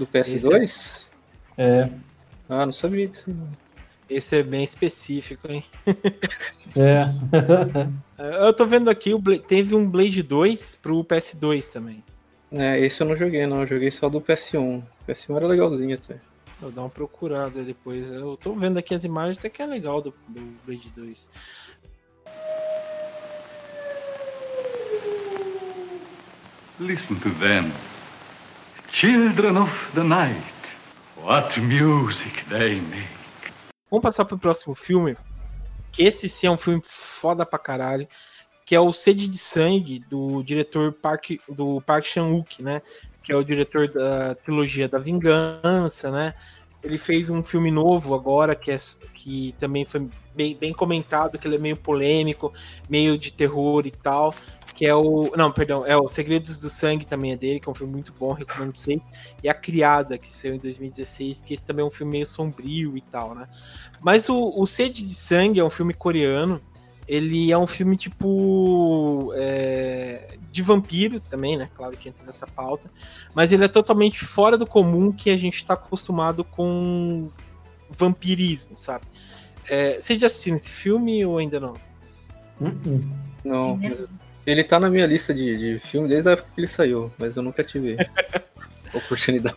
Do 0.00 0.06
PS2? 0.06 1.08
É. 1.58 1.90
Ah, 2.48 2.64
não 2.64 2.72
sabia 2.72 3.06
disso. 3.06 3.30
Esse 4.08 4.36
é 4.36 4.42
bem 4.42 4.64
específico, 4.64 5.46
hein? 5.52 5.62
É. 6.74 7.04
eu 8.46 8.52
tô 8.54 8.64
vendo 8.64 8.88
aqui, 8.88 9.12
teve 9.46 9.74
um 9.74 9.90
Blade 9.90 10.22
2 10.22 10.78
pro 10.80 11.04
PS2 11.04 11.70
também. 11.70 12.02
É, 12.50 12.80
esse 12.80 13.02
eu 13.02 13.06
não 13.08 13.14
joguei, 13.14 13.46
não. 13.46 13.60
Eu 13.60 13.66
joguei 13.66 13.90
só 13.90 14.08
do 14.08 14.22
PS1. 14.22 14.78
O 14.78 14.84
PS1 15.06 15.36
era 15.36 15.46
legalzinho 15.46 15.94
até. 15.94 16.18
Vou 16.58 16.70
dar 16.70 16.80
uma 16.80 16.88
procurada 16.88 17.62
depois. 17.62 18.10
Eu 18.10 18.38
tô 18.38 18.54
vendo 18.54 18.78
aqui 18.78 18.94
as 18.94 19.04
imagens, 19.04 19.36
até 19.36 19.50
que 19.50 19.60
é 19.60 19.66
legal 19.66 20.00
do, 20.00 20.14
do 20.26 20.40
Blade 20.64 20.90
2. 20.96 21.28
Listen 26.80 27.16
to 27.16 27.28
them. 27.34 27.70
Children 28.92 29.56
of 29.56 29.70
the 29.94 30.02
night. 30.02 30.42
What 31.22 31.58
music 31.60 32.44
they 32.48 32.80
make. 32.80 33.06
Vamos 33.88 34.02
passar 34.02 34.24
pro 34.24 34.36
próximo 34.36 34.74
filme. 34.74 35.16
Que 35.92 36.02
esse 36.02 36.28
sim 36.28 36.48
é 36.48 36.50
um 36.50 36.56
filme 36.56 36.82
foda 36.84 37.46
pra 37.46 37.58
caralho. 37.58 38.08
Que 38.66 38.74
é 38.74 38.80
o 38.80 38.92
Sede 38.92 39.28
de 39.28 39.38
Sangue, 39.38 40.00
do 40.10 40.42
diretor 40.42 40.92
Park, 40.92 41.30
do 41.48 41.80
Park 41.82 42.04
Chan-wook, 42.04 42.62
né? 42.62 42.82
Que 43.22 43.32
é 43.32 43.36
o 43.36 43.44
diretor 43.44 43.86
da 43.88 44.34
trilogia 44.34 44.88
da 44.88 44.98
Vingança, 44.98 46.10
né? 46.10 46.34
Ele 46.82 46.98
fez 46.98 47.30
um 47.30 47.44
filme 47.44 47.70
novo 47.70 48.12
agora, 48.12 48.56
que, 48.56 48.72
é, 48.72 48.76
que 49.14 49.54
também 49.58 49.84
foi 49.84 50.08
bem, 50.34 50.56
bem 50.56 50.72
comentado, 50.72 51.38
que 51.38 51.46
ele 51.46 51.56
é 51.56 51.58
meio 51.58 51.76
polêmico, 51.76 52.52
meio 52.88 53.16
de 53.16 53.32
terror 53.32 53.86
e 53.86 53.90
tal 53.90 54.34
que 54.74 54.86
é 54.86 54.94
o. 54.94 55.30
Não, 55.36 55.50
perdão, 55.52 55.84
é 55.86 55.96
o 55.96 56.06
Segredos 56.06 56.60
do 56.60 56.70
Sangue 56.70 57.06
também 57.06 57.32
é 57.32 57.36
dele, 57.36 57.60
que 57.60 57.68
é 57.68 57.72
um 57.72 57.74
filme 57.74 57.92
muito 57.92 58.12
bom, 58.18 58.32
recomendo 58.32 58.72
pra 58.72 58.80
vocês. 58.80 59.32
E 59.42 59.48
A 59.48 59.54
Criada, 59.54 60.18
que 60.18 60.28
saiu 60.28 60.54
em 60.54 60.58
2016, 60.58 61.40
que 61.40 61.54
esse 61.54 61.64
também 61.64 61.84
é 61.84 61.88
um 61.88 61.90
filme 61.90 62.12
meio 62.12 62.26
sombrio 62.26 62.96
e 62.96 63.00
tal, 63.00 63.34
né? 63.34 63.48
Mas 64.00 64.28
o, 64.28 64.52
o 64.56 64.66
Sede 64.66 65.02
de 65.02 65.14
Sangue 65.14 65.60
é 65.60 65.64
um 65.64 65.70
filme 65.70 65.94
coreano. 65.94 66.60
Ele 67.06 67.50
é 67.50 67.58
um 67.58 67.66
filme 67.66 67.96
tipo. 67.96 69.32
É, 69.34 70.36
de 70.50 70.62
vampiro 70.62 71.20
também, 71.20 71.56
né? 71.56 71.70
Claro 71.74 71.96
que 71.96 72.08
entra 72.08 72.24
nessa 72.24 72.46
pauta. 72.46 72.90
Mas 73.34 73.52
ele 73.52 73.64
é 73.64 73.68
totalmente 73.68 74.24
fora 74.24 74.58
do 74.58 74.66
comum 74.66 75.12
que 75.12 75.30
a 75.30 75.36
gente 75.36 75.64
tá 75.64 75.74
acostumado 75.74 76.44
com 76.44 77.30
vampirismo, 77.88 78.76
sabe? 78.76 79.04
É, 79.68 80.00
vocês 80.00 80.18
já 80.18 80.26
assistiram 80.26 80.56
esse 80.56 80.70
filme 80.70 81.24
ou 81.24 81.38
ainda 81.38 81.60
não? 81.60 81.74
Uh 82.60 83.20
Não. 83.44 83.78
Ele 84.46 84.64
tá 84.64 84.80
na 84.80 84.88
minha 84.88 85.06
lista 85.06 85.32
de, 85.34 85.56
de 85.56 85.78
filme 85.78 86.08
desde 86.08 86.28
a 86.28 86.32
época 86.32 86.48
que 86.54 86.60
ele 86.60 86.68
saiu, 86.68 87.12
mas 87.18 87.36
eu 87.36 87.42
nunca 87.42 87.62
tive 87.62 87.96
oportunidade. 88.94 89.56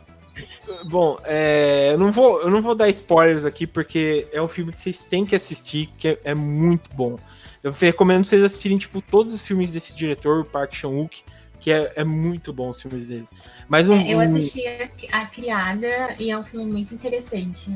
Bom, 0.86 1.20
é, 1.24 1.92
eu, 1.94 1.98
não 1.98 2.12
vou, 2.12 2.42
eu 2.42 2.50
não 2.50 2.62
vou 2.62 2.76
dar 2.76 2.90
spoilers 2.90 3.46
aqui, 3.46 3.68
porque 3.68 4.28
é 4.32 4.42
um 4.42 4.48
filme 4.48 4.72
que 4.72 4.80
vocês 4.80 5.04
têm 5.04 5.26
que 5.26 5.36
assistir, 5.36 5.88
que 5.98 6.10
é, 6.10 6.20
é 6.26 6.36
muito 6.36 6.90
bom. 6.96 7.18
Eu 7.62 7.72
recomendo 7.72 8.26
vocês 8.26 8.44
assistirem, 8.44 8.78
tipo, 8.78 9.02
todos 9.02 9.34
os 9.34 9.46
filmes 9.46 9.72
desse 9.72 9.96
diretor, 9.96 10.42
o 10.42 10.46
Park 10.46 10.74
Chan-wook, 10.74 11.24
que 11.60 11.72
é, 11.72 11.94
é, 11.96 12.04
muito 12.04 12.52
bom 12.52 12.70
os 12.70 12.82
filmes 12.82 13.08
dele. 13.08 13.28
Mas 13.70 13.88
um, 13.88 13.96
é, 13.96 14.14
eu 14.14 14.20
assisti 14.20 14.68
a, 14.68 15.22
a, 15.22 15.26
Criada 15.28 16.16
e 16.20 16.30
é 16.30 16.38
um 16.38 16.44
filme 16.44 16.70
muito 16.70 16.94
interessante. 16.94 17.70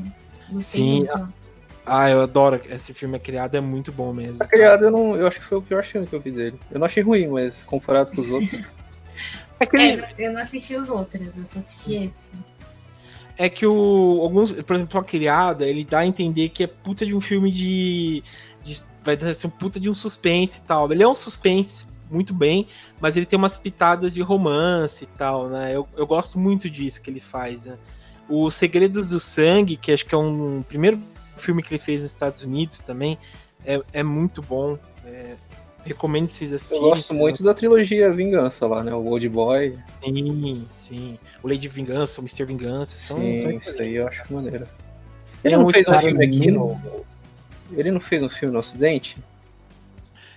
Gostei 0.50 0.82
sim, 0.82 0.98
muito. 0.98 1.34
Ah, 1.88 2.10
eu 2.10 2.20
adoro. 2.20 2.60
Esse 2.68 2.92
filme 2.92 3.16
é 3.16 3.18
criado, 3.18 3.54
é 3.56 3.60
muito 3.60 3.90
bom 3.90 4.12
mesmo. 4.12 4.42
A 4.42 4.46
criado, 4.46 4.84
eu, 4.84 4.90
não, 4.90 5.16
eu 5.16 5.26
acho 5.26 5.38
que 5.38 5.44
foi 5.44 5.58
o 5.58 5.62
pior 5.62 5.82
filme 5.82 6.06
que 6.06 6.14
eu 6.14 6.20
vi 6.20 6.30
dele. 6.30 6.58
Eu 6.70 6.78
não 6.78 6.86
achei 6.86 7.02
ruim, 7.02 7.28
mas 7.28 7.62
comparado 7.62 8.12
com 8.12 8.20
os 8.20 8.28
outros. 8.28 8.64
é, 9.60 10.26
eu 10.26 10.32
não 10.32 10.40
assisti 10.42 10.76
os 10.76 10.90
outros, 10.90 11.26
eu 11.26 11.46
só 11.46 11.58
assisti 11.60 11.94
esse. 11.94 12.30
é 13.36 13.48
que 13.48 13.66
o. 13.66 14.18
Alguns, 14.20 14.52
por 14.62 14.76
exemplo, 14.76 15.00
a 15.00 15.04
criada, 15.04 15.66
ele 15.66 15.84
dá 15.84 16.00
a 16.00 16.06
entender 16.06 16.50
que 16.50 16.64
é 16.64 16.66
puta 16.66 17.06
de 17.06 17.14
um 17.14 17.20
filme 17.20 17.50
de. 17.50 18.22
de 18.62 18.82
vai 19.02 19.34
ser 19.34 19.46
um 19.46 19.50
puta 19.50 19.80
de 19.80 19.88
um 19.88 19.94
suspense 19.94 20.60
e 20.60 20.62
tal. 20.62 20.92
Ele 20.92 21.02
é 21.02 21.08
um 21.08 21.14
suspense 21.14 21.86
muito 22.10 22.32
bem, 22.34 22.66
mas 23.00 23.16
ele 23.16 23.26
tem 23.26 23.38
umas 23.38 23.56
pitadas 23.56 24.14
de 24.14 24.22
romance 24.22 25.04
e 25.04 25.06
tal, 25.06 25.48
né? 25.48 25.74
Eu, 25.74 25.88
eu 25.96 26.06
gosto 26.06 26.38
muito 26.38 26.68
disso 26.68 27.02
que 27.02 27.10
ele 27.10 27.20
faz, 27.20 27.64
né? 27.64 27.78
O 28.28 28.50
Segredos 28.50 29.10
do 29.10 29.20
Sangue, 29.20 29.76
que 29.76 29.90
acho 29.90 30.04
que 30.04 30.14
é 30.14 30.18
um 30.18 30.62
primeiro 30.62 31.00
filme 31.38 31.62
que 31.62 31.72
ele 31.72 31.82
fez 31.82 32.02
nos 32.02 32.10
Estados 32.10 32.42
Unidos 32.42 32.80
também, 32.80 33.18
é, 33.64 33.80
é 33.92 34.02
muito 34.02 34.42
bom. 34.42 34.78
É, 35.04 35.34
recomendo 35.84 36.30
vocês 36.30 36.52
assistirem. 36.52 36.82
Eu 36.82 36.90
gosto 36.90 37.14
muito 37.14 37.42
da 37.42 37.54
trilogia 37.54 38.12
Vingança 38.12 38.66
lá, 38.66 38.82
né? 38.82 38.94
O 38.94 39.04
Old 39.06 39.28
Boy. 39.28 39.78
Sim, 40.02 40.66
sim. 40.68 41.18
O 41.42 41.48
Lady 41.48 41.68
Vingança, 41.68 42.20
o 42.20 42.24
Mr. 42.24 42.44
Vingança. 42.44 42.98
São 42.98 43.18
sim, 43.18 43.48
isso 43.50 43.74
aí 43.80 43.96
eu 43.96 44.08
acho 44.08 44.22
maneiro. 44.32 44.66
Ele 45.42 45.54
é 45.54 45.58
não 45.58 45.68
fez 45.70 45.86
um 45.88 45.94
filme 45.94 46.24
aqui 46.24 46.50
no. 46.50 46.80
Ele 47.72 47.90
não 47.90 48.00
fez 48.00 48.22
um 48.22 48.28
filme 48.28 48.52
no 48.52 48.60
Ocidente? 48.60 49.16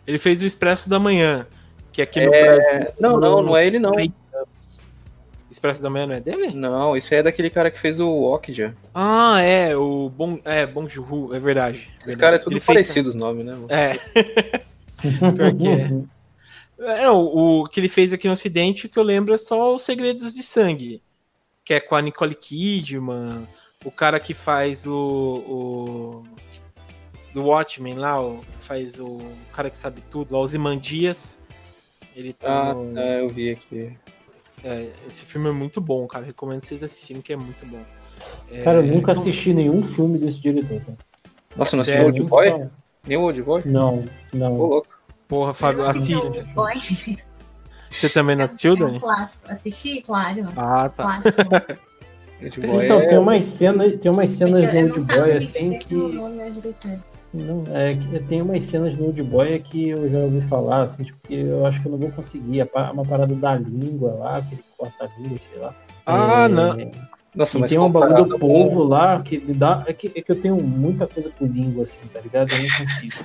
Ele 0.06 0.20
fez 0.20 0.42
o 0.42 0.46
Expresso 0.46 0.90
da 0.90 1.00
Manhã, 1.00 1.48
que 1.92 2.02
aqui 2.02 2.26
no 2.26 2.34
é... 2.34 2.58
Brasil. 2.58 2.94
Não, 3.00 3.20
não, 3.20 3.42
não 3.42 3.58
é 3.58 3.66
ele 3.66 3.80
não. 3.80 3.94
Expresso 5.52 5.84
da 5.84 5.90
Manhã 5.90 6.08
não 6.08 6.16
é 6.16 6.22
dele? 6.22 6.54
Não, 6.54 6.96
isso 6.96 7.14
aí 7.14 7.20
é 7.20 7.24
daquele 7.24 7.50
cara 7.50 7.70
que 7.70 7.78
fez 7.78 8.00
o 8.00 8.24
Okja. 8.24 8.74
Ah, 8.96 9.42
é, 9.42 9.76
o 9.76 10.10
Bong, 10.10 10.42
é, 10.46 10.66
Bong 10.66 10.90
Joon-ho, 10.90 11.36
é 11.36 11.40
verdade. 11.42 11.92
Esse 12.08 12.16
cara 12.16 12.38
é 12.38 12.40
tudo 12.40 12.54
ele 12.54 12.62
parecido 12.62 12.94
fez... 12.94 13.08
os 13.08 13.16
nomes, 13.16 13.46
né? 13.46 13.58
É. 13.68 13.98
Pior 15.32 15.54
que 15.54 15.68
é. 15.68 17.04
é 17.04 17.10
o, 17.10 17.60
o, 17.60 17.64
que 17.66 17.82
ele 17.82 17.90
fez 17.90 18.14
aqui 18.14 18.28
no 18.28 18.34
Ocidente, 18.34 18.88
que 18.88 18.98
eu 18.98 19.04
lembro 19.04 19.34
é 19.34 19.38
só 19.38 19.76
Os 19.76 19.82
Segredos 19.82 20.34
de 20.34 20.42
Sangue, 20.42 21.04
que 21.66 21.74
é 21.74 21.82
com 21.82 21.96
a 21.96 22.02
Nicole 22.02 22.34
Kidman, 22.34 23.46
o 23.84 23.92
cara 23.92 24.22
que 24.22 24.34
faz 24.34 24.88
o, 24.88 24.96
o 24.96 26.24
do 27.34 27.44
Watchmen 27.44 27.96
lá, 27.96 28.22
o 28.22 28.40
que 28.40 28.58
faz 28.58 29.00
o, 29.02 29.06
o 29.06 29.36
cara 29.52 29.70
que 29.70 29.76
sabe 29.76 30.00
tudo, 30.10 30.34
o 30.34 30.40
Ozymandias. 30.40 31.38
Ele 32.16 32.32
tá 32.32 32.70
ah, 32.70 32.74
no... 32.74 32.98
é, 32.98 33.20
eu 33.20 33.28
vi 33.28 33.52
aqui. 33.52 33.98
É, 34.64 34.90
esse 35.08 35.26
filme 35.26 35.50
é 35.50 35.52
muito 35.52 35.82
bom, 35.82 36.06
cara. 36.08 36.26
Recomendo 36.26 36.66
vocês 36.66 36.84
assistirem, 36.84 37.22
que 37.22 37.34
é 37.34 37.36
muito 37.36 37.66
bom. 37.66 37.82
É... 38.52 38.62
Cara, 38.64 38.78
eu 38.80 38.84
nunca 38.84 39.14
assisti 39.14 39.54
nenhum 39.54 39.84
filme 39.84 40.18
desse 40.18 40.40
diretor. 40.40 40.80
Cara. 40.82 40.98
Nossa, 41.56 41.76
não 41.76 41.84
assistiu 41.84 42.06
Old 42.06 42.22
Boy? 42.24 42.70
Nem 43.06 43.18
o 43.18 43.22
Old 43.22 43.42
Boy? 43.42 43.62
Não, 43.66 44.06
não. 44.34 44.56
Pô, 44.56 44.66
louco. 44.68 44.88
Porra, 45.28 45.54
Fábio, 45.54 45.86
assista. 45.86 46.46
Você 47.92 48.08
também 48.08 48.36
não 48.36 48.46
assistiu, 48.46 48.78
Dani? 48.78 49.02
Assisti, 49.50 50.02
claro. 50.02 50.46
Ah, 50.56 50.88
tá. 50.90 51.22
então, 52.42 53.02
é... 53.02 53.08
tem 53.08 53.18
umas 53.18 53.44
cenas, 53.46 54.00
tem 54.00 54.10
umas 54.10 54.30
cenas 54.30 54.72
do 54.72 54.78
Old 54.78 55.14
Boy 55.14 55.32
assim 55.34 55.78
que. 55.80 55.96
Não, 57.34 57.64
é 57.74 57.96
que 57.96 58.20
tem 58.24 58.42
umas 58.42 58.66
cenas 58.66 58.96
no 58.98 59.06
Old 59.06 59.24
Boy 59.24 59.58
que 59.60 59.90
eu 59.90 60.10
já 60.10 60.20
ouvi 60.20 60.42
falar, 60.42 60.84
assim, 60.84 61.04
tipo, 61.04 61.18
que 61.24 61.36
eu 61.36 61.66
acho 61.66 61.82
que 61.82 61.88
eu 61.88 61.92
não 61.94 62.00
vou 62.00 62.12
conseguir. 62.12 62.68
Uma 62.94 63.06
parada 63.06 63.34
da 63.34 63.56
língua 63.56 64.12
lá, 64.14 64.42
que 64.42 64.56
ele 64.56 64.64
corta 64.78 65.06
a 65.06 65.10
língua, 65.20 65.38
sei 65.40 65.58
lá. 65.60 65.74
Ah, 66.06 66.46
é, 66.46 66.48
não. 66.50 66.76
Nossa, 67.34 67.58
mas 67.58 67.70
tem 67.70 67.80
um 67.80 67.90
bagulho 67.90 68.26
do 68.26 68.38
povo 68.38 68.84
lá 68.84 69.22
que 69.22 69.38
me 69.38 69.54
dá. 69.54 69.84
É 69.88 69.94
que, 69.94 70.12
é 70.14 70.22
que 70.22 70.30
eu 70.32 70.42
tenho 70.42 70.58
muita 70.58 71.08
coisa 71.08 71.30
com 71.30 71.46
língua, 71.46 71.84
assim, 71.84 72.00
tá 72.14 72.20
ligado? 72.20 72.52
Eu 72.52 72.58
não 72.60 72.68
consigo. 72.68 73.16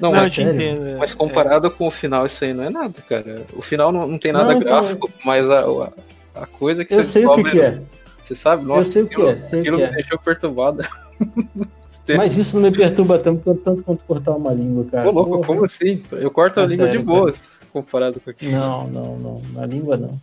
não, 0.00 0.10
não, 0.10 0.20
mas, 0.20 0.36
entendo, 0.36 0.98
mas 0.98 1.14
comparado 1.14 1.68
é. 1.68 1.70
com 1.70 1.86
o 1.86 1.90
final, 1.90 2.26
isso 2.26 2.42
aí 2.44 2.52
não 2.52 2.64
é 2.64 2.70
nada, 2.70 2.94
cara. 3.08 3.46
O 3.52 3.62
final 3.62 3.92
não, 3.92 4.08
não 4.08 4.18
tem 4.18 4.32
nada 4.32 4.52
não, 4.52 4.58
gráfico, 4.58 5.08
então... 5.08 5.20
mas 5.24 5.48
a, 5.48 5.60
a, 5.60 6.42
a, 6.42 6.46
coisa 6.46 6.84
que 6.84 6.92
eu 6.92 7.04
você 7.04 7.12
sei 7.12 7.26
o 7.26 7.34
que, 7.36 7.50
que 7.50 7.60
é. 7.60 7.80
Você 8.24 8.34
sabe? 8.34 8.64
Nossa, 8.64 8.80
eu 8.80 8.92
sei 8.92 9.02
o 9.02 9.08
que 9.08 9.22
é. 9.22 9.38
Sei 9.38 9.60
aquilo 9.60 9.76
que 9.76 9.82
me 9.84 9.88
é. 9.90 9.94
deixou 9.94 10.18
perturbado. 10.18 10.82
Mas 12.16 12.36
isso 12.36 12.58
não 12.58 12.70
me 12.70 12.76
perturba 12.76 13.18
tanto, 13.18 13.54
tanto 13.54 13.82
quanto 13.82 14.04
cortar 14.04 14.32
uma 14.32 14.52
língua, 14.52 14.84
cara. 14.90 15.08
Ô, 15.08 15.12
louco, 15.12 15.30
Porra. 15.30 15.46
como 15.46 15.64
assim? 15.64 16.02
Eu 16.12 16.30
corto 16.30 16.60
a 16.60 16.64
é 16.64 16.66
língua 16.66 16.86
sério, 16.86 17.00
de 17.00 17.06
boa, 17.06 17.32
cara. 17.32 17.44
comparado 17.72 18.20
com 18.20 18.30
aquilo. 18.30 18.52
Não, 18.52 18.88
não, 18.88 19.18
não. 19.18 19.42
Na 19.52 19.64
língua 19.64 19.96
não. 19.96 20.20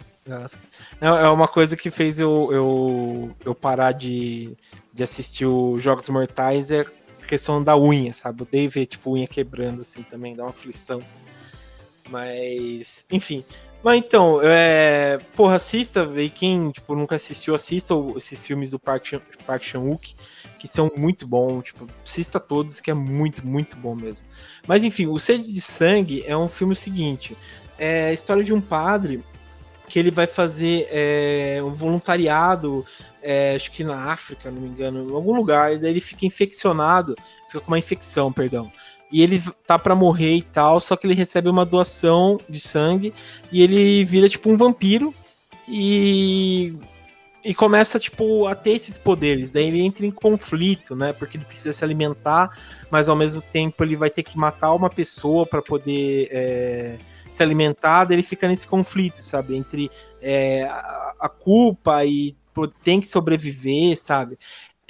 É 0.99 1.27
uma 1.29 1.47
coisa 1.47 1.75
que 1.75 1.89
fez 1.89 2.19
eu, 2.19 2.49
eu, 2.51 3.31
eu 3.43 3.55
parar 3.55 3.91
de, 3.91 4.55
de 4.93 5.01
assistir 5.01 5.45
os 5.45 5.81
Jogos 5.81 6.07
Mortais 6.09 6.69
é 6.69 6.81
a 6.81 7.25
questão 7.27 7.63
da 7.63 7.75
unha, 7.75 8.13
sabe? 8.13 8.43
O 8.43 8.47
Dave 8.49 8.85
tipo 8.85 9.13
unha 9.13 9.27
quebrando 9.27 9.81
assim 9.81 10.03
também, 10.03 10.35
dá 10.35 10.43
uma 10.43 10.51
aflição. 10.51 11.01
Mas, 12.09 13.05
enfim, 13.11 13.43
mas 13.83 13.97
então, 13.97 14.39
é, 14.43 15.17
porra, 15.35 15.55
assista, 15.55 16.07
e 16.15 16.29
quem 16.29 16.71
tipo, 16.71 16.95
nunca 16.95 17.15
assistiu, 17.15 17.55
assista 17.55 17.95
esses 18.15 18.45
filmes 18.45 18.71
do 18.71 18.79
Park, 18.79 19.05
Chan, 19.05 19.21
Park 19.45 19.63
Chan-wook, 19.63 20.15
que 20.59 20.67
são 20.67 20.91
muito 20.95 21.27
bons, 21.27 21.63
tipo, 21.63 21.87
assista 22.05 22.39
todos, 22.39 22.79
que 22.79 22.91
é 22.91 22.93
muito, 22.93 23.45
muito 23.45 23.75
bom 23.75 23.95
mesmo. 23.95 24.25
Mas 24.67 24.83
enfim, 24.83 25.07
O 25.07 25.17
Sede 25.17 25.51
de 25.51 25.59
Sangue 25.59 26.23
é 26.27 26.37
um 26.37 26.47
filme 26.47 26.75
seguinte, 26.75 27.35
é 27.79 28.09
a 28.09 28.13
história 28.13 28.43
de 28.43 28.53
um 28.53 28.61
padre 28.61 29.23
que 29.87 29.97
ele 29.97 30.11
vai 30.11 30.27
fazer 30.27 30.87
é, 30.91 31.59
um 31.63 31.73
voluntariado, 31.73 32.85
é, 33.21 33.55
acho 33.55 33.71
que 33.71 33.83
na 33.83 34.11
África, 34.11 34.51
não 34.51 34.61
me 34.61 34.69
engano, 34.69 35.09
em 35.09 35.13
algum 35.13 35.35
lugar, 35.35 35.73
e 35.73 35.79
daí 35.79 35.89
ele 35.89 36.01
fica 36.01 36.25
infeccionado, 36.25 37.15
fica 37.47 37.59
com 37.59 37.67
uma 37.67 37.79
infecção, 37.79 38.31
perdão 38.31 38.71
e 39.11 39.21
ele 39.21 39.41
tá 39.67 39.77
para 39.77 39.95
morrer 39.95 40.35
e 40.35 40.41
tal, 40.41 40.79
só 40.79 40.95
que 40.95 41.05
ele 41.05 41.13
recebe 41.13 41.49
uma 41.49 41.65
doação 41.65 42.39
de 42.49 42.59
sangue 42.59 43.13
e 43.51 43.61
ele 43.61 44.05
vira 44.05 44.29
tipo 44.29 44.49
um 44.49 44.57
vampiro 44.57 45.13
e 45.67 46.75
e 47.43 47.53
começa 47.53 47.99
tipo 47.99 48.45
a 48.45 48.55
ter 48.55 48.71
esses 48.71 48.97
poderes. 48.97 49.51
Daí 49.51 49.65
ele 49.65 49.81
entra 49.81 50.05
em 50.05 50.11
conflito, 50.11 50.95
né? 50.95 51.11
Porque 51.11 51.37
ele 51.37 51.45
precisa 51.45 51.73
se 51.73 51.83
alimentar, 51.83 52.55
mas 52.89 53.09
ao 53.09 53.15
mesmo 53.15 53.41
tempo 53.41 53.83
ele 53.83 53.95
vai 53.95 54.09
ter 54.09 54.23
que 54.23 54.37
matar 54.37 54.73
uma 54.73 54.89
pessoa 54.89 55.45
para 55.45 55.61
poder 55.61 56.29
é, 56.31 56.97
se 57.29 57.41
alimentar. 57.41 58.05
Daí 58.05 58.15
ele 58.15 58.23
fica 58.23 58.47
nesse 58.47 58.67
conflito, 58.67 59.17
sabe? 59.17 59.55
Entre 59.55 59.89
é, 60.21 60.63
a, 60.63 61.15
a 61.21 61.29
culpa 61.29 62.05
e 62.05 62.35
tem 62.83 62.99
que 62.99 63.07
sobreviver, 63.07 63.97
sabe? 63.97 64.37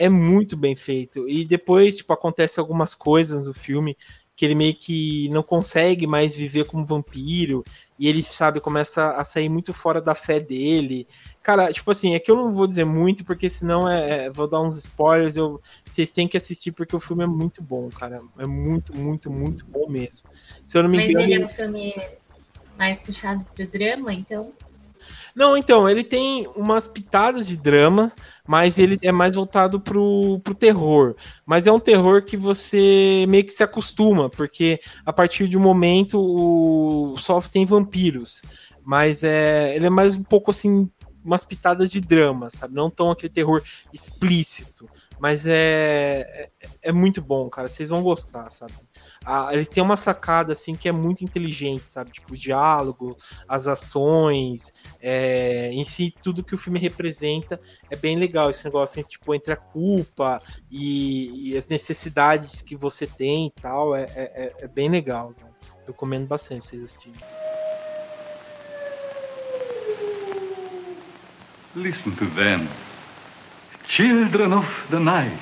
É 0.02 0.10
muito 0.10 0.58
bem 0.58 0.76
feito. 0.76 1.30
E 1.30 1.46
depois, 1.46 1.98
tipo, 1.98 2.12
acontece 2.12 2.60
algumas 2.60 2.96
coisas 2.96 3.46
no 3.46 3.54
filme 3.54 3.96
que 4.36 4.46
ele 4.46 4.56
meio 4.56 4.74
que 4.74 5.30
não 5.30 5.44
consegue 5.44 6.08
mais 6.08 6.36
viver 6.36 6.66
como 6.66 6.84
vampiro 6.84 7.64
e 8.00 8.08
ele, 8.08 8.24
sabe, 8.24 8.60
começa 8.60 9.12
a 9.12 9.24
sair 9.24 9.50
muito 9.50 9.72
fora 9.72 10.02
da 10.02 10.16
fé 10.16 10.40
dele. 10.40 11.08
Cara, 11.44 11.72
tipo 11.72 11.92
assim, 11.92 12.16
é 12.16 12.20
que 12.20 12.32
eu 12.32 12.36
não 12.36 12.52
vou 12.52 12.66
dizer 12.66 12.84
muito 12.84 13.24
porque 13.24 13.48
senão 13.48 13.88
é, 13.88 14.26
é 14.26 14.30
vou 14.32 14.48
dar 14.48 14.62
uns 14.62 14.80
spoilers, 14.80 15.38
eu 15.38 15.62
vocês 15.86 16.12
têm 16.12 16.28
que 16.28 16.38
assistir 16.38 16.72
porque 16.72 16.96
o 16.96 17.00
filme 17.00 17.24
é 17.24 17.28
muito 17.28 17.62
bom, 17.62 17.88
cara. 17.90 18.24
É 18.40 18.48
muito, 18.48 18.98
muito, 18.98 19.30
muito 19.30 19.64
bom 19.68 19.88
mesmo. 19.88 20.28
Se 20.64 20.76
eu 20.76 20.82
não 20.82 20.90
me 20.90 20.98
Mas 20.98 21.10
engano, 21.10 21.26
ele 21.26 21.44
é 21.44 21.46
um 21.46 21.50
filme 21.50 21.94
mais 22.80 23.00
puxado 23.00 23.46
pro 23.54 23.68
drama, 23.68 24.12
então? 24.12 24.52
Não, 25.36 25.56
então, 25.56 25.90
ele 25.90 26.04
tem 26.04 26.48
umas 26.56 26.88
pitadas 26.88 27.48
de 27.48 27.58
drama, 27.58 28.12
mas 28.46 28.78
ele 28.78 29.00
é 29.02 29.12
mais 29.12 29.36
voltado 29.36 29.80
pro, 29.80 30.40
pro 30.44 30.54
terror. 30.54 31.16
Mas 31.46 31.68
é 31.68 31.72
um 31.72 31.80
terror 31.80 32.24
que 32.24 32.36
você 32.36 33.26
meio 33.30 33.46
que 33.46 33.52
se 33.54 33.64
acostuma, 33.64 34.30
porque 34.30 34.80
a 35.06 35.14
partir 35.14 35.48
de 35.48 35.58
um 35.58 35.62
momento 35.62 36.20
o 36.20 37.18
soft 37.18 37.52
tem 37.52 37.66
vampiros. 37.66 38.42
Mas 38.84 39.24
é, 39.24 39.76
ele 39.76 39.86
é 39.86 39.90
mais 39.90 40.16
um 40.16 40.24
pouco 40.24 40.52
assim, 40.52 40.90
umas 41.24 41.46
pitadas 41.46 41.90
de 41.90 42.02
drama, 42.02 42.50
sabe? 42.50 42.74
Não 42.74 42.90
tão 42.90 43.12
aquele 43.12 43.32
terror 43.32 43.64
explícito. 43.94 44.90
Mas 45.20 45.46
é, 45.46 46.50
é, 46.62 46.90
é 46.90 46.92
muito 46.92 47.22
bom, 47.22 47.48
cara. 47.50 47.70
Vocês 47.70 47.90
vão 47.90 48.02
gostar, 48.02 48.50
sabe? 48.50 48.74
A, 49.24 49.54
ele 49.54 49.66
tem 49.66 49.84
uma 49.84 49.96
sacada 49.96 50.54
assim 50.54 50.76
que 50.76 50.90
é 50.90 50.92
muito 50.92 51.24
inteligente, 51.24 51.90
sabe? 51.90 52.12
Tipo, 52.12 52.34
o 52.34 52.38
diálogo, 52.38 53.16
as 53.48 53.68
ações, 53.68 54.74
é, 55.00 55.70
em 55.72 55.86
si, 55.86 56.14
tudo 56.24 56.44
que 56.44 56.56
o 56.56 56.58
filme 56.58 56.80
representa 56.80 57.60
é 57.90 57.96
bem 57.96 58.18
legal. 58.18 58.50
Esse 58.50 58.66
negócio 58.66 59.00
assim, 59.00 59.08
tipo, 59.08 59.34
entre 59.36 59.54
a 59.54 59.58
culpa 59.58 60.42
e, 60.70 61.52
e 61.52 61.58
as 61.58 61.68
necessidades 61.68 62.62
que 62.62 62.76
você 62.76 63.06
tem 63.06 63.48
e 63.48 63.62
tal, 63.62 63.96
é, 63.96 64.04
é, 64.04 64.08
é, 64.16 64.54
é 64.62 64.68
bem 64.68 64.90
legal. 64.90 65.30
Né? 65.30 65.48
Eu 65.82 65.88
recomendo 65.88 66.28
bastante 66.28 66.68
vocês 66.68 66.84
assistirem. 66.84 67.20
Listen 71.76 72.12
to 72.16 72.26
them. 72.36 72.68
Children 73.88 74.54
of 74.54 74.68
the 74.90 75.00
night. 75.00 75.40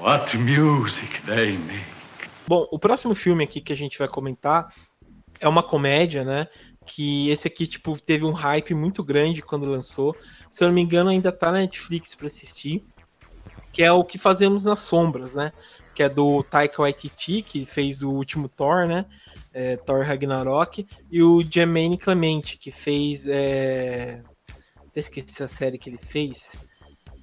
What 0.00 0.34
music 0.36 1.20
they 1.26 1.58
make. 1.58 2.01
Bom, 2.46 2.66
o 2.70 2.78
próximo 2.78 3.14
filme 3.14 3.44
aqui 3.44 3.60
que 3.60 3.72
a 3.72 3.76
gente 3.76 3.98
vai 3.98 4.08
comentar 4.08 4.68
é 5.40 5.48
uma 5.48 5.62
comédia, 5.62 6.24
né? 6.24 6.46
Que 6.84 7.30
esse 7.30 7.46
aqui, 7.46 7.66
tipo, 7.66 8.00
teve 8.00 8.24
um 8.24 8.32
hype 8.32 8.74
muito 8.74 9.02
grande 9.04 9.42
quando 9.42 9.66
lançou. 9.66 10.16
Se 10.50 10.64
eu 10.64 10.68
não 10.68 10.74
me 10.74 10.82
engano, 10.82 11.10
ainda 11.10 11.30
tá 11.30 11.52
na 11.52 11.58
Netflix 11.58 12.14
para 12.14 12.26
assistir. 12.26 12.84
Que 13.72 13.82
é 13.82 13.90
o 13.90 14.04
que 14.04 14.18
fazemos 14.18 14.64
nas 14.64 14.80
sombras, 14.80 15.34
né? 15.34 15.52
Que 15.94 16.02
é 16.02 16.08
do 16.08 16.42
Taika 16.42 16.82
Waititi, 16.82 17.42
que 17.42 17.64
fez 17.64 18.02
o 18.02 18.10
último 18.10 18.48
Thor, 18.48 18.86
né? 18.86 19.06
é, 19.52 19.76
Thor 19.76 20.04
Ragnarok, 20.04 20.86
e 21.10 21.22
o 21.22 21.42
Jermaine 21.42 21.98
Clemente, 21.98 22.56
que 22.56 22.70
fez. 22.70 23.28
É... 23.28 24.22
Até 24.88 25.00
esqueci 25.00 25.42
a 25.42 25.48
série 25.48 25.78
que 25.78 25.90
ele 25.90 25.98
fez. 25.98 26.56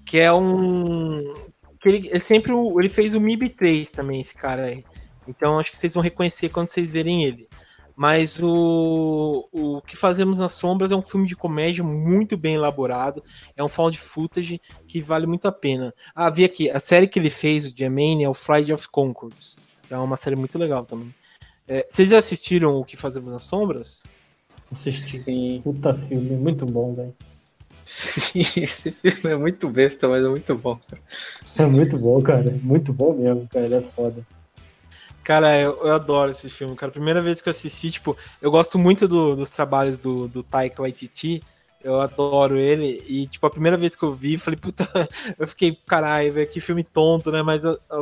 Que 0.06 0.20
é 0.20 0.32
um. 0.32 1.22
Que 1.82 1.90
ele, 1.90 2.08
ele 2.10 2.20
sempre. 2.20 2.52
Ele 2.52 2.90
fez 2.90 3.16
o 3.16 3.22
MIB 3.22 3.50
3 3.50 3.92
também, 3.92 4.22
esse 4.22 4.36
cara 4.36 4.66
aí. 4.66 4.84
Então 5.30 5.60
acho 5.60 5.72
que 5.72 5.78
vocês 5.78 5.94
vão 5.94 6.04
reconhecer 6.04 6.50
quando 6.50 6.68
vocês 6.68 6.92
verem 6.92 7.24
ele. 7.24 7.48
Mas 7.96 8.42
o, 8.42 9.48
o 9.52 9.82
que 9.82 9.96
fazemos 9.96 10.40
nas 10.40 10.54
sombras 10.54 10.92
é 10.92 10.96
um 10.96 11.02
filme 11.02 11.28
de 11.28 11.36
comédia 11.36 11.84
muito 11.84 12.38
bem 12.38 12.56
elaborado. 12.56 13.22
É 13.56 13.64
um 13.64 13.68
found 13.68 13.98
footage 14.00 14.60
que 14.88 15.02
vale 15.02 15.28
muito 15.28 15.48
a 15.48 15.52
pena. 15.52 15.94
Ah, 16.16 16.30
vi 16.30 16.46
aqui, 16.46 16.70
a 16.70 16.80
série 16.80 17.08
que 17.08 17.20
ele 17.20 17.30
fez, 17.30 17.66
o 17.66 17.78
Jermaine, 17.78 18.24
é 18.24 18.30
o 18.30 18.34
Flight 18.34 18.72
of 18.72 18.88
Concords. 18.88 19.58
É 19.90 19.98
uma 19.98 20.16
série 20.16 20.38
muito 20.38 20.58
legal 20.58 20.86
também. 20.86 21.14
É, 21.68 21.86
vocês 21.90 22.10
já 22.10 22.18
assistiram 22.18 22.78
o 22.78 22.86
que 22.86 22.96
fazemos 22.96 23.34
nas 23.34 23.44
sombras? 23.44 24.04
Assisti. 24.72 25.62
Puta 25.62 25.94
filme, 25.94 26.38
muito 26.38 26.66
bom, 26.66 26.94
velho. 26.94 27.14
Sim, 27.84 28.46
esse 28.64 28.92
filme 28.92 29.36
é 29.36 29.36
muito 29.36 29.70
besta, 29.70 30.08
mas 30.08 30.24
é 30.24 30.30
muito 30.30 30.56
bom. 30.56 30.80
É 31.58 31.66
muito 31.66 31.98
bom, 31.98 32.22
cara. 32.22 32.50
Muito 32.64 32.94
bom 32.94 33.14
mesmo, 33.14 33.46
cara. 33.50 33.66
Ele 33.66 33.76
é 33.76 33.82
foda. 33.82 34.26
Cara, 35.24 35.60
eu, 35.60 35.78
eu, 35.84 35.94
adoro 35.94 36.32
esse 36.32 36.50
filme, 36.50 36.76
cara. 36.76 36.92
Primeira 36.92 37.22
vez 37.22 37.42
que 37.42 37.50
eu 37.50 37.52
assisti, 37.52 37.92
tipo, 37.92 38.18
eu 38.42 38.50
gosto 38.50 38.80
muito 38.80 39.08
do, 39.08 39.36
dos 39.36 39.50
trabalhos 39.52 39.98
do, 39.98 40.28
do 40.28 40.42
Taika 40.42 40.82
Waititi. 40.82 41.42
Eu 41.84 42.02
adoro 42.02 42.58
ele. 42.58 43.02
E, 43.08 43.28
tipo, 43.28 43.46
a 43.46 43.50
primeira 43.50 43.78
vez 43.78 43.96
que 43.96 44.04
eu 44.04 44.14
vi, 44.14 44.38
falei, 44.38 44.60
puta, 44.60 44.86
eu 45.38 45.48
fiquei, 45.48 45.78
caralho, 45.88 46.34
velho, 46.34 46.50
que 46.50 46.60
filme 46.60 46.84
tonto, 46.84 47.32
né? 47.32 47.42
Mas 47.42 47.62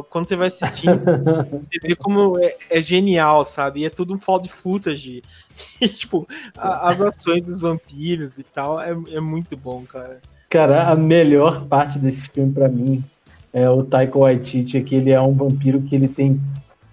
quando 0.10 0.27
você 0.27 0.36
vai 0.36 0.47
assistindo, 0.47 0.99
você 1.69 1.88
vê 1.88 1.95
como 1.95 2.39
é, 2.39 2.56
é, 2.69 2.82
genial, 2.82 3.45
sabe? 3.45 3.82
E 3.82 3.86
é 3.86 3.89
tudo 3.89 4.13
um 4.13 4.39
de 4.39 4.49
footage. 4.49 5.23
E, 5.82 5.88
tipo, 5.88 6.27
a, 6.56 6.89
as 6.89 7.01
ações 7.01 7.41
dos 7.41 7.62
vampiros 7.62 8.38
e 8.38 8.43
tal, 8.43 8.80
é, 8.80 8.91
é 9.12 9.19
muito 9.19 9.58
bom, 9.58 9.84
cara. 9.86 10.21
Cara, 10.49 10.88
a 10.89 10.95
melhor 10.95 11.65
parte 11.65 11.97
desse 11.97 12.30
filme 12.30 12.53
para 12.53 12.69
mim 12.69 13.03
é 13.51 13.67
o 13.67 13.84
Taika 13.84 14.19
Waititi, 14.19 14.77
é 14.77 14.82
que 14.82 14.95
ele 14.95 15.12
é 15.12 15.19
um 15.19 15.34
vampiro 15.34 15.82
que 15.82 15.95
ele 15.95 16.08
tem 16.08 16.39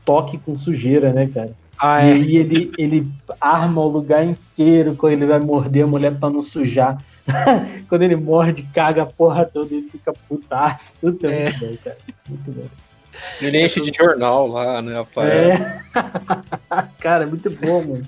toque 0.05 0.39
com 0.39 0.55
sujeira, 0.55 1.13
né, 1.13 1.29
cara? 1.33 1.53
Ah, 1.81 2.03
é. 2.03 2.11
E 2.11 2.13
aí 2.13 2.37
ele, 2.37 2.73
ele 2.79 3.09
arma 3.41 3.83
o 3.83 3.89
lugar 3.89 4.25
inteiro 4.25 4.95
quando 4.95 5.15
ele 5.15 5.27
vai 5.27 5.41
morder 5.41 5.85
a 5.85 5.87
mulher 5.87 6.15
pra 6.15 6.31
não 6.31 6.43
sujar. 6.43 6.99
quando 7.89 8.03
ele 8.03 8.17
morde, 8.17 8.63
caga 8.75 9.03
a 9.03 9.07
porra 9.07 9.45
toda, 9.45 9.75
ele 9.75 9.89
fica 9.91 10.13
putaço. 10.29 10.93
Tudo 11.01 11.27
é, 11.27 11.45
muito 11.45 11.59
bom, 11.61 11.77
cara. 11.83 11.99
Muito 12.29 12.51
bom. 12.51 12.67
Ele 13.41 13.65
enche 13.65 13.81
de 13.81 13.97
jornal 13.97 14.47
lá, 14.49 14.83
né, 14.83 14.95
rapaz? 14.95 15.33
É. 15.33 15.81
cara, 16.99 17.25
é 17.25 17.27
muito 17.27 17.51
bom, 17.51 17.83
mano. 17.83 18.07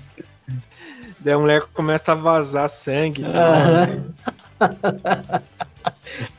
Daí 1.19 1.33
a 1.33 1.39
mulher 1.39 1.61
começa 1.73 2.11
a 2.11 2.15
vazar 2.15 2.69
sangue 2.69 3.21
e 3.21 3.25
tal. 3.25 3.91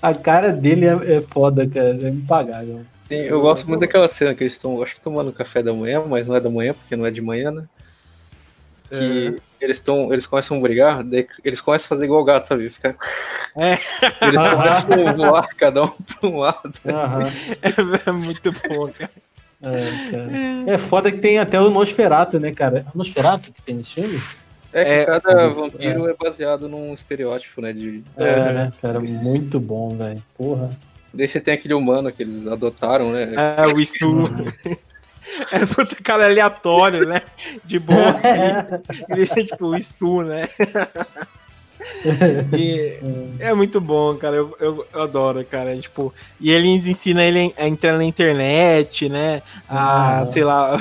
a 0.01 0.15
cara 0.15 0.53
dele 0.53 0.87
é, 0.87 1.17
é 1.17 1.23
foda, 1.23 1.67
cara. 1.67 1.99
É 2.03 2.09
impagável. 2.09 2.85
Sim, 3.09 3.17
eu 3.17 3.41
gosto 3.41 3.67
muito 3.67 3.81
daquela 3.81 4.09
cena 4.09 4.35
que 4.35 4.43
eles 4.43 4.53
estão, 4.53 4.83
acho 4.83 4.95
que 4.95 5.01
tomando 5.01 5.33
café 5.33 5.63
da 5.63 5.73
manhã, 5.73 6.03
mas 6.07 6.29
não 6.29 6.37
é 6.37 6.41
da 6.41 6.51
manhã, 6.51 6.75
porque 6.75 6.95
não 6.95 7.07
é 7.07 7.11
de 7.11 7.23
manhã, 7.23 7.51
né? 7.51 7.65
Que 8.91 9.35
é. 9.61 9.65
eles 9.65 9.79
estão, 9.79 10.13
eles 10.13 10.27
começam 10.27 10.59
a 10.59 10.61
brigar, 10.61 11.03
daí 11.03 11.27
eles 11.43 11.61
começam 11.61 11.87
a 11.87 11.89
fazer 11.89 12.05
igual 12.05 12.23
gato, 12.25 12.49
sabe? 12.49 12.69
Fica... 12.69 12.95
É. 13.57 13.73
Eles 13.73 14.85
começam 14.85 15.09
a 15.09 15.13
voar, 15.13 15.49
cada 15.57 15.85
um 15.85 15.89
para 15.89 16.29
um 16.29 16.39
lado. 16.39 16.73
É, 18.07 18.13
muito 18.13 18.53
bom, 18.69 18.89
cara. 18.89 19.11
É, 19.61 20.75
é 20.75 20.79
foda 20.79 21.11
que 21.11 21.19
tem 21.19 21.39
até 21.39 21.61
o 21.61 21.71
Nosferato, 21.71 22.39
né, 22.39 22.53
cara? 22.53 22.87
É 22.87 22.91
o 22.95 22.99
Nosferato 22.99 23.53
que 23.53 23.63
tem 23.63 23.75
nesse 23.75 23.95
filme? 23.95 24.23
É 24.73 24.85
que 24.85 24.91
é, 24.91 25.05
cada 25.07 25.49
vampiro 25.49 26.07
é. 26.07 26.11
é. 26.11 26.15
baseado 26.15 26.69
num 26.69 26.93
estereótipo, 26.95 27.61
né? 27.61 27.73
De... 27.73 28.05
É, 28.17 28.53
né, 28.53 28.73
cara? 28.81 29.01
Muito 29.01 29.59
bom, 29.59 29.97
velho. 29.97 30.23
Porra. 30.37 30.71
Daí 31.13 31.27
você 31.27 31.41
tem 31.41 31.55
aquele 31.55 31.75
humano 31.75 32.13
que 32.13 32.23
eles 32.23 32.47
adotaram, 32.47 33.13
né? 33.13 33.33
É, 33.57 33.67
o 33.67 33.85
Stu. 33.85 34.29
É 35.53 35.67
puta 35.67 35.95
cara 36.03 36.25
aleatório, 36.25 37.07
né? 37.07 37.21
De 37.63 37.79
boa, 37.79 38.11
assim. 38.11 38.29
Ele 39.13 39.23
é 39.23 39.45
tipo 39.45 39.67
o 39.67 39.81
Stu, 39.81 40.23
né? 40.23 40.49
E 42.57 42.99
é 43.39 43.53
muito 43.55 43.81
bom, 43.81 44.17
cara. 44.17 44.37
Eu, 44.37 44.57
eu, 44.61 44.87
eu, 44.93 45.03
adoro, 45.03 45.45
cara. 45.45 45.77
Tipo, 45.79 46.13
e 46.41 46.51
eles 46.51 46.87
ensinam 46.87 47.23
ele 47.23 47.53
a 47.57 47.69
entrar 47.69 47.97
na 47.97 48.05
internet, 48.05 49.09
né? 49.09 49.43
A, 49.69 50.21
ah. 50.21 50.27
sei 50.27 50.45
lá, 50.45 50.77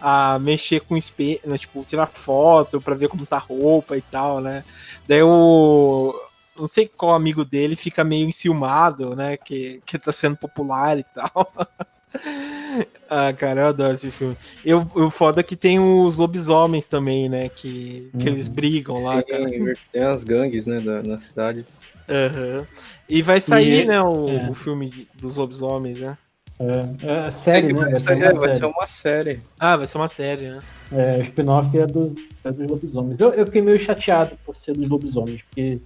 a, 0.00 0.34
a 0.34 0.38
mexer 0.38 0.80
com 0.80 0.96
espelho, 0.96 1.40
né? 1.46 1.58
tipo, 1.58 1.84
tirar 1.84 2.06
foto 2.06 2.80
pra 2.80 2.94
ver 2.94 3.08
como 3.08 3.26
tá 3.26 3.36
a 3.36 3.40
roupa 3.40 3.96
e 3.96 4.02
tal, 4.02 4.40
né? 4.40 4.64
Daí 5.08 5.22
o 5.22 6.14
não 6.56 6.66
sei 6.66 6.86
qual 6.86 7.14
amigo 7.14 7.44
dele 7.44 7.76
fica 7.76 8.04
meio 8.04 8.28
enciumado, 8.28 9.16
né? 9.16 9.36
Que, 9.36 9.82
que 9.84 9.98
tá 9.98 10.12
sendo 10.12 10.36
popular 10.36 10.98
e 10.98 11.04
tal. 11.04 11.52
ah, 13.08 13.32
cara, 13.32 13.62
eu 13.62 13.66
adoro 13.68 13.94
esse 13.94 14.10
filme. 14.10 14.36
Eu, 14.64 14.86
o 14.94 15.10
foda 15.10 15.40
é 15.40 15.44
que 15.44 15.56
tem 15.56 15.78
os 15.78 16.18
lobisomens 16.18 16.86
também, 16.86 17.28
né? 17.28 17.48
Que, 17.48 18.10
que 18.18 18.28
eles 18.28 18.48
uhum. 18.48 18.54
brigam 18.54 19.02
lá, 19.02 19.18
Sim, 19.18 19.24
cara. 19.24 19.74
Tem 19.90 20.02
as 20.02 20.24
gangues, 20.24 20.66
né, 20.66 20.80
da, 20.80 21.02
na 21.02 21.20
cidade. 21.20 21.64
Uhum. 22.08 22.66
E 23.08 23.22
vai 23.22 23.40
sair, 23.40 23.84
e, 23.84 23.86
né, 23.86 24.00
o, 24.02 24.28
é. 24.28 24.50
o 24.50 24.54
filme 24.54 24.88
de, 24.88 25.08
dos 25.14 25.36
lobisomens, 25.36 26.00
né? 26.00 26.18
É, 26.58 27.26
é 27.26 27.30
série, 27.30 27.72
né? 27.72 27.80
Vai, 27.88 28.00
ser, 28.00 28.22
é, 28.22 28.32
vai 28.32 28.56
ser 28.56 28.64
uma 28.66 28.86
série. 28.86 29.40
Ah, 29.58 29.76
vai 29.76 29.86
ser 29.86 29.98
uma 29.98 30.08
série, 30.08 30.48
né? 30.48 30.62
É, 30.92 31.18
o 31.18 31.22
spin-off 31.22 31.76
é, 31.76 31.86
do, 31.86 32.14
é 32.44 32.52
dos 32.52 32.68
lobisomens. 32.68 33.20
Eu, 33.20 33.32
eu 33.32 33.46
fiquei 33.46 33.62
meio 33.62 33.78
chateado 33.80 34.36
por 34.44 34.54
ser 34.54 34.74
dos 34.74 34.88
lobisomens, 34.88 35.42
porque 35.42 35.80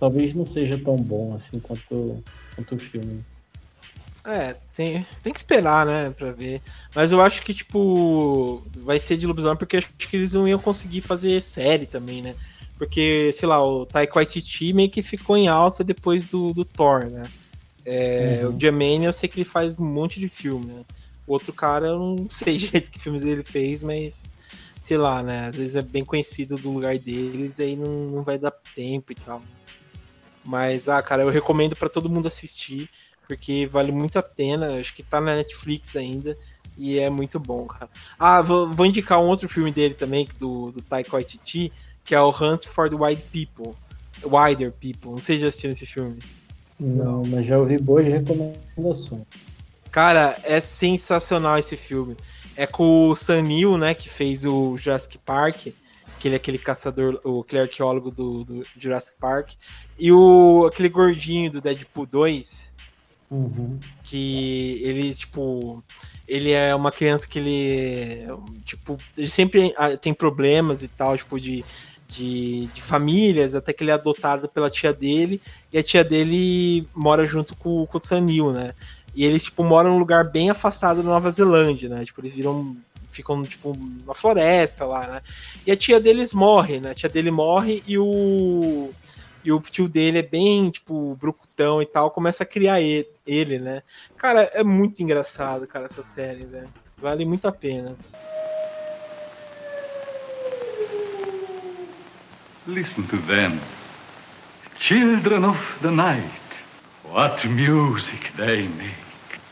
talvez 0.00 0.34
não 0.34 0.46
seja 0.46 0.78
tão 0.78 0.96
bom 0.96 1.34
assim 1.36 1.60
quanto, 1.60 2.24
quanto 2.56 2.74
o 2.74 2.78
filme. 2.78 3.22
É, 4.24 4.54
tem, 4.74 5.06
tem 5.22 5.32
que 5.32 5.38
esperar, 5.38 5.86
né, 5.86 6.10
pra 6.10 6.32
ver. 6.32 6.60
Mas 6.94 7.12
eu 7.12 7.20
acho 7.20 7.42
que, 7.42 7.54
tipo, 7.54 8.62
vai 8.76 8.98
ser 8.98 9.16
de 9.16 9.26
lobisomem 9.26 9.56
porque 9.56 9.78
acho 9.78 9.90
que 9.96 10.16
eles 10.16 10.32
não 10.32 10.48
iam 10.48 10.58
conseguir 10.58 11.02
fazer 11.02 11.40
série 11.40 11.86
também, 11.86 12.22
né? 12.22 12.34
Porque, 12.76 13.30
sei 13.32 13.46
lá, 13.46 13.64
o 13.64 13.84
Taika 13.86 14.14
Waititi 14.16 14.72
meio 14.72 14.90
que 14.90 15.02
ficou 15.02 15.36
em 15.36 15.48
alta 15.48 15.84
depois 15.84 16.28
do, 16.28 16.52
do 16.52 16.64
Thor, 16.64 17.06
né? 17.06 17.22
É, 17.84 18.40
uhum. 18.42 18.54
O 18.54 18.60
Jermaine 18.60 19.06
eu 19.06 19.12
sei 19.12 19.28
que 19.28 19.38
ele 19.38 19.48
faz 19.48 19.78
um 19.78 19.84
monte 19.84 20.20
de 20.20 20.28
filme, 20.28 20.66
né? 20.66 20.84
O 21.26 21.32
outro 21.32 21.52
cara 21.52 21.88
eu 21.88 21.98
não 21.98 22.26
sei 22.30 22.56
direito 22.56 22.90
que 22.90 22.98
filmes 22.98 23.22
ele 23.22 23.42
fez, 23.42 23.82
mas 23.82 24.30
sei 24.80 24.96
lá, 24.98 25.22
né? 25.22 25.46
Às 25.46 25.56
vezes 25.56 25.76
é 25.76 25.82
bem 25.82 26.04
conhecido 26.04 26.56
do 26.56 26.70
lugar 26.70 26.98
deles, 26.98 27.58
aí 27.60 27.74
não, 27.74 27.88
não 27.88 28.22
vai 28.22 28.38
dar 28.38 28.52
tempo 28.74 29.12
e 29.12 29.14
tal. 29.14 29.42
Mas, 30.44 30.88
ah, 30.88 31.02
cara, 31.02 31.22
eu 31.22 31.28
recomendo 31.28 31.76
para 31.76 31.88
todo 31.88 32.08
mundo 32.08 32.26
assistir, 32.26 32.88
porque 33.26 33.66
vale 33.66 33.92
muito 33.92 34.18
a 34.18 34.22
pena. 34.22 34.80
Acho 34.80 34.94
que 34.94 35.02
tá 35.02 35.20
na 35.20 35.36
Netflix 35.36 35.96
ainda. 35.96 36.36
E 36.76 36.98
é 36.98 37.10
muito 37.10 37.38
bom, 37.38 37.66
cara. 37.66 37.90
Ah, 38.18 38.40
vou, 38.40 38.72
vou 38.72 38.86
indicar 38.86 39.20
um 39.20 39.28
outro 39.28 39.48
filme 39.48 39.70
dele 39.70 39.94
também, 39.94 40.26
do, 40.38 40.70
do 40.72 40.80
Taika 40.80 41.12
Waititi, 41.12 41.72
que 42.04 42.14
é 42.14 42.20
o 42.20 42.30
Hunt 42.30 42.66
for 42.66 42.88
the 42.88 42.96
Wild 42.96 43.22
People. 43.24 43.76
Wider 44.24 44.72
People. 44.72 45.10
Não 45.10 45.18
sei 45.18 45.36
se 45.36 45.42
já 45.42 45.48
assistiu 45.48 45.70
esse 45.70 45.86
filme. 45.86 46.18
Não, 46.78 47.22
mas 47.26 47.44
já 47.46 47.58
ouvi 47.58 47.76
boas 47.76 48.06
recomendações. 48.06 49.24
Cara, 49.90 50.38
é 50.44 50.60
sensacional 50.60 51.58
esse 51.58 51.76
filme. 51.76 52.16
É 52.56 52.66
com 52.66 53.08
o 53.08 53.14
Sam 53.14 53.42
Neill, 53.42 53.76
né, 53.76 53.92
que 53.92 54.08
fez 54.08 54.46
o 54.46 54.76
Jurassic 54.78 55.18
Park 55.18 55.68
aquele 56.20 56.36
aquele 56.36 56.58
caçador, 56.58 57.18
o 57.24 57.40
aquele 57.40 57.62
arqueólogo 57.62 58.10
do, 58.10 58.44
do 58.44 58.62
Jurassic 58.76 59.18
Park, 59.18 59.52
e 59.98 60.12
o 60.12 60.66
aquele 60.66 60.90
gordinho 60.90 61.50
do 61.50 61.62
Deadpool 61.62 62.06
2, 62.06 62.74
uhum. 63.30 63.78
que 64.04 64.82
ele, 64.84 65.14
tipo, 65.14 65.82
ele 66.28 66.52
é 66.52 66.74
uma 66.74 66.92
criança 66.92 67.26
que 67.26 67.38
ele, 67.38 68.26
tipo, 68.64 68.98
ele 69.16 69.30
sempre 69.30 69.72
ah, 69.78 69.96
tem 69.96 70.12
problemas 70.12 70.82
e 70.82 70.88
tal, 70.88 71.16
tipo, 71.16 71.40
de, 71.40 71.64
de, 72.06 72.66
de, 72.66 72.82
famílias, 72.82 73.54
até 73.54 73.72
que 73.72 73.82
ele 73.82 73.90
é 73.90 73.94
adotado 73.94 74.46
pela 74.46 74.68
tia 74.68 74.92
dele, 74.92 75.40
e 75.72 75.78
a 75.78 75.82
tia 75.82 76.04
dele 76.04 76.86
mora 76.94 77.24
junto 77.24 77.56
com, 77.56 77.86
com 77.86 77.98
o 77.98 78.02
Sanil, 78.02 78.52
né? 78.52 78.74
E 79.14 79.24
eles, 79.24 79.44
tipo, 79.44 79.64
moram 79.64 79.92
num 79.92 79.98
lugar 79.98 80.30
bem 80.30 80.50
afastado 80.50 81.02
da 81.02 81.08
Nova 81.08 81.30
Zelândia, 81.30 81.88
né? 81.88 82.04
Tipo, 82.04 82.20
eles 82.20 82.34
viram 82.34 82.76
ficam, 83.20 83.42
tipo, 83.44 83.76
na 84.06 84.14
floresta 84.14 84.86
lá, 84.86 85.06
né? 85.06 85.22
E 85.66 85.70
a 85.70 85.76
tia 85.76 86.00
deles 86.00 86.32
morre, 86.32 86.80
né? 86.80 86.90
A 86.90 86.94
tia 86.94 87.08
dele 87.08 87.30
morre 87.30 87.82
e 87.86 87.98
o. 87.98 88.90
E 89.42 89.50
o 89.50 89.60
tio 89.60 89.88
dele 89.88 90.18
é 90.18 90.22
bem, 90.22 90.70
tipo, 90.70 91.16
brucutão 91.18 91.80
e 91.80 91.86
tal, 91.86 92.10
começa 92.10 92.42
a 92.42 92.46
criar 92.46 92.80
ele, 92.80 93.08
ele 93.26 93.58
né? 93.58 93.82
Cara, 94.16 94.42
é 94.52 94.62
muito 94.62 95.02
engraçado, 95.02 95.66
cara, 95.66 95.86
essa 95.86 96.02
série, 96.02 96.44
velho. 96.44 96.68
Vale 96.98 97.24
muito 97.24 97.48
a 97.48 97.52
pena. 97.52 97.96
Listen 102.66 103.04
to 103.04 103.16
them. 103.22 103.58
Children 104.78 105.44
of 105.44 105.58
the 105.80 105.90
night. 105.90 106.30
What 107.10 107.48
music 107.48 108.30
they 108.36 108.68
make. 108.68 108.94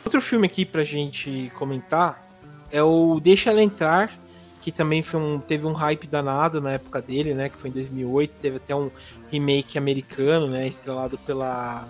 Outro 0.04 0.20
filme 0.20 0.46
aqui 0.46 0.66
pra 0.66 0.84
gente 0.84 1.50
comentar 1.54 2.27
é 2.70 2.82
o 2.82 3.20
Deixa 3.20 3.50
Ela 3.50 3.62
Entrar, 3.62 4.18
que 4.60 4.72
também 4.72 5.02
foi 5.02 5.20
um, 5.20 5.38
teve 5.38 5.66
um 5.66 5.72
hype 5.72 6.06
danado 6.06 6.60
na 6.60 6.72
época 6.72 7.00
dele, 7.00 7.34
né? 7.34 7.48
Que 7.48 7.58
foi 7.58 7.70
em 7.70 7.72
2008. 7.72 8.34
Teve 8.40 8.56
até 8.56 8.74
um 8.74 8.90
remake 9.30 9.78
americano, 9.78 10.48
né? 10.48 10.66
Estrelado 10.66 11.16
pela, 11.18 11.88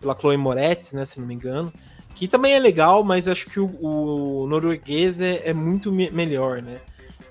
pela 0.00 0.18
Chloe 0.18 0.36
Moretz, 0.36 0.92
né? 0.92 1.04
Se 1.04 1.20
não 1.20 1.26
me 1.26 1.34
engano. 1.34 1.72
Que 2.14 2.26
também 2.26 2.54
é 2.54 2.58
legal, 2.58 3.04
mas 3.04 3.28
acho 3.28 3.46
que 3.46 3.60
o, 3.60 3.66
o 3.80 4.46
norueguês 4.46 5.20
é, 5.20 5.48
é 5.48 5.52
muito 5.52 5.92
me 5.92 6.10
melhor, 6.10 6.62
né? 6.62 6.80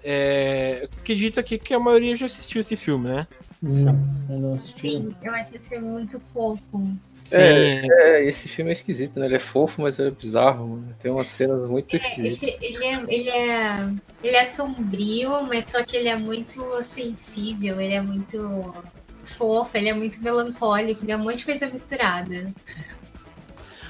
É, 0.04 0.82
eu 0.84 0.90
acredito 1.02 1.40
aqui 1.40 1.58
que 1.58 1.74
a 1.74 1.80
maioria 1.80 2.16
já 2.16 2.28
assistiu 2.28 2.62
esse 2.62 2.76
filme, 2.76 3.08
né? 3.08 3.28
Não, 3.62 4.00
eu 4.30 4.40
não 4.40 4.54
assisti. 4.54 4.92
Sim, 4.92 5.16
eu 5.24 5.34
acho 5.34 5.56
esse 5.56 5.70
filme 5.70 5.88
muito 5.88 6.22
fofo. 6.32 6.88
Sim, 7.26 7.38
É, 7.38 7.82
é, 8.20 8.26
esse 8.26 8.48
filme 8.48 8.70
é 8.70 8.74
esquisito, 8.74 9.20
né? 9.20 9.26
Ele 9.26 9.36
é 9.36 9.40
fofo, 9.40 9.82
mas 9.82 9.98
é 9.98 10.12
bizarro, 10.12 10.68
mano. 10.68 10.96
Tem 11.02 11.12
umas 11.12 11.28
cenas 11.28 11.68
muito 11.68 11.92
É, 11.94 11.98
esquisitas. 11.98 12.34
esse- 12.34 12.58
ele, 12.62 12.86
é, 12.86 12.94
ele, 13.08 13.30
é, 13.30 13.90
ele 14.24 14.36
é 14.36 14.46
sombrio, 14.46 15.44
mas 15.48 15.66
só 15.68 15.84
que 15.84 15.98
ele 15.98 16.08
é 16.08 16.16
muito 16.16 16.62
sensível, 16.84 17.82
ele 17.82 17.94
é 17.96 18.02
muito 18.02 18.74
fofo, 19.24 19.76
ele 19.76 19.90
é 19.90 19.94
muito 19.94 20.22
melancólico, 20.22 21.04
ele 21.04 21.12
é 21.12 21.18
um 21.18 21.24
monte 21.24 21.38
de 21.40 21.46
coisa 21.46 21.68
misturada. 21.68 22.54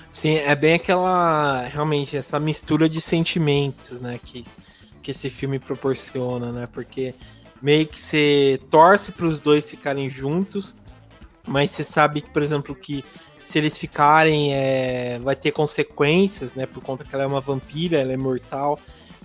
sim, 0.10 0.36
é 0.38 0.56
bem 0.56 0.76
aquela. 0.76 1.62
Realmente, 1.64 2.16
essa 2.16 2.40
mistura 2.40 2.88
de 2.88 3.02
sentimentos, 3.02 4.00
né? 4.02 4.20
Que, 4.24 4.46
que 5.04 5.12
esse 5.12 5.30
filme 5.30 5.60
proporciona, 5.60 6.52
né? 6.52 6.68
Porque 6.72 7.14
meio 7.62 7.88
que 7.88 8.00
você 8.00 8.60
torce 8.70 9.12
para 9.12 9.26
os 9.26 9.42
dois 9.42 9.70
ficarem 9.70 10.10
juntos, 10.10 10.76
mas 11.48 11.72
você 11.72 11.84
sabe 11.84 12.22
que, 12.22 12.30
por 12.30 12.42
exemplo, 12.42 12.76
que 12.76 13.04
se 13.46 13.60
eles 13.60 13.78
ficarem, 13.80 14.56
é, 14.56 15.20
vai 15.20 15.36
ter 15.36 15.52
consequências, 15.52 16.56
né? 16.56 16.66
Por 16.66 16.82
conta 16.82 17.04
que 17.04 17.14
ela 17.14 17.24
é 17.26 17.28
uma 17.28 17.40
vampira, 17.40 18.00
ela 18.00 18.12
é 18.12 18.18
mortal 18.18 18.80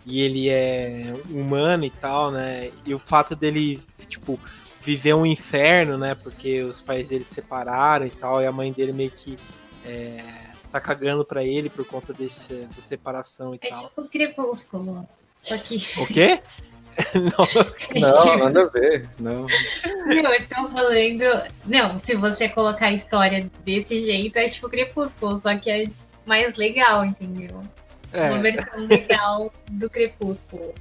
e 0.05 0.21
ele 0.21 0.51
é 0.51 1.15
humano 1.31 1.87
e 1.87 1.91
tal, 1.91 2.31
né? 2.31 2.71
E 2.85 2.93
o 2.93 2.99
fato 2.99 3.35
dele, 3.35 3.81
tipo, 4.07 4.39
viver 4.79 5.15
um 5.15 5.25
inferno, 5.25 5.97
né? 5.97 6.15
Porque 6.15 6.61
os 6.61 6.83
pais 6.83 7.09
dele 7.09 7.25
se 7.25 7.33
separaram 7.35 8.05
e 8.07 8.11
tal, 8.11 8.43
e 8.43 8.47
a 8.47 8.53
mãe 8.53 8.71
dele 8.71 8.93
meio 8.93 9.11
que 9.11 9.39
é, 9.87 10.23
tá 10.71 10.79
cagando 10.79 11.25
pra 11.25 11.43
ele 11.43 11.71
por 11.71 11.87
conta 11.87 12.13
desse, 12.13 12.53
da 12.77 12.83
separação 12.83 13.55
e 13.55 13.59
É 13.63 13.71
tal. 13.71 13.89
tipo 13.89 14.05
Crepúsculo. 14.07 15.09
Só 15.43 15.57
que. 15.57 15.77
O 15.99 16.07
quê? 16.07 16.43
Não, 17.15 18.01
Não, 18.01 18.39
nada 18.39 18.63
a 18.65 18.69
ver. 18.69 19.09
Não. 19.19 19.47
Não, 20.07 20.35
eu 20.35 20.49
tô 20.49 20.69
falando. 20.69 21.51
Não, 21.67 21.99
se 21.99 22.15
você 22.15 22.49
colocar 22.49 22.87
a 22.87 22.93
história 22.93 23.51
desse 23.65 24.01
jeito, 24.01 24.37
é 24.39 24.49
tipo 24.49 24.69
Crepúsculo, 24.69 25.41
só 25.41 25.57
que 25.57 25.71
é 25.71 25.85
mais 26.27 26.55
legal, 26.57 27.05
entendeu? 27.05 27.63
Uma 28.13 28.39
é, 28.39 28.41
versão 28.41 28.87
legal 28.87 29.53
do 29.71 29.89
Crepúsculo. 29.89 30.75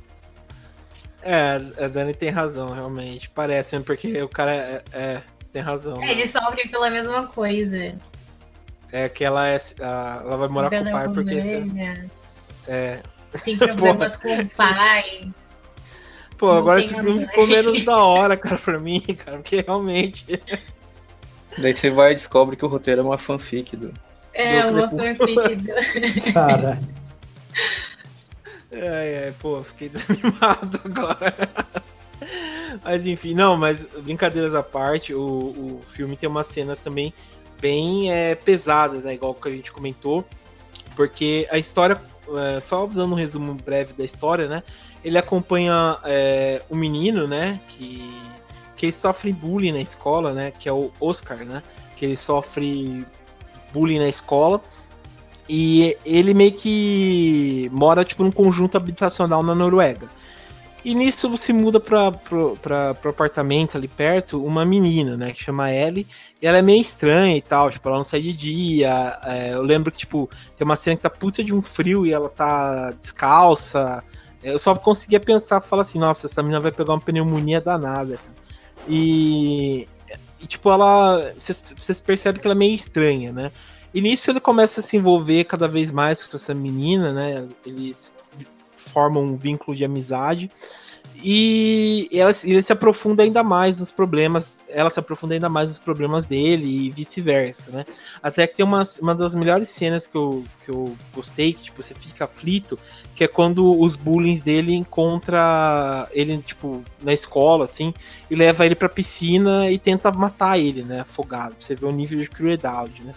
é, 1.22 1.60
a 1.84 1.88
Dani 1.88 2.14
tem 2.14 2.30
razão, 2.30 2.70
realmente. 2.70 3.30
Parece, 3.30 3.76
mesmo, 3.76 3.86
porque 3.86 4.22
o 4.22 4.30
cara 4.30 4.56
é. 4.56 4.84
é, 4.94 5.22
você 5.38 5.50
tem 5.50 5.62
razão. 5.62 6.02
É, 6.02 6.12
eles 6.12 6.32
sofrem 6.32 6.68
pela 6.70 6.90
mesma 6.90 7.28
coisa. 7.28 7.96
É 8.92 9.08
que 9.08 9.24
ela 9.24 9.48
é. 9.48 9.58
ela 9.80 10.38
vai 10.38 10.48
morar 10.48 10.70
com 10.70 10.82
o 10.82 10.92
pai 10.92 11.10
porque. 11.10 11.36
Vergonha, 11.36 12.10
É, 12.68 13.02
Tem 13.44 13.58
problemas 13.58 14.16
com 14.18 14.36
o 14.36 14.50
pai. 14.50 15.32
Pô, 16.40 16.48
Não 16.48 16.58
agora 16.58 16.80
esse 16.80 16.96
filme 16.96 17.28
ficou 17.28 17.46
menos 17.46 17.84
da 17.84 17.98
hora, 18.02 18.38
cara, 18.38 18.58
pra 18.58 18.80
mim, 18.80 19.02
cara, 19.02 19.38
porque 19.38 19.62
realmente. 19.62 20.26
Daí 21.58 21.76
você 21.76 21.90
vai 21.90 22.14
e 22.14 22.16
descobre 22.16 22.56
que 22.56 22.64
o 22.64 22.70
roteiro 22.70 23.02
é 23.02 23.04
uma 23.04 23.18
fanfic 23.18 23.76
do. 23.76 23.94
É, 24.34 24.64
Do 24.64 24.74
uma 24.74 24.90
fanfic 24.90 25.56
do... 25.56 26.32
Cara, 26.34 26.80
É, 28.72 29.28
é, 29.28 29.34
pô, 29.38 29.62
fiquei 29.62 29.90
desanimado 29.90 30.80
agora. 30.86 31.36
Mas 32.84 33.06
enfim, 33.06 33.34
não, 33.34 33.58
mas 33.58 33.90
brincadeiras 34.02 34.56
à 34.56 34.64
parte, 34.64 35.14
o, 35.14 35.22
o 35.22 35.82
filme 35.92 36.16
tem 36.16 36.30
umas 36.30 36.48
cenas 36.48 36.80
também 36.80 37.14
bem 37.60 38.14
é, 38.14 38.36
pesadas, 38.36 39.04
né? 39.04 39.14
Igual 39.14 39.34
que 39.34 39.50
a 39.50 39.52
gente 39.52 39.74
comentou. 39.74 40.26
Porque 40.96 41.48
a 41.52 41.58
história, 41.58 42.00
é, 42.56 42.60
só 42.62 42.86
dando 42.86 43.12
um 43.12 43.18
resumo 43.18 43.54
breve 43.56 43.92
da 43.92 44.06
história, 44.06 44.48
né? 44.48 44.64
Ele 45.04 45.18
acompanha 45.18 45.98
é, 46.06 46.62
um 46.70 46.76
menino, 46.76 47.28
né? 47.28 47.60
Que, 47.68 48.22
que 48.76 48.86
ele 48.86 48.94
sofre 48.94 49.32
bullying 49.32 49.72
na 49.72 49.82
escola, 49.82 50.34
né? 50.34 50.52
Que 50.52 50.68
é 50.68 50.74
o 50.74 50.92
Oscar, 51.00 51.38
né? 51.40 51.62
Que 51.96 52.06
ele 52.06 52.18
sofre 52.18 53.06
bullying 53.74 54.00
na 54.00 54.10
escola. 54.10 54.62
E 55.48 55.98
ele 56.06 56.34
meio 56.34 56.52
que 56.52 57.70
mora 57.72 58.06
tipo 58.06 58.24
num 58.24 58.32
conjunto 58.32 58.78
habitacional 58.78 59.42
na 59.42 59.56
Noruega. 59.56 60.08
E 60.84 60.96
nisso 60.96 61.36
se 61.38 61.52
muda 61.52 61.80
para 61.80 62.12
pro 62.12 63.10
apartamento 63.10 63.76
ali 63.76 63.88
perto 63.88 64.44
uma 64.44 64.64
menina, 64.64 65.18
né, 65.18 65.34
que 65.34 65.44
chama 65.44 65.74
Ellie, 65.74 66.08
e 66.42 66.48
ela 66.48 66.58
é 66.58 66.62
meio 66.62 66.80
estranha 66.80 67.36
e 67.36 67.42
tal, 67.42 67.70
tipo, 67.70 67.88
ela 67.90 67.98
não 67.98 68.04
sai 68.04 68.22
de 68.22 68.32
dia. 68.32 69.18
é, 69.26 69.54
eu 69.54 69.62
lembro 69.62 69.92
que, 69.92 69.98
tipo, 70.00 70.30
tem 70.58 70.64
uma 70.64 70.78
cena 70.78 70.96
que 70.96 71.02
tá 71.04 71.10
puta 71.10 71.44
de 71.44 71.54
um 71.54 71.62
frio 71.62 72.06
e 72.06 72.14
ela 72.14 72.30
tá 72.30 72.92
descalça. 72.92 74.02
Eu 74.44 74.58
só 74.58 74.74
conseguia 74.76 75.20
pensar, 75.20 75.62
falar 75.62 75.82
assim, 75.82 76.00
nossa, 76.00 76.28
essa 76.28 76.42
menina 76.42 76.60
vai 76.60 76.72
pegar 76.72 76.94
uma 76.94 77.02
pneumonia 77.02 77.60
danada. 77.60 78.20
E, 78.88 79.88
e 80.40 80.48
tipo, 80.48 80.70
ela. 80.72 81.34
Vocês 81.38 82.00
percebem 82.00 82.42
que 82.42 82.48
ela 82.48 82.56
é 82.56 82.58
meio 82.58 82.74
estranha, 82.74 83.32
né? 83.32 83.52
E 83.94 84.02
nisso 84.02 84.30
ele 84.30 84.40
começa 84.40 84.80
a 84.80 84.84
se 84.84 84.98
envolver 84.98 85.44
cada 85.46 85.68
vez 85.68 85.92
mais 85.92 86.24
com 86.24 86.36
essa 86.36 86.54
menina, 86.54 87.12
né? 87.12 87.48
Eles 87.66 88.12
formam 88.76 89.24
um 89.24 89.38
vínculo 89.38 89.76
de 89.76 89.84
amizade. 89.84 90.50
E 91.24 92.08
ela, 92.14 92.32
ele 92.46 92.62
se 92.62 92.72
aprofunda 92.72 93.24
ainda 93.24 93.44
mais 93.44 93.80
nos 93.80 93.92
problemas, 93.92 94.64
ela 94.70 94.90
se 94.90 95.00
aprofunda 95.00 95.34
ainda 95.34 95.50
mais 95.50 95.70
nos 95.70 95.80
problemas 95.80 96.26
dele 96.26 96.66
e 96.66 96.90
vice-versa, 96.92 97.72
né? 97.72 97.86
Até 98.24 98.48
que 98.48 98.56
tem 98.56 98.66
uma, 98.66 98.84
uma 99.02 99.14
das 99.14 99.36
melhores 99.36 99.70
cenas 99.70 100.08
que 100.08 100.16
eu, 100.16 100.46
que 100.64 100.72
eu 100.72 100.96
gostei, 101.14 101.52
que 101.52 101.64
tipo, 101.64 101.84
você 101.84 101.94
fica 101.94 102.24
aflito, 102.24 102.80
que 103.16 103.24
é 103.24 103.28
quando 103.28 103.78
os 103.80 103.98
bullies 103.98 104.42
dele 104.42 104.74
encontra 104.74 106.08
ele, 106.12 106.38
tipo, 106.38 106.84
na 107.02 107.14
escola, 107.14 107.66
assim, 107.66 107.94
e 108.32 108.36
leva 108.36 108.66
ele 108.66 108.76
pra 108.76 108.88
piscina 108.88 109.70
e 109.70 109.78
tenta 109.78 110.12
matar 110.12 110.58
ele, 110.58 110.84
né? 110.84 111.02
Afogado. 111.02 111.56
Você 111.60 111.76
ver 111.76 111.86
o 111.86 111.92
nível 111.92 112.20
de 112.20 112.30
crueldade, 112.30 113.02
né? 113.04 113.14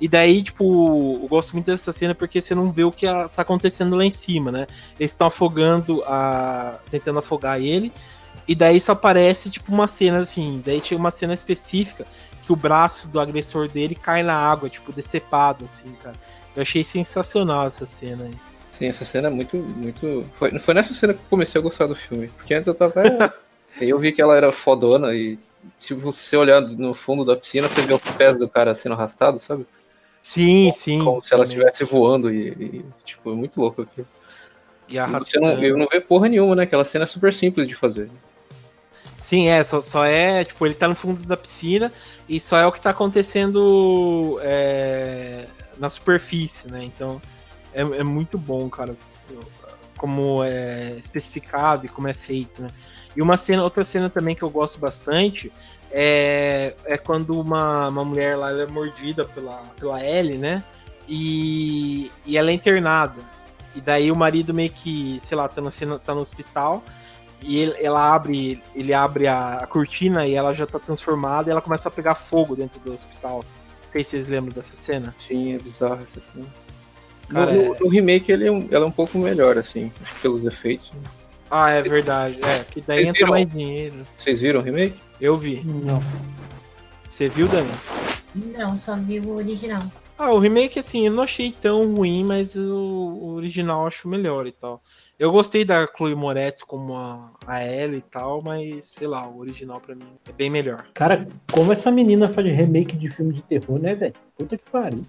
E 0.00 0.08
daí, 0.08 0.42
tipo, 0.42 1.20
eu 1.22 1.28
gosto 1.28 1.52
muito 1.54 1.66
dessa 1.66 1.92
cena 1.92 2.14
porque 2.14 2.40
você 2.40 2.54
não 2.54 2.70
vê 2.70 2.84
o 2.84 2.92
que 2.92 3.06
a- 3.06 3.28
tá 3.28 3.42
acontecendo 3.42 3.96
lá 3.96 4.04
em 4.04 4.10
cima, 4.10 4.52
né? 4.52 4.66
Eles 5.00 5.12
estão 5.12 5.26
afogando 5.26 6.02
a. 6.04 6.78
tentando 6.90 7.18
afogar 7.18 7.60
ele. 7.60 7.92
E 8.46 8.54
daí 8.54 8.80
só 8.80 8.92
aparece, 8.92 9.50
tipo, 9.50 9.72
uma 9.72 9.88
cena 9.88 10.18
assim. 10.18 10.62
Daí 10.64 10.80
chega 10.80 11.00
uma 11.00 11.10
cena 11.10 11.34
específica 11.34 12.06
que 12.44 12.52
o 12.52 12.56
braço 12.56 13.08
do 13.08 13.18
agressor 13.18 13.68
dele 13.68 13.94
cai 13.94 14.22
na 14.22 14.34
água, 14.34 14.68
tipo, 14.68 14.92
decepado, 14.92 15.64
assim, 15.64 15.90
cara. 16.02 16.14
Eu 16.54 16.62
achei 16.62 16.84
sensacional 16.84 17.66
essa 17.66 17.84
cena 17.84 18.24
aí. 18.24 18.34
Sim, 18.72 18.86
essa 18.86 19.04
cena 19.04 19.28
é 19.28 19.30
muito. 19.30 19.56
muito... 19.56 20.24
Foi, 20.34 20.56
foi 20.58 20.74
nessa 20.74 20.92
cena 20.94 21.14
que 21.14 21.20
eu 21.20 21.26
comecei 21.30 21.58
a 21.58 21.64
gostar 21.64 21.86
do 21.86 21.94
filme. 21.96 22.28
Porque 22.28 22.52
antes 22.54 22.66
eu 22.66 22.74
tava. 22.74 23.02
Aí 23.80 23.88
eu 23.88 23.98
vi 23.98 24.12
que 24.12 24.20
ela 24.22 24.36
era 24.36 24.52
fodona 24.52 25.14
e 25.14 25.38
se 25.78 25.94
você 25.94 26.36
olhar 26.36 26.60
no 26.60 26.94
fundo 26.94 27.24
da 27.24 27.34
piscina, 27.34 27.68
você 27.68 27.82
vê 27.82 27.94
os 27.94 28.16
pés 28.16 28.38
do 28.38 28.48
cara 28.48 28.74
sendo 28.74 28.92
arrastado, 28.92 29.40
sabe? 29.40 29.66
Sim, 30.26 30.72
sim. 30.72 31.04
Como 31.04 31.22
se 31.22 31.32
ela 31.32 31.44
estivesse 31.44 31.84
voando 31.84 32.34
e, 32.34 32.48
e, 32.48 32.84
tipo, 33.04 33.30
é 33.30 33.34
muito 33.36 33.60
louco 33.60 33.82
aquilo. 33.82 34.08
E 34.88 34.96
E 34.96 35.40
não, 35.40 35.62
eu 35.62 35.78
não 35.78 35.86
vê 35.86 36.00
porra 36.00 36.28
nenhuma, 36.28 36.56
né? 36.56 36.64
Aquela 36.64 36.84
cena 36.84 37.04
é 37.04 37.06
super 37.06 37.32
simples 37.32 37.68
de 37.68 37.76
fazer. 37.76 38.10
Sim, 39.20 39.48
é, 39.48 39.62
só, 39.62 39.80
só 39.80 40.04
é, 40.04 40.44
tipo, 40.44 40.66
ele 40.66 40.74
tá 40.74 40.88
no 40.88 40.96
fundo 40.96 41.24
da 41.24 41.36
piscina 41.36 41.92
e 42.28 42.40
só 42.40 42.58
é 42.58 42.66
o 42.66 42.72
que 42.72 42.80
tá 42.80 42.90
acontecendo 42.90 44.40
é, 44.42 45.46
na 45.78 45.88
superfície, 45.88 46.68
né? 46.72 46.82
Então 46.82 47.22
é, 47.72 47.82
é 47.82 48.02
muito 48.02 48.36
bom, 48.36 48.68
cara, 48.68 48.96
como 49.96 50.42
é 50.42 50.96
especificado 50.98 51.86
e 51.86 51.88
como 51.88 52.08
é 52.08 52.12
feito, 52.12 52.62
né? 52.62 52.68
E 53.14 53.22
uma 53.22 53.36
cena, 53.36 53.62
outra 53.62 53.84
cena 53.84 54.10
também 54.10 54.34
que 54.34 54.42
eu 54.42 54.50
gosto 54.50 54.80
bastante 54.80 55.52
é, 55.90 56.74
é 56.84 56.96
quando 56.98 57.40
uma, 57.40 57.88
uma 57.88 58.04
mulher 58.04 58.36
lá 58.36 58.50
é 58.52 58.66
mordida 58.66 59.24
pela, 59.24 59.62
pela 59.78 60.04
Ellie, 60.04 60.38
né? 60.38 60.62
E, 61.08 62.10
e 62.24 62.36
ela 62.36 62.50
é 62.50 62.52
internada. 62.54 63.20
E 63.74 63.80
daí 63.80 64.10
o 64.10 64.16
marido 64.16 64.52
meio 64.54 64.70
que, 64.70 65.18
sei 65.20 65.36
lá, 65.36 65.46
tá 65.48 65.60
no, 65.60 65.70
tá 65.98 66.14
no 66.14 66.20
hospital 66.20 66.82
e 67.42 67.58
ele- 67.58 67.76
ela 67.84 68.14
abre, 68.14 68.62
ele 68.74 68.94
abre 68.94 69.26
a, 69.26 69.58
a 69.58 69.66
cortina 69.66 70.26
e 70.26 70.34
ela 70.34 70.54
já 70.54 70.66
tá 70.66 70.78
transformada 70.78 71.48
e 71.48 71.52
ela 71.52 71.60
começa 71.60 71.88
a 71.88 71.92
pegar 71.92 72.14
fogo 72.14 72.56
dentro 72.56 72.80
do 72.80 72.92
hospital. 72.92 73.44
Não 73.84 73.90
sei 73.90 74.02
se 74.02 74.10
vocês 74.10 74.28
lembram 74.30 74.54
dessa 74.54 74.74
cena. 74.74 75.14
Sim, 75.18 75.54
é 75.54 75.58
bizarro 75.58 76.00
essa 76.02 76.20
cena. 76.32 76.46
Cara, 77.28 77.52
no, 77.52 77.64
no- 77.68 77.76
no 77.80 77.88
remake 77.88 78.32
ele 78.32 78.46
é 78.46 78.50
um, 78.50 78.66
ela 78.70 78.84
é 78.84 78.88
um 78.88 78.92
pouco 78.92 79.18
melhor, 79.18 79.58
assim, 79.58 79.92
pelos 80.22 80.44
efeitos. 80.44 80.92
Ah, 81.50 81.70
é 81.70 81.82
verdade. 81.82 82.38
É, 82.44 82.64
que 82.64 82.80
daí 82.80 83.04
Vocês 83.04 83.08
entra 83.08 83.18
viram? 83.20 83.30
mais 83.30 83.46
dinheiro. 83.50 83.96
Vocês 84.16 84.40
viram 84.40 84.60
o 84.60 84.62
remake? 84.62 85.00
Eu 85.20 85.36
vi. 85.36 85.62
não. 85.64 86.02
Você 87.08 87.28
viu, 87.28 87.48
Dani? 87.48 87.70
Não, 88.34 88.76
só 88.76 88.96
vi 88.96 89.20
o 89.20 89.34
original. 89.36 89.82
Ah, 90.18 90.32
o 90.32 90.38
remake, 90.38 90.78
assim, 90.78 91.06
eu 91.06 91.12
não 91.12 91.22
achei 91.22 91.52
tão 91.52 91.94
ruim, 91.94 92.24
mas 92.24 92.56
o, 92.56 92.74
o 92.74 93.34
original 93.34 93.82
eu 93.82 93.86
acho 93.86 94.08
melhor 94.08 94.46
e 94.46 94.52
tal. 94.52 94.82
Eu 95.18 95.30
gostei 95.30 95.64
da 95.64 95.86
Chloe 95.86 96.14
Moretz 96.14 96.62
como 96.62 96.94
a, 96.94 97.32
a 97.46 97.64
Ellie 97.64 97.98
e 97.98 98.02
tal, 98.02 98.42
mas 98.42 98.84
sei 98.86 99.06
lá, 99.06 99.26
o 99.28 99.38
original 99.38 99.80
pra 99.80 99.94
mim 99.94 100.06
é 100.28 100.32
bem 100.32 100.50
melhor. 100.50 100.86
Cara, 100.94 101.26
como 101.52 101.72
essa 101.72 101.90
menina 101.90 102.28
faz 102.28 102.46
remake 102.50 102.96
de 102.96 103.08
filme 103.08 103.32
de 103.32 103.42
terror, 103.42 103.78
né, 103.78 103.94
velho? 103.94 104.14
Puta 104.36 104.56
que 104.58 104.70
pariu. 104.70 105.04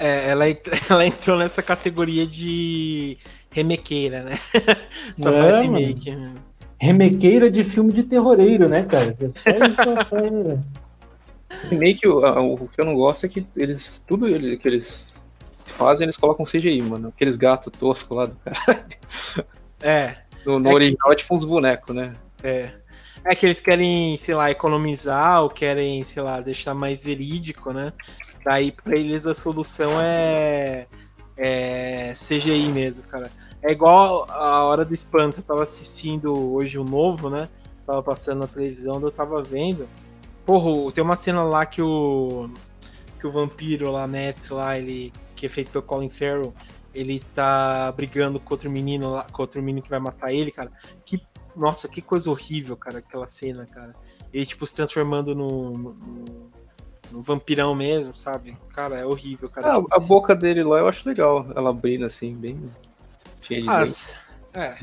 É, 0.00 0.30
ela, 0.30 0.44
ela 0.90 1.06
entrou 1.06 1.38
nessa 1.38 1.62
categoria 1.62 2.26
de 2.26 3.18
remakeira, 3.50 4.22
né? 4.22 4.36
Só 5.18 5.30
É, 5.32 5.38
faz 5.52 5.62
remake. 5.66 6.14
né? 6.16 6.34
Remequeira 6.80 7.50
de 7.50 7.62
filme 7.64 7.92
de 7.92 8.02
terroreiro, 8.04 8.66
né, 8.68 8.82
cara? 8.84 9.14
É 9.20 9.28
Só 9.28 9.50
isso 9.50 10.08
que 10.08 10.30
né? 10.30 10.62
Remake, 11.68 12.06
o, 12.08 12.54
o 12.54 12.68
que 12.68 12.80
eu 12.80 12.84
não 12.86 12.94
gosto 12.94 13.26
é 13.26 13.28
que 13.28 13.46
eles. 13.54 14.00
Tudo 14.06 14.26
ele- 14.26 14.56
que 14.56 14.66
eles 14.66 15.06
fazem, 15.66 16.06
eles 16.06 16.16
colocam 16.16 16.46
CGI, 16.46 16.80
mano. 16.80 17.08
Aqueles 17.08 17.36
gatos 17.36 17.70
toscos 17.78 18.16
lá 18.16 18.24
do 18.26 18.36
cara. 18.36 18.84
É, 19.82 20.16
No, 20.46 20.58
no 20.58 20.66
É 20.66 20.70
que- 20.70 20.74
original 20.74 21.12
é 21.12 21.16
tipo 21.16 21.36
uns 21.36 21.44
bonecos, 21.44 21.94
né? 21.94 22.14
é. 22.42 22.70
É 23.22 23.34
que 23.34 23.44
eles 23.44 23.60
querem, 23.60 24.16
sei 24.16 24.34
lá, 24.34 24.50
economizar 24.50 25.42
ou 25.42 25.50
querem, 25.50 26.02
sei 26.04 26.22
lá, 26.22 26.40
deixar 26.40 26.72
mais 26.72 27.04
verídico, 27.04 27.70
né? 27.70 27.92
Daí 28.44 28.72
pra 28.72 28.96
eles 28.96 29.26
a 29.26 29.34
solução 29.34 30.00
é, 30.00 30.86
é 31.36 32.12
CGI 32.14 32.68
mesmo, 32.68 33.02
cara. 33.04 33.30
É 33.62 33.72
igual 33.72 34.26
a 34.30 34.64
Hora 34.64 34.84
do 34.84 34.94
Espanto. 34.94 35.40
Eu 35.40 35.44
tava 35.44 35.64
assistindo 35.64 36.54
hoje 36.54 36.78
o 36.78 36.84
novo, 36.84 37.28
né? 37.28 37.48
Tava 37.86 38.02
passando 38.02 38.40
na 38.40 38.46
televisão, 38.46 39.00
eu 39.00 39.10
tava 39.10 39.42
vendo. 39.42 39.88
Porra, 40.46 40.92
tem 40.92 41.04
uma 41.04 41.16
cena 41.16 41.42
lá 41.42 41.66
que 41.66 41.82
o. 41.82 42.50
Que 43.18 43.26
o 43.26 43.32
vampiro 43.32 43.90
lá, 43.90 44.06
mestre 44.06 44.54
lá, 44.54 44.78
ele. 44.78 45.12
Que 45.36 45.46
é 45.46 45.48
feito 45.48 45.70
pelo 45.70 45.84
Colin 45.84 46.08
Farrell, 46.08 46.54
ele 46.94 47.20
tá 47.34 47.92
brigando 47.92 48.40
com 48.40 48.54
outro 48.54 48.70
menino 48.70 49.10
lá, 49.10 49.24
com 49.24 49.42
outro 49.42 49.62
menino 49.62 49.82
que 49.82 49.90
vai 49.90 50.00
matar 50.00 50.32
ele, 50.32 50.50
cara. 50.50 50.72
Que. 51.04 51.20
Nossa, 51.54 51.88
que 51.88 52.00
coisa 52.00 52.30
horrível, 52.30 52.76
cara, 52.76 52.98
aquela 52.98 53.26
cena, 53.26 53.66
cara. 53.66 53.92
Ele, 54.32 54.46
tipo, 54.46 54.66
se 54.66 54.74
transformando 54.74 55.34
no. 55.34 55.76
no, 55.76 56.50
no 57.10 57.20
vampirão 57.22 57.74
mesmo, 57.74 58.14
sabe? 58.16 58.56
Cara, 58.74 58.96
é 58.98 59.04
horrível, 59.06 59.48
cara. 59.48 59.72
Ah, 59.72 59.74
Tipo, 59.76 59.88
a 59.92 59.98
boca 60.00 60.34
dele 60.34 60.62
lá 60.62 60.78
eu 60.78 60.88
acho 60.88 61.08
legal. 61.08 61.46
Ela 61.54 61.70
abrindo 61.70 62.04
assim, 62.06 62.34
bem. 62.34 62.58
Cheia 63.42 63.60
de 63.62 63.68
Ah, 63.68 63.84
é. 64.54 64.76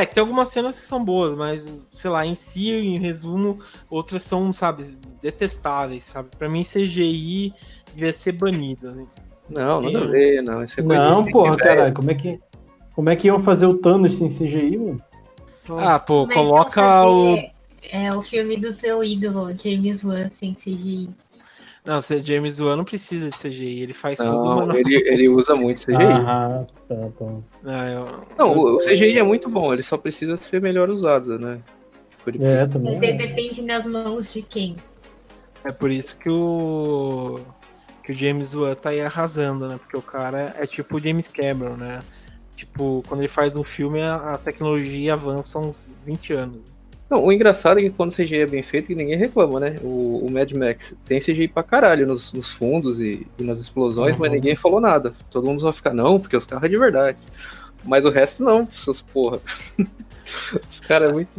É, 0.00 0.06
tem 0.06 0.20
algumas 0.22 0.48
cenas 0.48 0.80
que 0.80 0.86
são 0.86 1.04
boas, 1.04 1.36
mas, 1.36 1.82
sei 1.92 2.10
lá, 2.10 2.24
em 2.24 2.34
si, 2.34 2.70
em 2.70 2.98
resumo, 2.98 3.60
outras 3.90 4.22
são, 4.22 4.50
sabe, 4.52 4.82
detestáveis, 5.20 6.04
sabe? 6.04 6.30
Pra 6.38 6.48
mim, 6.48 6.64
CGI 6.64 7.52
devia 7.94 8.12
ser 8.12 8.32
banido. 8.32 8.90
né? 8.92 9.06
Não, 9.48 9.80
nada 9.80 10.04
a 10.04 10.06
ver, 10.06 10.42
não. 10.42 10.64
Isso 10.64 10.80
é 10.80 10.82
coisa 10.82 11.02
Não, 11.02 11.24
porra, 11.24 11.56
caralho, 11.56 11.94
como 11.94 12.10
é 12.10 12.14
que. 12.14 12.40
Como 12.94 13.10
é 13.10 13.14
que 13.14 13.28
iam 13.28 13.40
fazer 13.40 13.66
o 13.66 13.74
Thanos 13.78 14.16
sem 14.16 14.28
CGI, 14.28 14.76
mano? 14.78 15.02
Ah, 15.76 15.98
pô, 15.98 16.22
Como 16.26 16.32
é 16.32 16.34
coloca 16.34 17.06
o. 17.06 17.34
fazer, 17.36 17.52
É 17.92 18.12
o 18.12 18.22
filme 18.22 18.56
do 18.56 18.72
seu 18.72 19.04
ídolo, 19.04 19.56
James 19.56 20.02
Wan, 20.02 20.28
sem 20.30 20.54
CGI. 20.54 21.10
Não, 21.88 22.02
se 22.02 22.22
James 22.22 22.60
Wan 22.60 22.76
não 22.76 22.84
precisa 22.84 23.30
de 23.30 23.38
CGI, 23.38 23.80
ele 23.80 23.94
faz 23.94 24.18
tudo, 24.18 24.30
Não, 24.44 24.56
mano. 24.56 24.76
ele, 24.76 24.94
ele 25.08 25.26
usa 25.26 25.54
muito 25.54 25.80
CGI. 25.86 25.96
Ah, 26.04 26.66
tá 26.86 26.94
bom. 27.18 27.42
Não, 27.62 27.84
eu- 27.88 28.26
Não, 28.36 28.52
o, 28.54 28.76
o 28.76 28.78
CGI 28.84 29.18
é 29.18 29.22
muito 29.22 29.48
bom, 29.48 29.72
ele 29.72 29.82
só 29.82 29.96
precisa 29.96 30.36
ser 30.36 30.60
melhor 30.60 30.90
usado, 30.90 31.38
né? 31.38 31.58
Tipo, 32.10 32.28
ele 32.28 32.44
É, 32.44 32.66
também. 32.66 33.00
de- 33.00 33.12
depende 33.14 33.62
nas 33.62 33.86
mãos 33.86 34.30
de 34.34 34.42
quem. 34.42 34.76
É 35.64 35.72
por 35.72 35.90
isso 35.90 36.18
que 36.18 36.28
o. 36.28 37.40
Que 38.04 38.12
o 38.12 38.14
James 38.14 38.54
Wan 38.54 38.74
tá 38.74 38.90
aí 38.90 39.00
arrasando, 39.00 39.66
né? 39.66 39.78
Porque 39.78 39.96
o 39.96 40.02
cara 40.02 40.54
é 40.58 40.66
tipo 40.66 40.98
o 40.98 41.00
James 41.00 41.26
Cameron, 41.26 41.76
né? 41.76 42.00
Tipo, 42.54 43.02
quando 43.08 43.20
ele 43.20 43.28
faz 43.28 43.56
um 43.56 43.64
filme, 43.64 44.02
a, 44.02 44.34
a 44.34 44.38
tecnologia 44.38 45.14
avança 45.14 45.58
uns 45.58 46.02
20 46.06 46.34
anos. 46.34 46.64
Não, 47.10 47.24
o 47.24 47.32
engraçado 47.32 47.78
é 47.80 47.82
que 47.82 47.90
quando 47.90 48.10
o 48.10 48.14
CGI 48.14 48.40
é 48.42 48.46
bem 48.46 48.62
feito, 48.62 48.88
que 48.88 48.94
ninguém 48.94 49.16
reclama, 49.16 49.58
né? 49.58 49.76
O, 49.82 50.26
o 50.26 50.30
Mad 50.30 50.52
Max 50.52 50.94
tem 51.06 51.20
CGI 51.20 51.48
pra 51.48 51.62
caralho 51.62 52.06
nos, 52.06 52.32
nos 52.34 52.50
fundos 52.50 53.00
e, 53.00 53.26
e 53.38 53.42
nas 53.42 53.60
explosões, 53.60 54.14
Uhum. 54.14 54.20
mas 54.20 54.30
ninguém 54.32 54.54
falou 54.54 54.80
nada. 54.80 55.12
Todo 55.30 55.46
mundo 55.46 55.60
só 55.62 55.72
fica, 55.72 55.92
não, 55.94 56.20
porque 56.20 56.36
os 56.36 56.46
carros 56.46 56.64
é 56.64 56.68
de 56.68 56.78
verdade. 56.78 57.18
Mas 57.84 58.04
o 58.04 58.10
resto 58.10 58.42
não, 58.44 58.68
seus 58.68 59.02
porra. 59.02 59.40
os 60.68 60.80
caras 60.80 61.10
é 61.10 61.12
muito. 61.12 61.30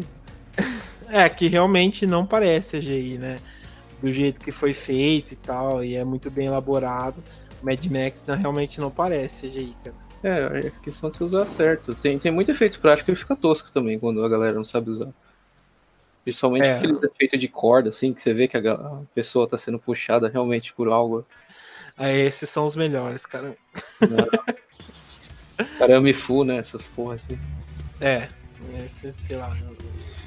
É, 1.08 1.28
que 1.30 1.48
realmente 1.48 2.06
não 2.06 2.26
parece 2.26 2.78
CGI, 2.80 3.18
né? 3.18 3.42
Do 4.02 4.12
jeito 4.14 4.40
que 4.42 4.52
foi 4.52 4.74
feito 4.74 5.34
e 5.34 5.36
tal, 5.36 5.84
e 5.84 5.96
é 5.96 6.04
muito 6.06 6.32
bem 6.32 6.48
elaborado. 6.48 7.24
O 7.62 7.66
Mad 7.66 7.86
Max 7.88 8.26
não, 8.28 8.36
realmente 8.38 8.80
não 8.80 8.92
parece 8.92 9.48
CGI, 9.50 9.78
cara. 9.84 9.96
É, 10.24 10.68
é 10.68 10.72
questão 10.84 11.10
de 11.10 11.16
se 11.16 11.24
usar 11.24 11.46
certo. 11.46 11.96
Tem, 11.96 12.18
tem 12.20 12.32
muito 12.32 12.52
efeito 12.52 12.80
prático 12.80 13.12
e 13.12 13.16
fica 13.16 13.36
tosco 13.36 13.72
também 13.72 13.98
quando 14.00 14.24
a 14.24 14.30
galera 14.30 14.56
não 14.58 14.66
sabe 14.66 14.90
usar. 14.92 15.14
Principalmente 16.24 16.68
É. 16.68 16.78
aqueles 16.78 17.02
efeitos 17.02 17.40
de 17.40 17.48
corda, 17.48 17.90
assim, 17.90 18.14
que 18.14 18.22
você 18.22 18.34
vê 18.34 18.48
que 18.48 18.58
a, 18.58 19.02
pessoa 19.16 19.48
tá 19.48 19.58
sendo 19.58 19.80
puxada 19.80 20.28
realmente 20.30 20.74
por 20.74 20.88
algo. 20.90 21.26
Aí 21.98 22.20
esses 22.22 22.50
são 22.50 22.66
os 22.66 22.76
melhores, 22.76 23.26
cara. 23.26 23.56
Arame 25.80 26.14
full, 26.14 26.46
né? 26.46 26.58
Essas 26.58 26.82
porra 26.96 27.16
assim. 27.16 27.38
É, 28.00 28.28
esse, 28.86 29.12
sei 29.12 29.36
lá. 29.38 29.56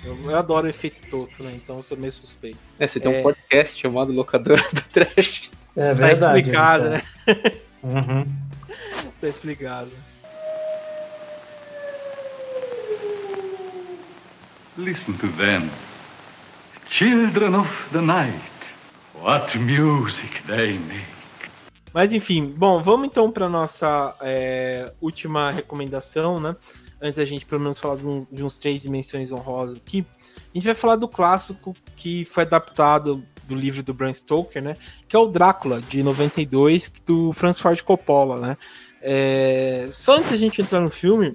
Eu, 0.04 0.30
eu 0.30 0.36
adoro 0.36 0.68
efeito 0.68 1.08
tosco, 1.08 1.42
né? 1.42 1.52
Então 1.54 1.76
eu 1.76 1.82
sou 1.82 1.96
meio 1.96 2.12
suspeito. 2.12 2.58
É, 2.78 2.86
você 2.88 2.98
tem 3.00 3.14
É. 3.14 3.20
um 3.20 3.22
podcast 3.22 3.80
chamado 3.80 4.12
Locadora 4.12 4.62
do 4.72 4.82
Trash. 4.92 5.50
É 5.76 5.88
Tá 5.88 5.92
verdade. 5.94 6.38
explicado, 6.40 6.84
então. 6.86 6.92
né? 6.92 7.52
Uhum. 7.82 8.26
Tá 9.20 9.28
explicado. 9.28 9.90
Listen 14.76 15.14
to 15.18 15.28
them. 15.36 15.70
Children 16.88 17.54
of 17.54 17.68
the 17.92 18.00
night. 18.00 18.40
What 19.20 19.56
music 19.58 20.42
they 20.46 20.78
make. 20.78 21.06
Mas 21.92 22.12
enfim, 22.14 22.54
bom, 22.56 22.82
vamos 22.82 23.06
então 23.06 23.30
para 23.30 23.48
nossa 23.50 24.16
é, 24.22 24.90
última 25.00 25.50
recomendação, 25.50 26.40
né? 26.40 26.56
Antes 27.00 27.16
da 27.18 27.24
gente 27.24 27.44
pelo 27.44 27.60
menos 27.60 27.78
falar 27.78 27.96
de, 27.96 28.06
um- 28.06 28.26
de 28.32 28.42
uns 28.42 28.58
três 28.58 28.82
dimensões 28.82 29.30
honrosas 29.30 29.76
aqui, 29.76 30.06
a 30.18 30.54
gente 30.54 30.64
vai 30.64 30.74
falar 30.74 30.96
do 30.96 31.06
clássico 31.06 31.76
que 31.94 32.24
foi 32.24 32.44
adaptado 32.44 33.22
do 33.44 33.54
livro 33.54 33.82
do 33.82 33.92
Bram 33.92 34.12
Stoker, 34.14 34.62
né? 34.62 34.76
Que 35.06 35.14
é 35.14 35.18
o 35.18 35.26
Drácula 35.26 35.82
de 35.82 36.02
92 36.02 36.90
do 37.04 37.32
Francis 37.34 37.60
Ford 37.60 37.80
Coppola, 37.82 38.38
né? 38.38 38.56
É, 39.02 39.88
só 39.92 40.16
antes 40.16 40.30
da 40.30 40.36
gente 40.38 40.62
entrar 40.62 40.80
no 40.80 40.90
filme, 40.90 41.34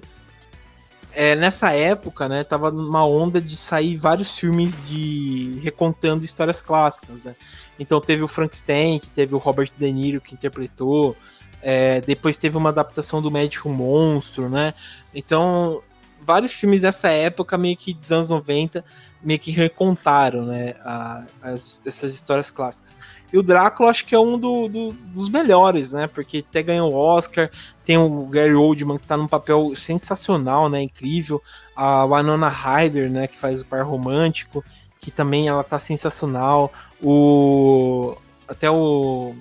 é, 1.20 1.34
nessa 1.34 1.72
época, 1.72 2.28
né, 2.28 2.44
tava 2.44 2.70
numa 2.70 3.04
onda 3.04 3.40
de 3.40 3.56
sair 3.56 3.96
vários 3.96 4.38
filmes 4.38 4.86
de 4.88 5.58
recontando 5.60 6.24
histórias 6.24 6.60
clássicas, 6.62 7.24
né? 7.24 7.34
Então 7.76 8.00
teve 8.00 8.22
o 8.22 8.28
Frankenstein, 8.28 9.00
que 9.00 9.10
teve 9.10 9.34
o 9.34 9.38
Robert 9.38 9.68
De 9.76 9.90
Niro 9.92 10.20
que 10.20 10.34
interpretou. 10.34 11.16
é, 11.60 12.00
depois 12.02 12.38
teve 12.38 12.56
uma 12.56 12.68
adaptação 12.68 13.20
do 13.20 13.32
Médico 13.32 13.68
Monstro, 13.68 14.48
né? 14.48 14.72
Então, 15.12 15.82
vários 16.20 16.52
filmes 16.52 16.82
dessa 16.82 17.08
época, 17.08 17.58
meio 17.58 17.76
que 17.76 17.92
dos 17.92 18.12
anos 18.12 18.30
90, 18.30 18.84
meio 19.20 19.40
que 19.40 19.50
recontaram, 19.50 20.46
né? 20.46 20.74
a- 20.84 21.24
as, 21.42 21.84
essas 21.84 22.14
histórias 22.14 22.50
clássicas. 22.52 22.96
E 23.32 23.38
o 23.38 23.42
Drácula, 23.42 23.90
acho 23.90 24.06
que 24.06 24.14
é 24.14 24.18
um 24.18 24.38
do- 24.38 24.68
do- 24.68 24.92
dos 24.92 25.28
melhores, 25.28 25.92
né? 25.92 26.06
Porque 26.06 26.44
até 26.48 26.62
ganhou 26.62 26.92
o 26.92 26.96
Oscar. 26.96 27.50
Tem 27.84 27.98
o 27.98 28.26
Gary 28.26 28.54
Oldman, 28.54 28.98
que 28.98 29.06
tá 29.06 29.16
num 29.16 29.28
papel 29.28 29.72
sensacional, 29.74 30.68
né? 30.68 30.80
Incrível. 30.82 31.42
A 31.76 32.04
Winona 32.06 32.48
Ryder, 32.48 33.10
né? 33.10 33.26
Que 33.26 33.38
faz 33.38 33.60
o 33.60 33.66
par 33.66 33.84
romântico 33.84 34.64
que 35.00 35.10
também 35.12 35.46
ela 35.48 35.62
tá 35.62 35.78
sensacional. 35.78 36.72
O 37.02 38.16
até 38.48 38.70
o 38.70 39.34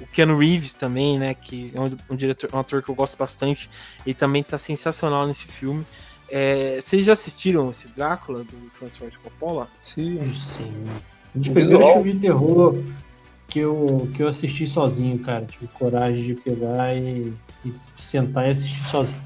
o 0.00 0.06
Keanu 0.08 0.36
Reeves 0.36 0.74
também, 0.74 1.18
né, 1.20 1.34
que 1.34 1.70
é 1.72 1.80
um, 1.80 1.96
um 2.10 2.16
diretor, 2.16 2.50
um 2.52 2.58
ator 2.58 2.82
que 2.82 2.90
eu 2.90 2.94
gosto 2.96 3.16
bastante, 3.16 3.70
ele 4.04 4.14
também 4.14 4.42
tá 4.42 4.58
sensacional 4.58 5.24
nesse 5.26 5.44
filme. 5.46 5.86
É, 6.28 6.78
vocês 6.80 7.06
já 7.06 7.12
assistiram 7.12 7.70
esse 7.70 7.88
Drácula 7.88 8.40
do 8.42 8.70
Francis 8.74 8.96
Ford 8.98 9.14
Coppola? 9.22 9.68
Sim. 9.80 10.18
Sim. 10.34 10.86
Um 11.34 11.40
dos 11.40 11.48
O 11.48 11.52
primeiros 11.52 11.78
visual- 11.78 11.94
filmes 11.96 12.14
de 12.14 12.20
terror 12.20 12.78
que 13.48 13.58
eu, 13.60 14.08
que 14.14 14.22
eu 14.22 14.28
assisti 14.28 14.66
sozinho, 14.66 15.18
cara. 15.18 15.44
Tive 15.44 15.66
coragem 15.68 16.22
de 16.24 16.34
pegar 16.34 16.94
e, 16.96 17.32
e 17.64 17.72
sentar 17.98 18.48
e 18.48 18.52
assistir 18.52 18.84
sozinho. 18.84 19.20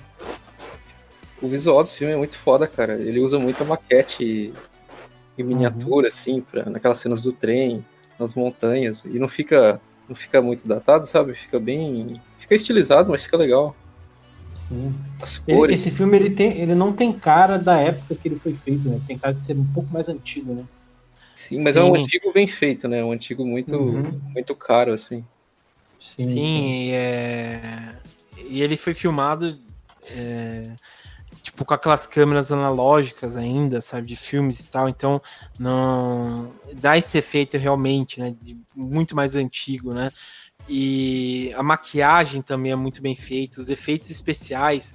O 1.41 1.49
visual 1.49 1.85
do 1.85 1.91
filme 1.91 2.13
é 2.13 2.17
muito 2.17 2.37
foda, 2.37 2.67
cara. 2.67 2.95
Ele 2.95 3.21
usa 3.21 3.39
muita 3.39 3.65
maquete 3.65 4.53
em 5.37 5.43
miniatura, 5.45 6.09
assim, 6.09 6.41
pra, 6.41 6.65
naquelas 6.69 6.99
cenas 6.99 7.23
do 7.23 7.33
trem, 7.33 7.85
nas 8.19 8.35
montanhas. 8.35 8.99
E 9.05 9.19
não 9.21 9.29
fica, 9.29 9.81
não 10.09 10.17
fica 10.17 10.43
muito 10.43 10.67
datado, 10.67 11.07
sabe? 11.07 11.35
Fica 11.35 11.61
bem. 11.61 12.07
Fica 12.41 12.55
estilizado, 12.57 13.11
mas 13.11 13.23
fica 13.23 13.37
legal. 13.37 13.77
Sim. 14.55 14.93
As 15.23 15.41
Ele- 15.47 15.57
cores. 15.57 15.81
esse 15.81 15.91
filme 15.93 16.17
ele, 16.17 16.31
tem, 16.31 16.59
ele 16.61 16.75
não 16.75 16.93
tem 16.93 17.13
cara 17.13 17.57
da 17.57 17.79
época 17.79 18.17
que 18.17 18.27
ele 18.27 18.37
foi 18.41 18.53
feito, 18.55 18.89
né? 18.89 19.01
Tem 19.07 19.17
cara 19.17 19.33
de 19.35 19.43
ser 19.43 19.57
um 19.57 19.65
pouco 19.65 19.93
mais 19.93 20.09
antigo, 20.09 20.53
né? 20.53 20.65
Sim, 21.39 21.63
mas 21.63 21.77
é 21.77 21.83
um 21.83 21.95
Sim. 21.95 22.03
antigo 22.03 22.33
bem 22.33 22.47
feito, 22.47 22.89
né? 22.89 23.03
Um 23.03 23.13
antigo 23.13 23.47
muito, 23.47 23.77
Uhum. 23.77 24.21
muito 24.35 24.55
caro, 24.57 24.93
assim. 24.93 25.25
Sim, 25.99 26.27
sim. 26.27 26.91
É... 26.93 27.95
e 28.49 28.61
ele 28.61 28.77
foi 28.77 28.93
filmado 28.93 29.59
é... 30.11 30.73
tipo 31.43 31.65
com 31.65 31.75
aquelas 31.75 32.07
câmeras 32.07 32.53
analógicas 32.53 33.37
ainda, 33.37 33.81
sabe, 33.81 34.07
de 34.09 34.17
filmes 34.17 34.61
e 34.61 34.65
tal, 34.65 34.89
então 34.89 35.23
não 35.59 36.53
dá 36.75 36.99
esse 36.99 37.17
efeito 37.17 37.57
realmente, 37.57 38.21
né, 38.21 38.35
de... 38.43 38.57
muito 38.75 39.15
mais 39.17 39.35
antigo, 39.37 39.95
né? 39.95 40.11
E 40.69 41.53
a 41.57 41.63
maquiagem 41.63 42.43
também 42.43 42.73
é 42.73 42.77
muito 42.77 43.01
bem 43.01 43.17
feita, 43.17 43.61
os 43.61 43.71
efeitos 43.71 44.11
especiais. 44.11 44.95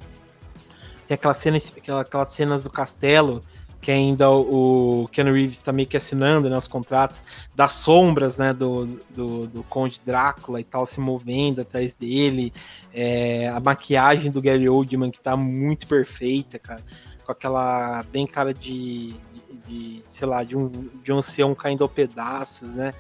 Tem 1.08 1.16
aquela 1.16 1.34
cena, 1.34 1.58
aquelas 2.00 2.30
cenas 2.30 2.64
do 2.64 2.70
castelo 2.70 3.44
que 3.84 3.92
ainda 3.92 4.32
o, 4.32 5.10
Ken 5.12 5.26
Reeves 5.26 5.58
está 5.58 5.74
meio 5.74 5.88
que 5.88 5.98
assinando 5.98 6.50
né, 6.50 6.56
os 6.56 6.70
contratos 6.70 7.22
das 7.54 7.74
sombras 7.74 8.38
né, 8.38 8.54
do, 8.54 8.86
do, 9.10 9.46
do, 9.46 9.64
Conde 9.64 10.02
Drácula 10.06 10.62
e 10.62 10.64
tal 10.64 10.86
se 10.86 11.02
movendo 11.02 11.62
atrás 11.62 11.98
dele. 11.98 12.54
É, 12.94 13.50
a 13.50 13.60
maquiagem 13.60 14.32
do 14.32 14.42
Gary 14.42 14.70
Oldman 14.70 15.12
que 15.12 15.20
tá 15.20 15.36
muito 15.36 15.86
perfeita, 15.86 16.58
cara. 16.58 16.82
Com 17.26 17.34
aquela 17.34 18.04
bem 18.04 18.26
cara 18.26 18.54
de, 18.54 19.14
de, 19.34 19.68
de 19.68 20.04
sei 20.08 20.28
lá, 20.30 20.46
de 20.46 20.56
um, 20.56 20.90
de 21.04 21.12
um 21.12 21.18
ancião 21.18 21.54
caindo 21.54 21.84
a 21.84 21.90
pedaços, 21.90 22.76
né? 22.76 22.94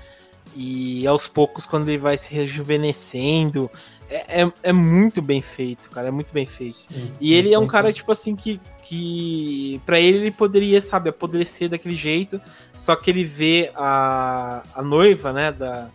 E 0.53 1.07
aos 1.07 1.29
poucos, 1.29 1.65
quando 1.65 1.87
ele 1.87 1.97
vai 1.97 2.17
se 2.17 2.33
rejuvenescendo, 2.33 3.71
é, 4.09 4.43
é, 4.43 4.53
é, 4.63 4.73
muito 4.73 5.21
bem 5.21 5.41
feito, 5.41 5.89
cara. 5.89 6.07
É 6.07 6.11
muito 6.11 6.33
bem 6.33 6.45
feito. 6.45 6.77
Sim, 6.91 7.13
e 7.19 7.33
ele 7.33 7.53
é 7.53 7.59
um 7.59 7.67
cara, 7.67 7.91
tipo 7.91 8.11
assim, 8.11 8.35
que, 8.35 8.59
que 8.81 9.81
para 9.85 9.99
ele 9.99 10.17
ele 10.17 10.31
poderia, 10.31 10.81
sabe, 10.81 11.09
apodrecer 11.09 11.69
daquele 11.69 11.95
jeito. 11.95 12.39
Só 12.75 12.95
que 12.95 13.09
ele 13.09 13.23
vê 13.23 13.71
a, 13.75 14.63
a 14.75 14.81
noiva, 14.81 15.33
né, 15.33 15.51
da, 15.51 15.89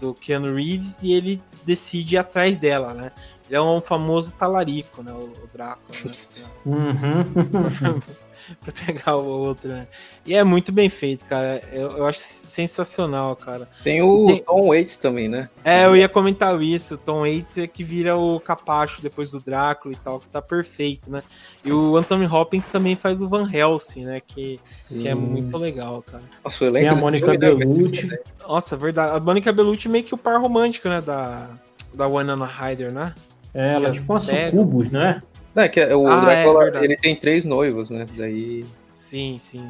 do 0.00 0.14
Keanu 0.14 0.54
Reeves 0.54 1.02
e 1.02 1.12
ele 1.12 1.40
decide 1.64 2.14
ir 2.14 2.18
atrás 2.18 2.56
dela, 2.56 2.94
né? 2.94 3.12
Ele 3.46 3.56
é 3.56 3.60
um 3.60 3.80
famoso 3.80 4.34
talarico, 4.34 5.02
né? 5.02 5.12
O, 5.12 5.24
o 5.24 5.48
Drácula. 5.52 5.98
Né? 6.00 6.46
Uhum. 6.64 8.00
pra 8.62 8.72
pegar 8.72 9.16
o 9.16 9.26
outro, 9.26 9.68
né? 9.68 9.86
E 10.26 10.34
é 10.34 10.44
muito 10.44 10.72
bem 10.72 10.88
feito, 10.88 11.24
cara. 11.24 11.60
Eu, 11.72 11.98
eu 11.98 12.06
acho 12.06 12.18
sensacional, 12.20 13.34
cara. 13.36 13.68
Tem 13.82 14.02
o 14.02 14.26
Tem... 14.26 14.42
Tom 14.42 14.68
Waits 14.68 14.96
também, 14.96 15.28
né? 15.28 15.48
É, 15.64 15.84
eu 15.86 15.96
ia 15.96 16.08
comentar 16.08 16.60
isso. 16.62 16.94
O 16.94 16.98
Tom 16.98 17.20
Waits 17.20 17.58
é 17.58 17.66
que 17.66 17.82
vira 17.82 18.16
o 18.16 18.38
capacho 18.40 19.02
depois 19.02 19.30
do 19.30 19.40
Drácula 19.40 19.94
e 19.94 19.96
tal, 19.96 20.20
que 20.20 20.28
tá 20.28 20.40
perfeito, 20.40 21.10
né? 21.10 21.22
E 21.64 21.72
o 21.72 21.96
Anthony 21.96 22.26
Hopkins 22.26 22.68
também 22.68 22.96
faz 22.96 23.22
o 23.22 23.28
Van 23.28 23.48
Helsing, 23.50 24.04
né? 24.04 24.20
Que, 24.20 24.60
que 24.88 25.08
é 25.08 25.14
muito 25.14 25.56
legal, 25.56 26.02
cara. 26.02 26.24
Nossa, 26.44 26.64
eu 26.64 26.70
lembro 26.70 26.90
Tem 26.90 26.98
a 26.98 27.00
Mônica 27.00 27.38
Bellucci. 27.38 28.08
Nossa, 28.46 28.76
verdade. 28.76 29.16
A 29.16 29.20
Mônica 29.20 29.52
Bellucci 29.52 29.88
meio 29.88 30.04
que 30.04 30.14
o 30.14 30.18
par 30.18 30.40
romântico, 30.40 30.88
né? 30.88 31.00
Da, 31.00 31.50
da 31.92 32.06
Winona 32.06 32.46
Ryder, 32.46 32.92
né? 32.92 33.14
É, 33.54 33.74
ela 33.74 33.88
é 33.88 33.92
tipo 33.92 34.12
uma 34.12 34.20
sucubus, 34.20 34.90
né? 34.90 35.22
Não, 35.54 35.62
é 35.62 35.68
que 35.68 35.80
o 35.80 36.06
ah, 36.08 36.20
Drácula, 36.20 36.80
é, 36.80 36.84
ele 36.84 36.96
tem 36.96 37.14
três 37.14 37.44
noivos, 37.44 37.88
né? 37.88 38.06
Daí... 38.16 38.64
Sim, 38.90 39.36
sim. 39.38 39.68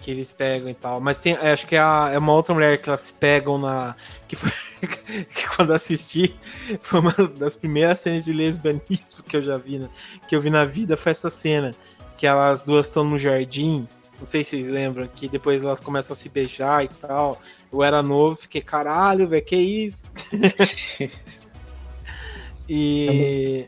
Que 0.00 0.10
eles 0.10 0.32
pegam 0.32 0.70
e 0.70 0.74
tal. 0.74 1.00
Mas 1.00 1.18
tem, 1.18 1.34
acho 1.34 1.66
que 1.66 1.76
é, 1.76 1.80
a, 1.80 2.10
é 2.12 2.18
uma 2.18 2.32
outra 2.32 2.54
mulher 2.54 2.78
que 2.78 2.88
elas 2.88 3.12
pegam 3.12 3.58
na. 3.58 3.94
Que, 4.26 4.36
foi, 4.36 4.50
que 5.28 5.48
quando 5.56 5.72
assisti, 5.72 6.34
foi 6.80 7.00
uma 7.00 7.12
das 7.36 7.56
primeiras 7.56 8.00
cenas 8.00 8.24
de 8.24 8.32
lesbianismo 8.32 9.22
que 9.24 9.36
eu 9.36 9.42
já 9.42 9.58
vi, 9.58 9.78
né? 9.78 9.88
Que 10.26 10.34
eu 10.34 10.40
vi 10.40 10.50
na 10.50 10.64
vida 10.64 10.96
foi 10.96 11.12
essa 11.12 11.28
cena. 11.28 11.74
Que 12.16 12.26
elas 12.26 12.62
duas 12.62 12.86
estão 12.86 13.04
no 13.04 13.18
jardim. 13.18 13.86
Não 14.18 14.26
sei 14.26 14.42
se 14.42 14.50
vocês 14.50 14.70
lembram, 14.70 15.06
que 15.06 15.28
depois 15.28 15.62
elas 15.62 15.80
começam 15.80 16.12
a 16.14 16.16
se 16.16 16.28
beijar 16.28 16.84
e 16.84 16.88
tal. 16.88 17.40
Eu 17.72 17.82
era 17.82 18.02
novo, 18.02 18.36
fiquei, 18.36 18.60
caralho, 18.60 19.28
velho, 19.28 19.44
que 19.44 19.56
isso? 19.56 20.10
e. 22.68 23.66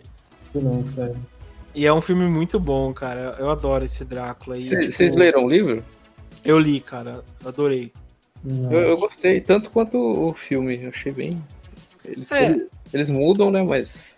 Não, 0.54 0.84
sério. 0.92 1.29
E 1.74 1.86
é 1.86 1.92
um 1.92 2.00
filme 2.00 2.26
muito 2.26 2.58
bom, 2.58 2.92
cara. 2.92 3.36
Eu 3.38 3.50
adoro 3.50 3.84
esse 3.84 4.04
Drácula. 4.04 4.56
Vocês 4.56 4.96
tipo... 4.96 5.18
leram 5.18 5.44
o 5.44 5.48
livro? 5.48 5.84
Eu 6.44 6.58
li, 6.58 6.80
cara. 6.80 7.24
Adorei. 7.44 7.92
Eu, 8.44 8.80
eu, 8.80 8.96
gostei, 8.96 9.40
tanto 9.40 9.70
quanto 9.70 9.98
o 9.98 10.32
filme. 10.32 10.82
Eu 10.82 10.90
achei 10.90 11.12
bem. 11.12 11.30
Eles, 12.04 12.32
é. 12.32 12.46
eles, 12.46 12.66
eles 12.92 13.10
mudam, 13.10 13.50
né? 13.50 13.62
Mas. 13.62 14.10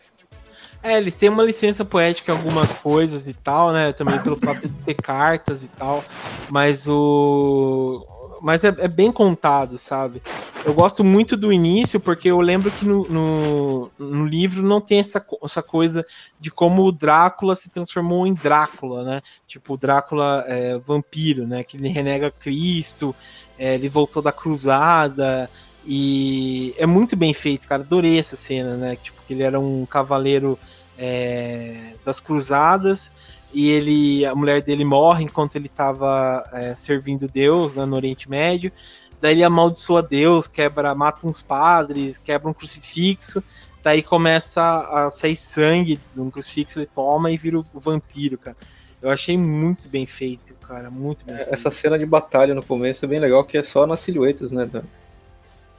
É, 0.82 0.96
eles 0.96 1.14
têm 1.14 1.28
uma 1.28 1.44
licença 1.44 1.84
poética 1.84 2.32
em 2.32 2.36
algumas 2.36 2.72
coisas 2.74 3.28
e 3.28 3.34
tal, 3.34 3.72
né? 3.72 3.92
Também 3.92 4.20
pelo 4.20 4.36
fato 4.36 4.68
de 4.68 4.82
ter 4.82 4.94
cartas 4.94 5.62
e 5.62 5.68
tal. 5.68 6.04
Mas 6.50 6.88
o 6.88 8.04
mas 8.42 8.64
é, 8.64 8.68
é, 8.78 8.88
bem 8.88 9.12
contado, 9.12 9.78
sabe? 9.78 10.20
Eu 10.64 10.74
gosto 10.74 11.04
muito 11.04 11.36
do 11.36 11.52
início, 11.52 12.00
porque 12.00 12.28
eu 12.28 12.40
lembro 12.40 12.70
que 12.72 12.84
no, 12.84 13.08
no, 13.08 13.90
no, 13.96 14.26
livro 14.26 14.62
não 14.62 14.80
tem 14.80 14.98
essa, 14.98 15.24
essa 15.42 15.62
coisa 15.62 16.04
de 16.40 16.50
como 16.50 16.84
o 16.84 16.92
Drácula 16.92 17.54
se 17.54 17.70
transformou 17.70 18.26
em 18.26 18.34
Drácula, 18.34 19.04
né? 19.04 19.22
Tipo, 19.46 19.74
o 19.74 19.76
Drácula 19.76 20.44
é, 20.48 20.76
vampiro, 20.78 21.46
né? 21.46 21.62
Que 21.62 21.76
ele 21.76 21.88
renega 21.88 22.30
Cristo, 22.32 23.14
é, 23.56 23.76
ele 23.76 23.88
voltou 23.88 24.20
da 24.20 24.32
cruzada, 24.32 25.48
e 25.84 26.74
é 26.78 26.86
muito 26.86 27.16
bem 27.16 27.32
feito, 27.32 27.68
cara. 27.68 27.82
Adorei 27.82 28.18
essa 28.18 28.36
cena, 28.36 28.76
né? 28.76 28.96
Tipo, 28.96 29.22
que 29.26 29.34
ele 29.34 29.44
era 29.44 29.58
um 29.58 29.86
cavaleiro 29.86 30.58
é, 30.98 31.94
das 32.04 32.18
cruzadas 32.18 33.10
e 33.52 33.70
ele, 33.70 34.24
a 34.24 34.34
mulher 34.34 34.62
dele 34.62 34.84
morre 34.84 35.24
enquanto 35.24 35.56
ele 35.56 35.66
estava 35.66 36.48
é, 36.52 36.74
servindo 36.74 37.28
Deus 37.28 37.74
né, 37.74 37.84
no 37.84 37.96
Oriente 37.96 38.28
Médio. 38.28 38.72
Daí 39.20 39.34
ele 39.34 39.44
amaldiçoa 39.44 40.02
Deus, 40.02 40.48
quebra, 40.48 40.94
mata 40.94 41.26
uns 41.26 41.40
padres, 41.40 42.18
quebra 42.18 42.48
um 42.48 42.52
crucifixo. 42.52 43.42
Daí 43.82 44.02
começa 44.02 44.62
a 44.90 45.10
sair 45.10 45.36
sangue 45.36 46.00
de 46.14 46.20
um 46.20 46.30
crucifixo, 46.30 46.78
ele 46.78 46.88
toma 46.92 47.30
e 47.30 47.36
vira 47.36 47.58
o 47.58 47.64
vampiro, 47.74 48.38
cara. 48.38 48.56
Eu 49.00 49.10
achei 49.10 49.36
muito 49.36 49.88
bem 49.88 50.06
feito, 50.06 50.54
cara, 50.54 50.88
muito 50.90 51.24
bem 51.24 51.34
é, 51.34 51.38
feito. 51.38 51.54
Essa 51.54 51.70
cena 51.70 51.98
de 51.98 52.06
batalha 52.06 52.54
no 52.54 52.64
começo 52.64 53.04
é 53.04 53.08
bem 53.08 53.18
legal, 53.18 53.44
que 53.44 53.58
é 53.58 53.62
só 53.62 53.86
nas 53.86 54.00
silhuetas, 54.00 54.52
né? 54.52 54.68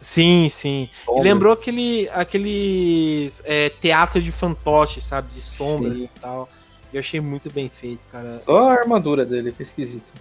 Sim, 0.02 0.50
sim. 0.50 0.90
lembrou 1.22 1.54
aquele, 1.54 2.10
aquele 2.10 3.30
é, 3.46 3.70
teatro 3.70 4.22
de 4.22 4.32
fantoche, 4.32 5.00
sabe? 5.00 5.34
De 5.34 5.40
sombras 5.40 6.00
sim. 6.00 6.04
e 6.04 6.20
tal. 6.20 6.50
Eu 6.94 7.00
achei 7.00 7.20
muito 7.20 7.52
bem 7.52 7.68
feito, 7.68 8.08
cara. 8.08 8.40
Só 8.46 8.66
a 8.66 8.72
armadura 8.72 9.26
dele, 9.26 9.52
que 9.52 9.64
é 9.64 9.66
esquisito. 9.66 10.12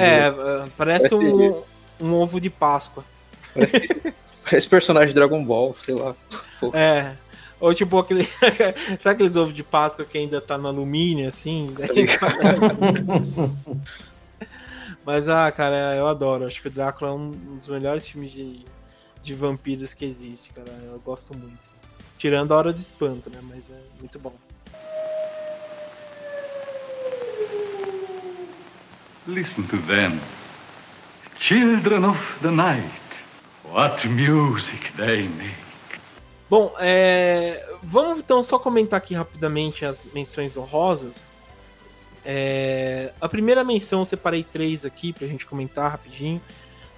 É, 0.00 0.26
ah, 0.26 0.68
parece, 0.76 1.10
parece 1.10 1.14
um, 1.14 1.62
um, 2.00 2.14
ovo 2.14 2.40
de 2.40 2.50
Páscoa. 2.50 3.04
Parece, 3.54 4.14
parece 4.44 4.68
personagem 4.68 5.08
de 5.08 5.14
Dragon 5.14 5.44
Ball, 5.44 5.76
sei 5.84 5.94
lá. 5.94 6.16
É. 6.74 7.14
Ou 7.60 7.72
tipo 7.72 7.96
aquele. 7.98 8.24
Sabe 8.98 9.14
aqueles 9.14 9.36
ovos 9.36 9.54
de 9.54 9.62
Páscoa 9.62 10.04
que 10.04 10.18
ainda 10.18 10.40
tá 10.40 10.58
no 10.58 10.66
alumínio, 10.68 11.28
assim? 11.28 11.74
Mas, 15.04 15.28
ah, 15.28 15.50
cara, 15.52 15.94
eu 15.96 16.06
adoro. 16.06 16.44
Acho 16.46 16.60
que 16.60 16.68
o 16.68 16.70
Drácula 16.70 17.10
é 17.10 17.14
um 17.14 17.30
dos 17.30 17.68
melhores 17.68 18.06
filmes 18.06 18.32
de, 18.32 18.64
de 19.22 19.34
vampiros 19.34 19.94
que 19.94 20.04
existe, 20.04 20.52
cara. 20.52 20.70
Eu 20.84 20.98
gosto 21.00 21.36
muito. 21.36 21.70
Tirando 22.18 22.52
a 22.52 22.56
hora 22.56 22.72
de 22.72 22.80
espanto, 22.80 23.30
né? 23.30 23.38
Mas 23.42 23.70
é 23.70 23.80
muito 23.98 24.18
bom. 24.18 24.34
Listen 29.30 29.64
to 29.68 29.76
them. 29.86 30.20
Children 31.38 32.04
of 32.04 32.18
the 32.42 32.50
night. 32.50 32.90
What 33.70 34.04
music 34.08 34.92
they 34.96 35.28
make. 35.28 35.54
Bom, 36.48 36.74
é... 36.80 37.64
vamos 37.80 38.18
então 38.18 38.42
só 38.42 38.58
comentar 38.58 38.98
aqui 38.98 39.14
rapidamente 39.14 39.84
as 39.84 40.04
menções 40.12 40.56
honrosas. 40.56 41.30
É... 42.24 43.12
A 43.20 43.28
primeira 43.28 43.62
menção 43.62 44.00
eu 44.00 44.04
separei 44.04 44.42
três 44.42 44.84
aqui 44.84 45.12
pra 45.12 45.28
gente 45.28 45.46
comentar 45.46 45.92
rapidinho. 45.92 46.42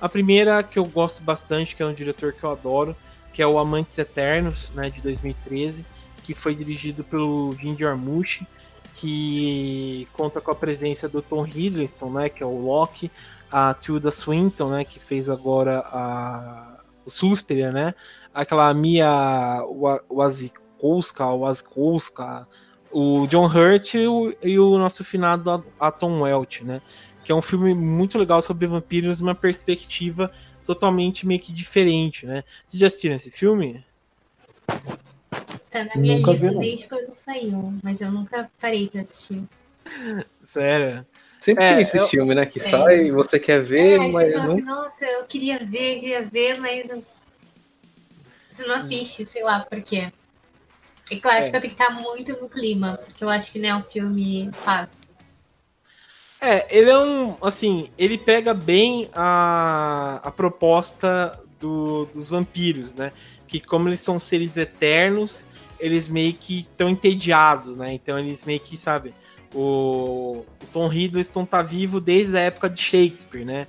A 0.00 0.08
primeira 0.08 0.62
que 0.62 0.78
eu 0.78 0.86
gosto 0.86 1.22
bastante, 1.22 1.76
que 1.76 1.82
é 1.82 1.86
um 1.86 1.92
diretor 1.92 2.32
que 2.32 2.42
eu 2.44 2.50
adoro, 2.50 2.96
que 3.30 3.42
é 3.42 3.46
o 3.46 3.58
Amantes 3.58 3.98
Eternos, 3.98 4.70
né, 4.74 4.88
de 4.88 5.02
2013, 5.02 5.84
que 6.22 6.34
foi 6.34 6.54
dirigido 6.54 7.04
pelo 7.04 7.54
Jim 7.60 7.76
Jarmusch 7.78 8.46
que 8.94 10.06
conta 10.12 10.40
com 10.40 10.50
a 10.50 10.54
presença 10.54 11.08
do 11.08 11.22
Tom 11.22 11.46
Hiddleston, 11.46 12.10
né, 12.10 12.28
que 12.28 12.42
é 12.42 12.46
o 12.46 12.58
Loki, 12.58 13.10
a 13.50 13.74
Tilda 13.74 14.10
Swinton, 14.10 14.70
né, 14.70 14.84
que 14.84 14.98
fez 14.98 15.28
agora 15.28 15.80
a 15.86 16.78
o 17.04 17.10
Suspiria, 17.10 17.72
né, 17.72 17.94
aquela 18.32 18.72
Mia 18.72 19.60
Wasikowska, 20.08 21.26
Wasikowska, 21.26 22.46
o 22.92 23.26
John 23.26 23.46
Hurt 23.46 23.94
e 23.94 24.06
o, 24.06 24.32
e 24.40 24.56
o 24.58 24.78
nosso 24.78 25.02
finado 25.02 25.64
Atom 25.80 26.22
Welch, 26.22 26.64
né, 26.64 26.80
que 27.24 27.32
é 27.32 27.34
um 27.34 27.42
filme 27.42 27.74
muito 27.74 28.18
legal 28.18 28.40
sobre 28.40 28.68
vampiros, 28.68 29.20
uma 29.20 29.34
perspectiva 29.34 30.30
totalmente 30.64 31.26
meio 31.26 31.40
que 31.40 31.52
diferente, 31.52 32.24
né. 32.24 32.44
Vocês 32.68 32.80
já 32.80 32.86
assistiram 32.86 33.16
esse 33.16 33.32
filme? 33.32 33.84
Tá 35.72 35.84
na 35.86 35.96
minha 35.96 36.18
nunca 36.18 36.32
lista 36.32 36.50
vi, 36.50 36.58
desde 36.58 36.86
quando 36.86 37.14
saiu, 37.14 37.74
mas 37.82 38.00
eu 38.02 38.12
nunca 38.12 38.50
parei 38.60 38.90
pra 38.90 39.00
assistir. 39.00 39.42
Sério? 40.42 41.06
Sempre 41.40 41.64
é, 41.64 41.74
tem 41.76 41.82
esse 41.84 41.96
eu... 41.96 42.06
filme, 42.06 42.34
né? 42.34 42.44
Que 42.44 42.60
é. 42.60 42.62
sai, 42.62 43.10
você 43.10 43.40
quer 43.40 43.62
ver, 43.62 43.94
é, 43.94 44.12
mas. 44.12 44.32
Não... 44.34 44.52
Assim, 44.52 44.60
Nossa, 44.60 45.04
eu 45.06 45.24
queria 45.24 45.58
ver, 45.58 45.98
queria 45.98 46.22
ver, 46.24 46.60
mas. 46.60 46.88
você 48.54 48.66
não 48.66 48.74
assiste, 48.74 49.24
sei 49.24 49.42
lá 49.42 49.60
por 49.60 49.80
quê. 49.82 50.12
É 51.10 51.16
que 51.16 51.26
eu 51.26 51.30
acho 51.30 51.48
É. 51.48 51.50
que 51.50 51.56
eu 51.56 51.60
tenho 51.62 51.74
que 51.74 51.82
estar 51.82 51.90
muito 51.90 52.38
no 52.38 52.48
clima, 52.50 52.98
porque 53.04 53.24
eu 53.24 53.30
acho 53.30 53.50
que 53.50 53.58
não 53.58 53.68
é 53.70 53.74
um 53.76 53.82
filme 53.82 54.50
fácil. 54.64 55.02
É, 56.40 56.66
ele 56.76 56.90
é 56.90 56.98
um. 56.98 57.38
Assim, 57.42 57.88
ele 57.96 58.18
pega 58.18 58.52
bem 58.52 59.08
a, 59.14 60.20
a 60.22 60.30
proposta 60.30 61.38
do- 61.58 62.04
dos 62.06 62.28
vampiros, 62.30 62.94
né? 62.94 63.10
Que 63.48 63.60
como 63.60 63.88
eles 63.88 64.00
são 64.00 64.20
seres 64.20 64.56
eternos, 64.56 65.46
eles 65.82 66.08
meio 66.08 66.32
que 66.32 66.60
estão 66.60 66.88
entediados, 66.88 67.76
né? 67.76 67.92
Então 67.92 68.18
eles 68.18 68.44
meio 68.44 68.60
que, 68.60 68.76
sabe, 68.76 69.12
o, 69.52 70.44
o 70.62 70.66
Tom 70.72 70.90
Hiddleston 70.90 71.44
tá 71.44 71.60
vivo 71.60 72.00
desde 72.00 72.36
a 72.36 72.40
época 72.40 72.70
de 72.70 72.80
Shakespeare, 72.80 73.44
né? 73.44 73.66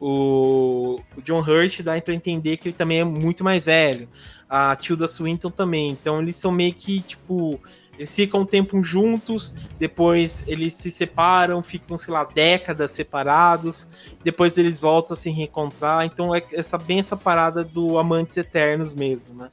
O, 0.00 1.00
o 1.16 1.22
John 1.22 1.40
Hurt 1.40 1.82
dá 1.82 2.00
pra 2.00 2.14
entender 2.14 2.56
que 2.56 2.68
ele 2.68 2.76
também 2.76 3.00
é 3.00 3.04
muito 3.04 3.44
mais 3.44 3.64
velho. 3.64 4.08
A 4.48 4.74
Tilda 4.74 5.06
Swinton 5.06 5.50
também. 5.50 5.90
Então 5.90 6.22
eles 6.22 6.36
são 6.36 6.50
meio 6.50 6.72
que, 6.72 7.00
tipo, 7.00 7.60
eles 7.98 8.14
ficam 8.14 8.40
um 8.40 8.46
tempo 8.46 8.82
juntos, 8.82 9.52
depois 9.78 10.44
eles 10.46 10.72
se 10.72 10.90
separam, 10.90 11.62
ficam, 11.62 11.98
sei 11.98 12.14
lá, 12.14 12.24
décadas 12.24 12.92
separados, 12.92 13.86
depois 14.24 14.56
eles 14.56 14.80
voltam 14.80 15.12
a 15.12 15.16
se 15.16 15.28
reencontrar. 15.28 16.06
Então 16.06 16.34
é 16.34 16.42
essa, 16.52 16.78
bem 16.78 17.00
essa 17.00 17.16
parada 17.16 17.62
do 17.62 17.98
amantes 17.98 18.36
eternos 18.38 18.94
mesmo, 18.94 19.34
né? 19.34 19.50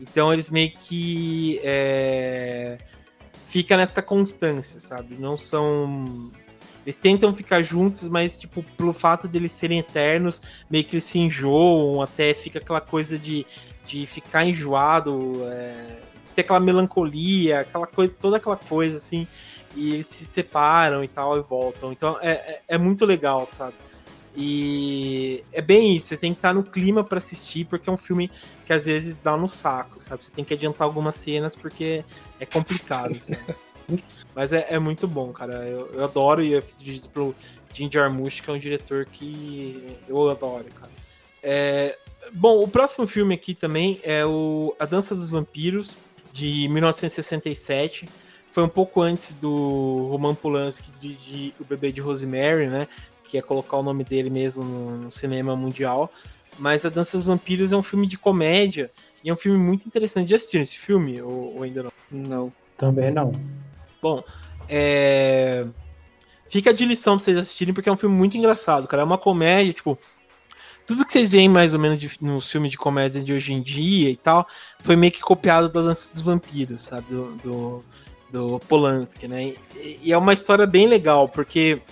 Então 0.00 0.32
eles 0.32 0.50
meio 0.50 0.70
que 0.72 1.60
é, 1.62 2.78
fica 3.46 3.76
nessa 3.76 4.02
constância, 4.02 4.78
sabe? 4.78 5.16
Não 5.18 5.36
são 5.36 6.30
eles 6.88 6.96
tentam 6.96 7.34
ficar 7.34 7.62
juntos, 7.62 8.08
mas 8.08 8.40
tipo 8.40 8.62
pelo 8.76 8.94
fato 8.94 9.28
deles 9.28 9.52
serem 9.52 9.78
eternos, 9.78 10.40
meio 10.70 10.84
que 10.84 10.96
eles 10.96 11.04
se 11.04 11.18
enjoam, 11.18 12.00
até 12.00 12.32
fica 12.32 12.58
aquela 12.58 12.80
coisa 12.80 13.18
de, 13.18 13.44
de 13.84 14.06
ficar 14.06 14.46
enjoado, 14.46 15.42
é, 15.48 15.98
de 16.24 16.32
ter 16.32 16.40
aquela 16.40 16.60
melancolia, 16.60 17.60
aquela 17.60 17.86
coisa, 17.86 18.14
toda 18.18 18.38
aquela 18.38 18.56
coisa 18.56 18.96
assim, 18.96 19.26
e 19.76 19.92
eles 19.92 20.06
se 20.06 20.24
separam 20.24 21.04
e 21.04 21.08
tal 21.08 21.36
e 21.36 21.42
voltam. 21.42 21.92
Então 21.92 22.18
é, 22.22 22.30
é, 22.30 22.58
é 22.68 22.78
muito 22.78 23.04
legal, 23.04 23.46
sabe? 23.46 23.74
E 24.40 25.42
é 25.52 25.60
bem 25.60 25.96
isso, 25.96 26.06
você 26.06 26.16
tem 26.16 26.32
que 26.32 26.38
estar 26.38 26.54
no 26.54 26.62
clima 26.62 27.02
para 27.02 27.18
assistir, 27.18 27.64
porque 27.64 27.90
é 27.90 27.92
um 27.92 27.96
filme 27.96 28.30
que 28.64 28.72
às 28.72 28.86
vezes 28.86 29.18
dá 29.18 29.36
no 29.36 29.48
saco, 29.48 30.00
sabe? 30.00 30.24
Você 30.24 30.32
tem 30.32 30.44
que 30.44 30.54
adiantar 30.54 30.86
algumas 30.86 31.16
cenas 31.16 31.56
porque 31.56 32.04
é 32.38 32.46
complicado, 32.46 33.18
sabe? 33.18 33.42
Mas 34.36 34.52
é, 34.52 34.64
é 34.70 34.78
muito 34.78 35.08
bom, 35.08 35.32
cara. 35.32 35.66
Eu, 35.66 35.92
eu 35.92 36.04
adoro 36.04 36.40
e 36.40 36.54
é 36.54 36.62
dirigido 36.76 37.08
pelo 37.08 37.34
Jim 37.72 37.90
Jarmusch, 37.92 38.40
que 38.40 38.48
é 38.48 38.52
um 38.52 38.58
diretor 38.60 39.06
que 39.06 39.96
eu 40.06 40.30
adoro, 40.30 40.66
cara. 40.72 40.92
É, 41.42 41.98
bom, 42.32 42.62
o 42.62 42.68
próximo 42.68 43.08
filme 43.08 43.34
aqui 43.34 43.56
também 43.56 43.98
é 44.04 44.24
o 44.24 44.72
A 44.78 44.84
Dança 44.84 45.16
dos 45.16 45.30
Vampiros, 45.30 45.98
de 46.30 46.68
1967. 46.68 48.08
Foi 48.52 48.62
um 48.62 48.68
pouco 48.68 49.02
antes 49.02 49.34
do 49.34 50.06
Roman 50.12 50.36
Polanski 50.36 50.92
dirigir 51.00 51.54
O 51.58 51.64
Bebê 51.64 51.90
de 51.90 52.00
Rosemary, 52.00 52.68
né? 52.68 52.86
Que 53.28 53.38
é 53.38 53.42
colocar 53.42 53.76
o 53.76 53.82
nome 53.82 54.02
dele 54.02 54.30
mesmo 54.30 54.64
no, 54.64 54.96
no 54.96 55.10
cinema 55.10 55.54
mundial. 55.54 56.10
Mas 56.58 56.84
A 56.84 56.88
Dança 56.88 57.16
dos 57.16 57.26
Vampiros 57.26 57.70
é 57.70 57.76
um 57.76 57.82
filme 57.82 58.06
de 58.06 58.18
comédia 58.18 58.90
e 59.22 59.30
é 59.30 59.32
um 59.32 59.36
filme 59.36 59.58
muito 59.58 59.86
interessante. 59.86 60.30
Já 60.30 60.36
assistiram 60.36 60.62
esse 60.62 60.78
filme 60.78 61.22
ou, 61.22 61.56
ou 61.56 61.62
ainda 61.62 61.84
não? 61.84 61.92
Não. 62.10 62.52
Também 62.76 63.12
não. 63.12 63.32
Bom, 64.00 64.24
é... 64.68 65.66
fica 66.48 66.72
de 66.72 66.84
lição 66.84 67.16
pra 67.16 67.24
vocês 67.24 67.36
assistirem, 67.36 67.74
porque 67.74 67.88
é 67.88 67.92
um 67.92 67.96
filme 67.96 68.16
muito 68.16 68.36
engraçado, 68.36 68.88
cara. 68.88 69.02
É 69.02 69.04
uma 69.04 69.18
comédia, 69.18 69.72
tipo. 69.72 69.98
Tudo 70.86 71.04
que 71.04 71.12
vocês 71.12 71.32
veem 71.32 71.50
mais 71.50 71.74
ou 71.74 71.80
menos 71.80 72.00
de, 72.00 72.10
nos 72.22 72.50
filmes 72.50 72.70
de 72.70 72.78
comédia 72.78 73.22
de 73.22 73.30
hoje 73.34 73.52
em 73.52 73.60
dia 73.60 74.08
e 74.08 74.16
tal, 74.16 74.46
foi 74.78 74.96
meio 74.96 75.12
que 75.12 75.20
copiado 75.20 75.68
da 75.68 75.82
Dança 75.82 76.10
dos 76.10 76.22
Vampiros, 76.22 76.80
sabe? 76.80 77.06
Do, 77.10 77.34
do, 77.36 77.84
do 78.30 78.60
Polanski, 78.60 79.28
né? 79.28 79.52
E, 79.76 80.00
e 80.04 80.12
é 80.12 80.16
uma 80.16 80.32
história 80.32 80.66
bem 80.66 80.86
legal, 80.86 81.28
porque 81.28 81.82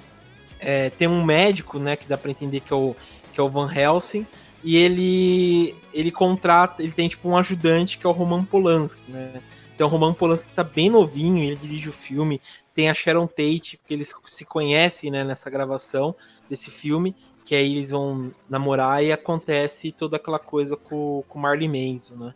é, 0.58 0.90
tem 0.90 1.08
um 1.08 1.24
médico, 1.24 1.78
né, 1.78 1.96
que 1.96 2.08
dá 2.08 2.16
pra 2.16 2.30
entender 2.30 2.60
que 2.60 2.72
é 2.72 2.76
o, 2.76 2.94
que 3.32 3.40
é 3.40 3.42
o 3.42 3.50
Van 3.50 3.70
Helsing, 3.72 4.26
e 4.62 4.76
ele, 4.76 5.76
ele 5.92 6.10
contrata, 6.10 6.82
ele 6.82 6.92
tem 6.92 7.08
tipo 7.08 7.28
um 7.28 7.36
ajudante 7.36 7.98
que 7.98 8.06
é 8.06 8.08
o 8.08 8.12
Roman 8.12 8.44
Polanski, 8.44 9.02
né? 9.08 9.40
Então 9.74 9.86
o 9.86 9.90
Roman 9.90 10.14
Polanski 10.14 10.52
tá 10.52 10.64
bem 10.64 10.88
novinho, 10.88 11.44
ele 11.44 11.54
dirige 11.54 11.88
o 11.88 11.92
filme. 11.92 12.40
Tem 12.74 12.88
a 12.88 12.94
Sharon 12.94 13.26
Tate, 13.26 13.76
porque 13.76 13.92
eles 13.92 14.14
se 14.24 14.44
conhecem 14.44 15.10
né, 15.10 15.22
nessa 15.22 15.50
gravação 15.50 16.16
desse 16.48 16.70
filme, 16.70 17.14
que 17.44 17.54
aí 17.54 17.72
eles 17.72 17.90
vão 17.90 18.32
namorar 18.48 19.04
e 19.04 19.12
acontece 19.12 19.92
toda 19.92 20.16
aquela 20.16 20.38
coisa 20.38 20.76
com 20.76 21.22
o 21.28 21.38
Marley 21.38 21.68
Manson, 21.68 22.16
né? 22.16 22.34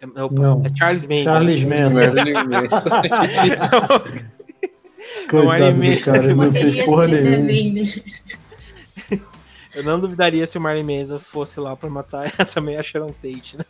É, 0.00 0.04
é 0.06 0.66
é 0.66 0.76
Charles 0.76 1.06
Manson. 1.06 1.24
Charles? 1.24 1.64
Manson. 1.64 1.90
Marilyn 1.90 2.34
Manson. 2.48 2.90
Coitado 5.28 5.58
do 5.58 5.64
anime- 5.64 5.96
cara, 6.00 6.34
não 6.34 6.52
fez 6.52 6.84
porra 6.84 7.06
nenhuma. 7.08 7.30
né? 7.30 7.52
Eu 9.74 9.82
não 9.82 10.00
duvidaria 10.00 10.46
se 10.46 10.56
o 10.56 10.60
Marley 10.60 10.82
Manson 10.82 11.18
fosse 11.18 11.60
lá 11.60 11.76
pra 11.76 11.90
matar 11.90 12.30
também 12.52 12.76
a 12.76 12.82
Sharon 12.82 13.08
Tate, 13.22 13.58
né? 13.58 13.64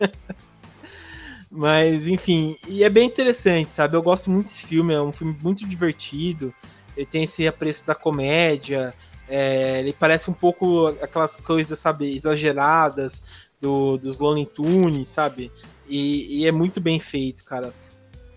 Mas, 1.51 2.07
enfim, 2.07 2.55
e 2.69 2.85
é 2.85 2.89
bem 2.89 3.07
interessante, 3.07 3.71
sabe? 3.71 3.97
Eu 3.97 4.03
gosto 4.03 4.31
muito 4.31 4.47
desse 4.47 4.67
filme, 4.67 4.93
é 4.95 5.01
um 5.01 5.13
filme 5.13 5.37
muito 5.43 5.67
divertido. 5.67 6.53
Ele 6.97 7.07
tem 7.07 7.25
esse 7.25 7.47
apreço 7.47 7.87
da 7.87 7.95
comédia, 7.95 8.95
é, 9.29 9.81
ele 9.81 9.93
parece 9.93 10.31
um 10.31 10.35
pouco 10.35 10.87
aquelas 11.03 11.37
coisas, 11.39 11.79
sabe, 11.79 12.15
exageradas 12.15 13.23
do, 13.61 13.97
dos 13.97 14.19
Looney 14.19 14.47
Tunes, 14.47 15.09
sabe? 15.09 15.51
E, 15.89 16.41
e 16.43 16.47
é 16.47 16.53
muito 16.53 16.81
bem 16.81 16.99
feito, 17.01 17.45
cara. 17.45 17.73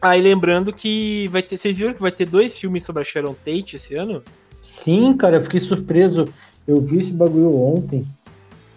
Ah, 0.02 0.18
e 0.18 0.22
lembrando 0.22 0.72
que 0.74 1.28
vai 1.30 1.42
ter. 1.42 1.58
Vocês 1.58 1.78
viram 1.78 1.94
que 1.94 2.02
vai 2.02 2.12
ter 2.12 2.26
dois 2.26 2.58
filmes 2.58 2.84
sobre 2.84 3.02
a 3.02 3.06
Sharon 3.06 3.34
Tate 3.34 3.76
esse 3.76 3.96
ano? 3.96 4.24
Sim, 4.62 5.16
cara, 5.18 5.38
eu 5.38 5.44
fiquei 5.44 5.60
surpreso. 5.60 6.26
Eu 6.68 6.82
vi 6.82 7.00
esse 7.00 7.12
bagulho 7.12 7.56
ontem. 7.56 8.06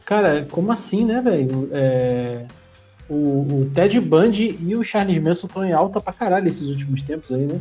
Cara, 0.05 0.47
como 0.51 0.73
assim, 0.73 1.05
né, 1.05 1.21
velho? 1.21 1.69
É, 1.73 2.45
O, 3.09 3.15
o 3.65 3.71
Ted 3.75 4.01
Bundy 4.01 4.59
e 4.61 4.75
o 4.75 4.83
Charles 4.83 5.23
Manson 5.23 5.47
estão 5.47 5.65
em 5.65 5.73
alta 5.73 6.01
pra 6.01 6.13
caralho 6.13 6.49
esses 6.49 6.67
últimos 6.69 7.03
tempos 7.03 7.31
aí, 7.31 7.47
né? 7.47 7.61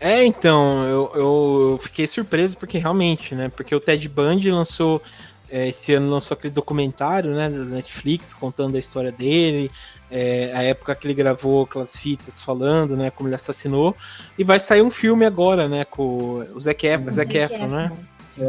É, 0.00 0.24
então, 0.24 0.84
eu, 0.84 1.12
eu, 1.14 1.68
eu 1.72 1.78
fiquei 1.78 2.06
surpreso 2.06 2.56
porque 2.56 2.78
realmente, 2.78 3.34
né? 3.34 3.48
Porque 3.48 3.74
o 3.74 3.78
Ted 3.78 4.08
Bundy 4.08 4.50
lançou, 4.50 5.00
é, 5.48 5.68
esse 5.68 5.94
ano 5.94 6.10
lançou 6.10 6.34
aquele 6.36 6.52
documentário, 6.52 7.32
né, 7.32 7.48
da 7.48 7.64
Netflix, 7.64 8.34
contando 8.34 8.74
a 8.74 8.80
história 8.80 9.12
dele, 9.12 9.70
é, 10.12 10.52
a 10.54 10.62
época 10.62 10.94
que 10.94 11.06
ele 11.06 11.14
gravou 11.14 11.64
aquelas 11.64 11.96
fitas 11.96 12.42
falando, 12.42 12.96
né, 12.96 13.10
como 13.10 13.28
ele 13.28 13.34
assassinou, 13.34 13.96
e 14.38 14.44
vai 14.44 14.60
sair 14.60 14.82
um 14.82 14.90
filme 14.90 15.24
agora, 15.24 15.66
né, 15.68 15.84
com 15.86 16.44
o 16.54 16.60
Zac, 16.60 16.86
Ef 16.86 17.10
Zac 17.10 17.34
Efron, 17.36 17.66
né? 17.68 17.90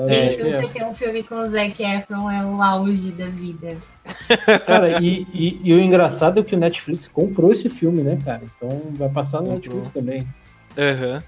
Gente, 0.08 0.42
É, 0.42 0.62
você 0.62 0.68
ter 0.74 0.84
um 0.86 0.94
filme 0.94 1.24
com 1.24 1.36
o 1.36 1.50
Zac 1.50 1.82
Efron 1.82 2.30
é 2.30 2.46
o 2.46 2.62
auge 2.62 3.12
da 3.12 3.28
vida. 3.28 3.78
Cara, 4.68 5.02
e, 5.02 5.26
e- 5.34 5.60
e 5.64 5.74
o 5.74 5.80
engraçado 5.80 6.40
é 6.40 6.44
que 6.44 6.56
o 6.56 6.60
Netflix 6.60 7.08
comprou 7.08 7.52
esse 7.52 7.70
filme, 7.70 8.02
né, 8.02 8.18
cara? 8.24 8.42
Então 8.58 8.82
vai 8.98 9.10
passar 9.10 9.42
no 9.42 9.48
Comprou. 9.54 9.78
Netflix 9.80 9.92
também. 9.92 10.28
Aham. 10.78 11.20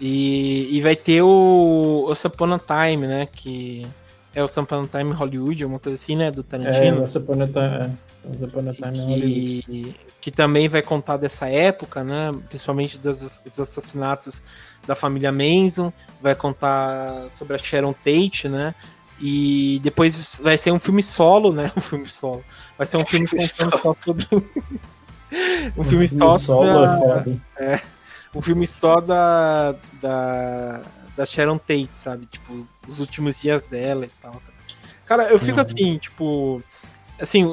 E, 0.00 0.76
e 0.76 0.80
vai 0.82 0.94
ter 0.96 1.22
o, 1.22 2.06
o 2.08 2.12
Upon 2.12 2.52
a 2.54 2.58
Time, 2.58 3.06
né, 3.06 3.26
que 3.26 3.86
é 4.34 4.42
o 4.42 4.46
Upon 4.46 4.82
a 4.92 4.98
Time 4.98 5.12
Hollywood, 5.12 5.62
alguma 5.62 5.80
coisa 5.80 5.94
assim, 6.02 6.16
né, 6.16 6.30
do 6.30 6.40
É, 6.40 6.44
Tarantino. 6.44 6.98
É, 6.98 7.00
Once 7.00 7.16
Upon 7.18 7.42
a 7.42 7.46
Time 7.46 7.96
Hollywood. 8.28 9.62
que, 9.62 9.94
que 10.20 10.30
também 10.30 10.68
vai 10.68 10.82
contar 10.82 11.16
dessa 11.16 11.48
época, 11.48 12.02
né? 12.02 12.32
Principalmente 12.48 12.98
dos, 12.98 13.38
dos 13.44 13.60
assassinatos 13.60 14.42
da 14.86 14.94
família 14.94 15.30
Manson, 15.32 15.92
vai 16.20 16.34
contar 16.34 17.30
sobre 17.30 17.54
a 17.56 17.58
Sharon 17.58 17.92
Tate, 17.92 18.48
né? 18.48 18.74
E 19.20 19.80
depois 19.82 20.40
vai 20.42 20.58
ser 20.58 20.70
um 20.72 20.78
filme 20.78 21.02
solo, 21.02 21.52
né? 21.52 21.70
Um 21.76 21.80
filme 21.80 22.06
solo. 22.06 22.44
Vai 22.76 22.86
ser 22.86 22.96
um 22.98 23.06
filme 23.06 23.26
contando 23.26 23.78
só 23.80 23.94
sobre. 24.04 24.26
um 25.76 25.84
filme 25.84 26.06
só 26.08 26.38
solo 26.38 26.66
é 26.66 26.86
a- 26.86 26.98
foda, 26.98 27.30
hein? 27.30 27.80
um 28.34 28.42
filme 28.42 28.66
só 28.66 29.00
da, 29.00 29.74
da, 30.02 30.82
da 31.16 31.24
Sharon 31.24 31.58
Tate, 31.58 31.88
sabe? 31.94 32.26
Tipo, 32.26 32.66
os 32.86 33.00
últimos 33.00 33.40
dias 33.40 33.62
dela 33.62 34.04
e 34.04 34.10
tal. 34.20 34.32
Cara, 34.32 35.24
Cara, 35.24 35.32
eu 35.32 35.38
fico 35.38 35.58
Uhum. 35.58 35.64
assim, 35.64 35.98
tipo. 35.98 36.62
Assim, 37.20 37.44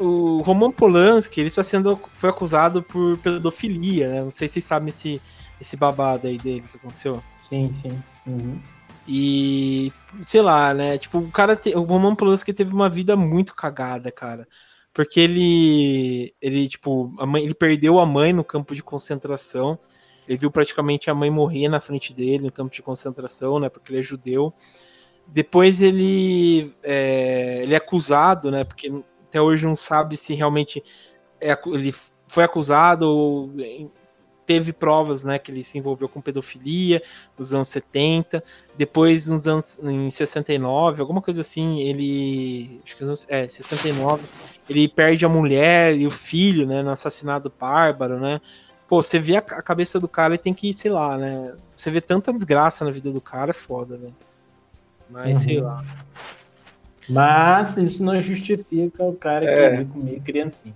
o, 0.00 0.38
Roman 0.38 0.72
Polanski, 0.72 1.40
ele 1.40 1.50
tá 1.50 1.62
sendo. 1.62 1.98
Foi 2.14 2.30
acusado 2.30 2.82
por 2.82 3.16
pedofilia, 3.18 4.08
né? 4.08 4.22
Não 4.22 4.30
sei 4.30 4.48
se 4.48 4.54
vocês 4.54 4.64
sabem 4.64 4.88
esse, 4.88 5.20
esse 5.60 5.76
babado 5.76 6.26
aí 6.26 6.38
dele 6.38 6.64
que 6.70 6.76
aconteceu. 6.76 7.22
Sim, 7.48 7.72
sim. 7.80 8.02
Uhum. 8.26 8.58
E, 9.06 9.92
sei 10.24 10.42
lá, 10.42 10.74
né? 10.74 10.98
Tipo, 10.98 11.18
o 11.18 11.30
cara, 11.30 11.56
te, 11.56 11.74
o 11.74 11.82
Roman 11.82 12.14
Polanski 12.14 12.52
teve 12.52 12.72
uma 12.72 12.88
vida 12.88 13.16
muito 13.16 13.54
cagada, 13.54 14.10
cara. 14.10 14.46
Porque 14.92 15.20
ele, 15.20 16.34
ele 16.40 16.68
tipo, 16.68 17.12
a 17.18 17.24
mãe, 17.26 17.44
ele 17.44 17.54
perdeu 17.54 17.98
a 17.98 18.06
mãe 18.06 18.32
no 18.32 18.44
campo 18.44 18.74
de 18.74 18.82
concentração. 18.82 19.78
Ele 20.28 20.38
viu 20.38 20.50
praticamente 20.50 21.10
a 21.10 21.14
mãe 21.14 21.30
morrer 21.30 21.68
na 21.68 21.80
frente 21.80 22.12
dele 22.12 22.44
no 22.44 22.52
campo 22.52 22.74
de 22.74 22.82
concentração, 22.82 23.58
né? 23.58 23.68
Porque 23.68 23.92
ele 23.92 24.00
é 24.00 24.02
judeu. 24.02 24.52
Depois 25.26 25.80
ele 25.80 26.74
é, 26.82 27.62
ele 27.62 27.74
é 27.74 27.76
acusado, 27.76 28.50
né? 28.50 28.64
Porque 28.64 28.92
até 29.32 29.40
hoje 29.40 29.64
não 29.64 29.74
sabe 29.74 30.14
se 30.14 30.34
realmente 30.34 30.84
é, 31.40 31.58
ele 31.66 31.94
foi 32.28 32.44
acusado, 32.44 33.50
teve 34.44 34.74
provas, 34.74 35.24
né, 35.24 35.38
que 35.38 35.50
ele 35.50 35.64
se 35.64 35.78
envolveu 35.78 36.06
com 36.06 36.20
pedofilia 36.20 37.02
nos 37.38 37.54
anos 37.54 37.68
70, 37.68 38.44
depois 38.76 39.26
nos 39.26 39.48
anos 39.48 39.78
em 39.82 40.10
69, 40.10 41.00
alguma 41.00 41.22
coisa 41.22 41.40
assim, 41.40 41.80
ele 41.80 42.78
acho 42.84 42.94
que 42.94 43.04
é 43.28 43.48
69, 43.48 44.22
ele 44.68 44.86
perde 44.86 45.24
a 45.24 45.30
mulher 45.30 45.96
e 45.96 46.06
o 46.06 46.10
filho, 46.10 46.66
né, 46.66 46.82
no 46.82 46.90
assassinato 46.90 47.50
bárbaro, 47.58 48.20
né? 48.20 48.38
Pô, 48.86 49.02
você 49.02 49.18
vê 49.18 49.36
a, 49.36 49.38
a 49.38 49.62
cabeça 49.62 49.98
do 49.98 50.06
cara 50.06 50.34
e 50.34 50.38
tem 50.38 50.52
que, 50.52 50.74
sei 50.74 50.90
lá, 50.90 51.16
né? 51.16 51.54
Você 51.74 51.90
vê 51.90 52.02
tanta 52.02 52.30
desgraça 52.30 52.84
na 52.84 52.90
vida 52.90 53.10
do 53.10 53.22
cara, 53.22 53.50
é 53.50 53.54
foda, 53.54 53.96
velho. 53.96 54.14
Mas 55.08 55.38
uhum. 55.38 55.44
sei 55.44 55.60
lá. 55.62 55.82
Mas 57.08 57.76
isso 57.76 58.02
não 58.02 58.20
justifica 58.20 59.02
o 59.04 59.14
cara 59.14 59.44
é. 59.44 59.78
que 59.78 59.84
comer 59.86 60.20
criancinha. 60.20 60.74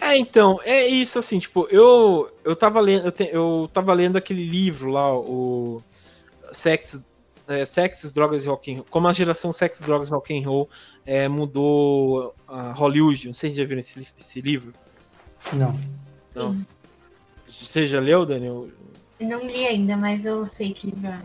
É, 0.00 0.16
então, 0.16 0.58
é 0.64 0.86
isso 0.86 1.18
assim, 1.18 1.38
tipo, 1.38 1.68
eu 1.70 2.28
eu 2.44 2.56
tava 2.56 2.80
lendo, 2.80 3.06
eu, 3.06 3.12
te, 3.12 3.28
eu 3.32 3.70
tava 3.72 3.92
lendo 3.92 4.16
aquele 4.16 4.44
livro 4.44 4.90
lá, 4.90 5.16
o 5.16 5.80
Sexo, 6.52 7.04
é, 7.46 7.64
Sexos, 7.64 8.12
Drogas 8.12 8.44
e 8.44 8.48
Rock 8.48 8.72
and 8.72 8.76
Roll, 8.76 8.86
como 8.90 9.06
a 9.06 9.12
geração 9.12 9.52
Sexo, 9.52 9.84
Drogas 9.84 10.08
e 10.08 10.12
Rock 10.12 10.36
and 10.36 10.44
Roll 10.46 10.68
é, 11.06 11.28
mudou 11.28 12.34
a 12.48 12.72
Hollywood, 12.72 13.26
não 13.26 13.34
sei 13.34 13.50
se 13.50 13.56
já 13.56 13.64
viram 13.64 13.80
esse, 13.80 14.00
esse 14.18 14.40
livro. 14.40 14.72
Não. 15.52 15.78
Não. 16.34 16.54
Sim. 16.54 16.66
Você 17.46 17.86
já 17.86 18.00
leu, 18.00 18.26
Daniel? 18.26 18.68
Não 19.20 19.46
li 19.46 19.64
ainda, 19.66 19.96
mas 19.96 20.24
eu 20.26 20.44
sei 20.44 20.72
que 20.72 20.88
livro 20.88 21.06
é. 21.06 21.22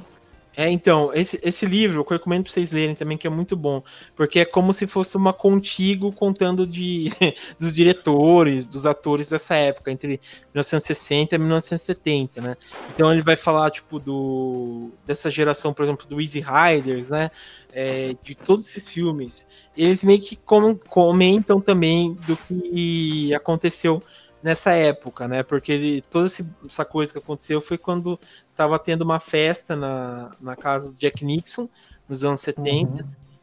É, 0.60 0.70
então, 0.70 1.10
esse, 1.14 1.39
esse 1.41 1.66
livro 1.66 2.01
eu 2.01 2.05
recomendo 2.05 2.43
pra 2.43 2.51
vocês 2.51 2.74
lerem 2.74 2.93
também, 2.93 3.18
que 3.18 3.26
é 3.26 3.30
muito 3.30 3.55
bom. 3.55 3.82
Porque 4.14 4.41
é 4.41 4.45
como 4.45 4.74
se 4.74 4.86
fosse 4.88 5.16
uma 5.16 5.32
contigo 5.32 6.12
contando 6.12 6.68
de, 6.68 7.07
dos 7.57 7.74
diretores, 7.74 8.68
dos 8.68 8.86
atores 8.86 9.30
dessa 9.30 9.55
época, 9.55 9.89
entre 9.89 10.20
1960 10.53 11.34
e 11.34 11.39
1970, 11.39 12.41
né? 12.41 12.57
Então 12.93 13.10
ele 13.10 13.22
vai 13.22 13.38
falar, 13.38 13.72
tipo, 13.72 13.99
do 13.99 14.91
dessa 15.05 15.32
geração, 15.32 15.74
por 15.74 15.84
exemplo, 15.86 16.05
do 16.05 16.20
Easy 16.20 16.41
Riders, 16.41 17.07
né? 17.07 17.32
É, 17.72 18.14
de 18.22 18.36
todos 18.36 18.68
esses 18.68 18.89
filmes. 18.89 19.47
Eles 19.78 20.03
meio 20.03 20.20
que 20.20 20.36
com, 20.36 20.76
comentam 20.76 21.62
também 21.62 22.16
do 22.28 22.36
que 22.36 23.34
aconteceu 23.34 24.03
nessa 24.42 24.72
época, 24.72 25.28
né? 25.28 25.44
Porque 25.44 25.72
ele, 25.72 26.02
toda 26.02 26.28
essa 26.28 26.86
coisa 26.86 27.12
que 27.12 27.20
aconteceu 27.20 27.62
foi 27.62 27.78
quando 27.78 28.20
estava 28.52 28.80
tendo 28.80 29.02
uma 29.04 29.20
festa 29.20 29.76
na, 29.76 30.32
na 30.40 30.56
casa 30.56 30.90
do 30.90 30.96
Jack 30.96 31.24
Nixon, 31.24 31.68
nos 32.08 32.24
anos 32.24 32.42
70, 32.42 32.92
uhum. 32.92 33.00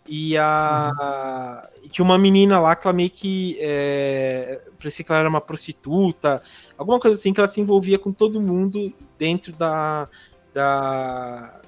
e 0.08 0.36
a 0.36 1.70
uhum. 1.82 1.88
tinha 1.88 2.04
uma 2.04 2.18
menina 2.18 2.58
lá 2.58 2.74
que 2.74 2.86
ela 2.86 2.94
meio 2.94 3.10
que 3.10 3.56
é, 3.60 4.60
parecia 4.78 5.04
que 5.04 5.12
ela 5.12 5.20
era 5.20 5.28
uma 5.28 5.40
prostituta, 5.40 6.42
alguma 6.76 6.98
coisa 6.98 7.16
assim, 7.16 7.32
que 7.32 7.40
ela 7.40 7.48
se 7.48 7.60
envolvia 7.60 7.98
com 7.98 8.12
todo 8.12 8.40
mundo 8.40 8.92
dentro 9.18 9.52
da, 9.52 10.08
da 10.52 11.60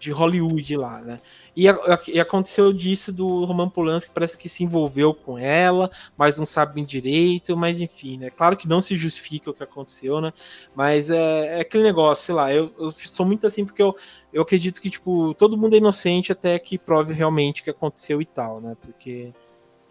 de 0.00 0.10
Hollywood 0.10 0.76
lá, 0.78 1.02
né? 1.02 1.20
E, 1.54 1.66
e, 2.08 2.18
aconteceu 2.18 2.72
disso 2.72 3.12
do 3.12 3.44
Roman 3.44 3.68
Polanski, 3.68 4.10
parece 4.12 4.36
que 4.38 4.48
se 4.48 4.64
envolveu 4.64 5.12
com 5.12 5.38
ela, 5.38 5.90
mas 6.16 6.38
não 6.38 6.46
sabe 6.46 6.76
bem 6.76 6.86
direito, 6.86 7.54
mas 7.54 7.78
enfim, 7.78 8.16
né? 8.16 8.30
Claro 8.30 8.56
que 8.56 8.66
não 8.66 8.80
se 8.80 8.96
justifica 8.96 9.50
o 9.50 9.54
que 9.54 9.62
aconteceu, 9.62 10.18
né? 10.22 10.32
Mas 10.74 11.10
é, 11.10 11.58
é 11.58 11.60
aquele 11.60 11.84
negócio, 11.84 12.24
sei 12.24 12.34
lá, 12.34 12.52
eu, 12.52 12.72
eu, 12.78 12.90
sou 12.90 13.26
muito 13.26 13.46
assim 13.46 13.66
porque 13.66 13.82
eu, 13.82 13.94
eu 14.32 14.40
acredito 14.40 14.80
que, 14.80 14.88
tipo, 14.88 15.34
todo 15.34 15.58
mundo 15.58 15.74
é 15.74 15.76
inocente 15.76 16.32
até 16.32 16.58
que 16.58 16.78
prove 16.78 17.12
realmente 17.12 17.60
o 17.60 17.64
que 17.64 17.70
aconteceu 17.70 18.22
e 18.22 18.26
tal, 18.26 18.60
né? 18.60 18.74
Porque. 18.80 19.34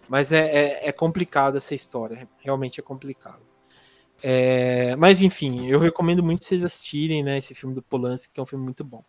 Mas 0.10 0.32
é, 0.32 0.88
é, 0.88 0.90
é 0.90 0.96
essa 1.56 1.76
história, 1.76 2.28
realmente 2.40 2.80
é 2.80 2.84
complicado. 2.84 3.44
É, 4.24 4.96
mas 4.98 5.22
enfim, 5.22 5.68
eu 5.68 5.80
recomendo 5.80 6.24
muito 6.24 6.46
vocês 6.46 6.64
assistirem, 6.66 7.24
né? 7.24 7.38
Esse 7.38 7.54
filme 7.54 7.76
do 7.76 7.82
Polanski, 7.82 8.34
que 8.34 8.40
é 8.40 8.44
um 8.44 8.46
filme 8.46 8.66
muito 8.66 8.84
bom. 8.84 9.04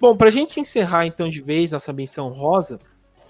Bom, 0.00 0.16
pra 0.16 0.30
gente 0.30 0.60
encerrar 0.60 1.06
então 1.06 1.28
de 1.28 1.40
vez 1.40 1.72
nossa 1.72 1.92
menção 1.92 2.28
rosa, 2.28 2.78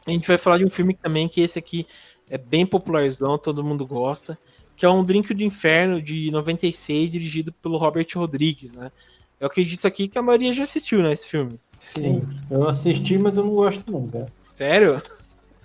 a 0.06 0.10
gente 0.10 0.26
vai 0.26 0.38
falar 0.38 0.58
de 0.58 0.64
um 0.64 0.70
filme 0.70 0.94
também 0.94 1.28
que 1.28 1.40
esse 1.40 1.58
aqui 1.58 1.86
é 2.28 2.36
bem 2.36 2.66
popularzão, 2.66 3.38
todo 3.38 3.62
mundo 3.62 3.86
gosta, 3.86 4.38
que 4.76 4.84
é 4.84 4.88
um 4.88 5.04
Drink 5.04 5.32
do 5.32 5.42
Inferno 5.42 6.02
de 6.02 6.30
96, 6.30 7.12
dirigido 7.12 7.52
pelo 7.52 7.78
Robert 7.78 8.06
Rodrigues, 8.14 8.74
né? 8.74 8.90
Eu 9.38 9.46
acredito 9.46 9.86
aqui 9.86 10.08
que 10.08 10.18
a 10.18 10.22
maioria 10.22 10.52
já 10.52 10.64
assistiu, 10.64 11.02
né, 11.02 11.12
esse 11.12 11.28
filme. 11.28 11.58
Sim, 11.78 12.22
eu 12.50 12.68
assisti, 12.68 13.18
mas 13.18 13.36
eu 13.36 13.44
não 13.44 13.54
gosto 13.54 13.90
não, 13.90 14.06
cara. 14.08 14.26
Sério? 14.42 15.02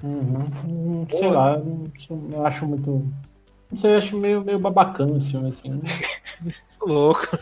Uhum. 0.03 1.05
Sei 1.09 1.19
Pô. 1.19 1.29
lá, 1.29 1.61
eu 2.31 2.45
acho 2.45 2.65
muito... 2.65 3.07
Não 3.71 3.77
sei, 3.77 3.93
eu 3.93 3.97
acho 3.97 4.17
meio, 4.17 4.43
meio 4.43 4.59
babacano 4.59 5.17
esse 5.17 5.31
filme, 5.31 5.49
assim. 5.49 5.81
Louco. 6.85 7.37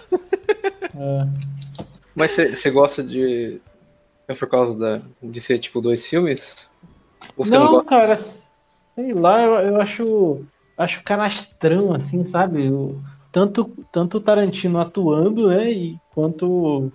É. 0.96 1.59
Mas 2.20 2.36
você 2.36 2.70
gosta 2.70 3.02
de. 3.02 3.62
É 4.28 4.34
por 4.36 4.50
causa 4.50 4.78
da, 4.78 5.02
de 5.24 5.40
ser 5.40 5.58
tipo 5.58 5.80
dois 5.80 6.06
filmes? 6.06 6.54
não, 7.38 7.72
não 7.72 7.86
cara, 7.86 8.18
sei 8.18 9.14
lá, 9.14 9.42
eu, 9.42 9.54
eu 9.54 9.82
acho. 9.82 10.46
Acho 10.78 11.04
canastrão, 11.04 11.94
assim, 11.94 12.26
sabe? 12.26 12.70
O, 12.70 13.02
tanto, 13.32 13.72
tanto 13.92 14.18
o 14.18 14.22
Tarantino 14.22 14.80
atuando, 14.80 15.48
né? 15.48 15.72
E 15.72 15.98
quanto 16.14 16.92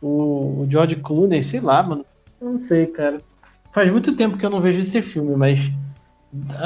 o, 0.00 0.62
o 0.62 0.66
George 0.70 0.96
Clooney, 0.96 1.42
sei 1.42 1.60
lá, 1.60 1.82
mano. 1.82 2.04
Não 2.40 2.58
sei, 2.58 2.86
cara. 2.86 3.20
Faz 3.72 3.90
muito 3.90 4.16
tempo 4.16 4.38
que 4.38 4.46
eu 4.46 4.50
não 4.50 4.62
vejo 4.62 4.80
esse 4.80 5.02
filme, 5.02 5.36
mas 5.36 5.60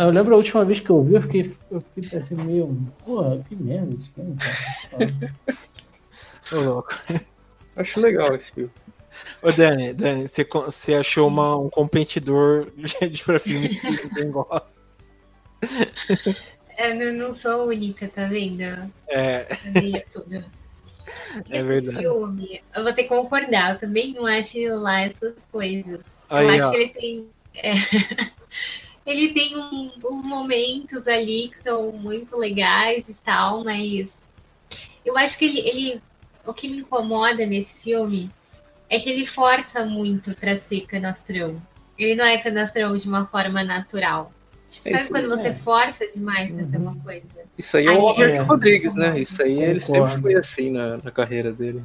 eu 0.00 0.10
lembro 0.10 0.34
a 0.34 0.38
última 0.38 0.64
vez 0.64 0.80
que 0.80 0.90
eu 0.90 1.02
vi, 1.02 1.14
eu 1.14 1.22
fiquei, 1.22 1.56
eu 1.70 1.82
fiquei 1.94 2.18
assim 2.18 2.34
meio. 2.36 2.76
Porra, 3.04 3.44
que 3.48 3.56
merda 3.56 3.94
esse 3.94 4.08
filme, 4.10 4.36
cara. 4.90 5.14
Ô, 6.52 6.60
louco. 6.60 6.90
Acho 7.78 8.00
legal 8.00 8.34
esse 8.34 8.50
filme. 8.50 8.70
Ô 9.40 9.52
Dani, 9.52 9.92
Dani, 9.92 10.26
você, 10.28 10.44
você 10.44 10.94
achou 10.94 11.28
uma, 11.28 11.56
um 11.56 11.70
competidor 11.70 12.70
de 12.76 13.24
pra 13.24 13.38
filme 13.38 13.68
que 13.68 13.90
ninguém 13.90 14.30
gosta. 14.30 14.94
Eu 16.76 17.12
não, 17.12 17.32
sou 17.32 17.66
única, 17.66 18.08
tá 18.08 18.24
vendo? 18.24 18.62
É. 19.08 19.44
tudo. 20.10 20.44
É 21.50 21.62
verdade. 21.62 21.98
Filme, 21.98 22.62
eu 22.74 22.82
vou 22.82 22.92
ter 22.92 23.04
que 23.04 23.08
concordar, 23.08 23.74
eu 23.74 23.78
também 23.78 24.12
não 24.12 24.26
acho 24.26 24.58
lá 24.74 25.00
essas 25.00 25.44
coisas. 25.50 26.24
Aí, 26.28 26.46
eu 26.46 26.50
acho 26.50 26.66
ó. 26.66 26.70
que 26.70 26.76
ele 26.76 26.88
tem. 26.90 27.28
É, 27.54 27.72
ele 29.06 29.32
tem 29.32 29.56
um, 29.56 29.90
uns 30.04 30.22
momentos 30.22 31.08
ali 31.08 31.50
que 31.50 31.62
são 31.62 31.92
muito 31.92 32.36
legais 32.36 33.08
e 33.08 33.14
tal, 33.14 33.64
mas 33.64 34.10
eu 35.04 35.16
acho 35.16 35.38
que 35.38 35.46
ele, 35.46 35.60
ele 35.60 36.02
o 36.48 36.54
que 36.54 36.66
me 36.66 36.78
incomoda 36.78 37.44
nesse 37.44 37.78
filme 37.78 38.30
é 38.88 38.98
que 38.98 39.10
ele 39.10 39.26
força 39.26 39.84
muito 39.84 40.34
para 40.34 40.56
ser 40.56 40.86
canastrão. 40.86 41.60
Ele 41.98 42.14
não 42.14 42.24
é 42.24 42.38
canastrão 42.38 42.96
de 42.96 43.06
uma 43.06 43.26
forma 43.26 43.62
natural. 43.62 44.32
Tipo, 44.66 44.90
sabe 44.90 45.08
quando 45.08 45.28
você 45.28 45.48
é. 45.48 45.52
força 45.52 46.06
demais 46.14 46.52
pra 46.54 46.64
uhum. 46.64 46.70
ser 46.70 46.76
uma 46.78 46.96
coisa? 46.96 47.26
Isso 47.56 47.76
aí 47.76 47.86
é 47.86 47.90
o 47.90 48.00
Robert 48.00 48.34
é, 48.34 48.38
Rodrigues, 48.38 48.94
né? 48.94 49.20
Isso 49.20 49.42
aí 49.42 49.62
ele 49.62 49.80
sempre 49.80 50.22
foi 50.22 50.34
assim 50.36 50.70
na, 50.70 50.96
na 50.96 51.10
carreira 51.10 51.52
dele. 51.52 51.84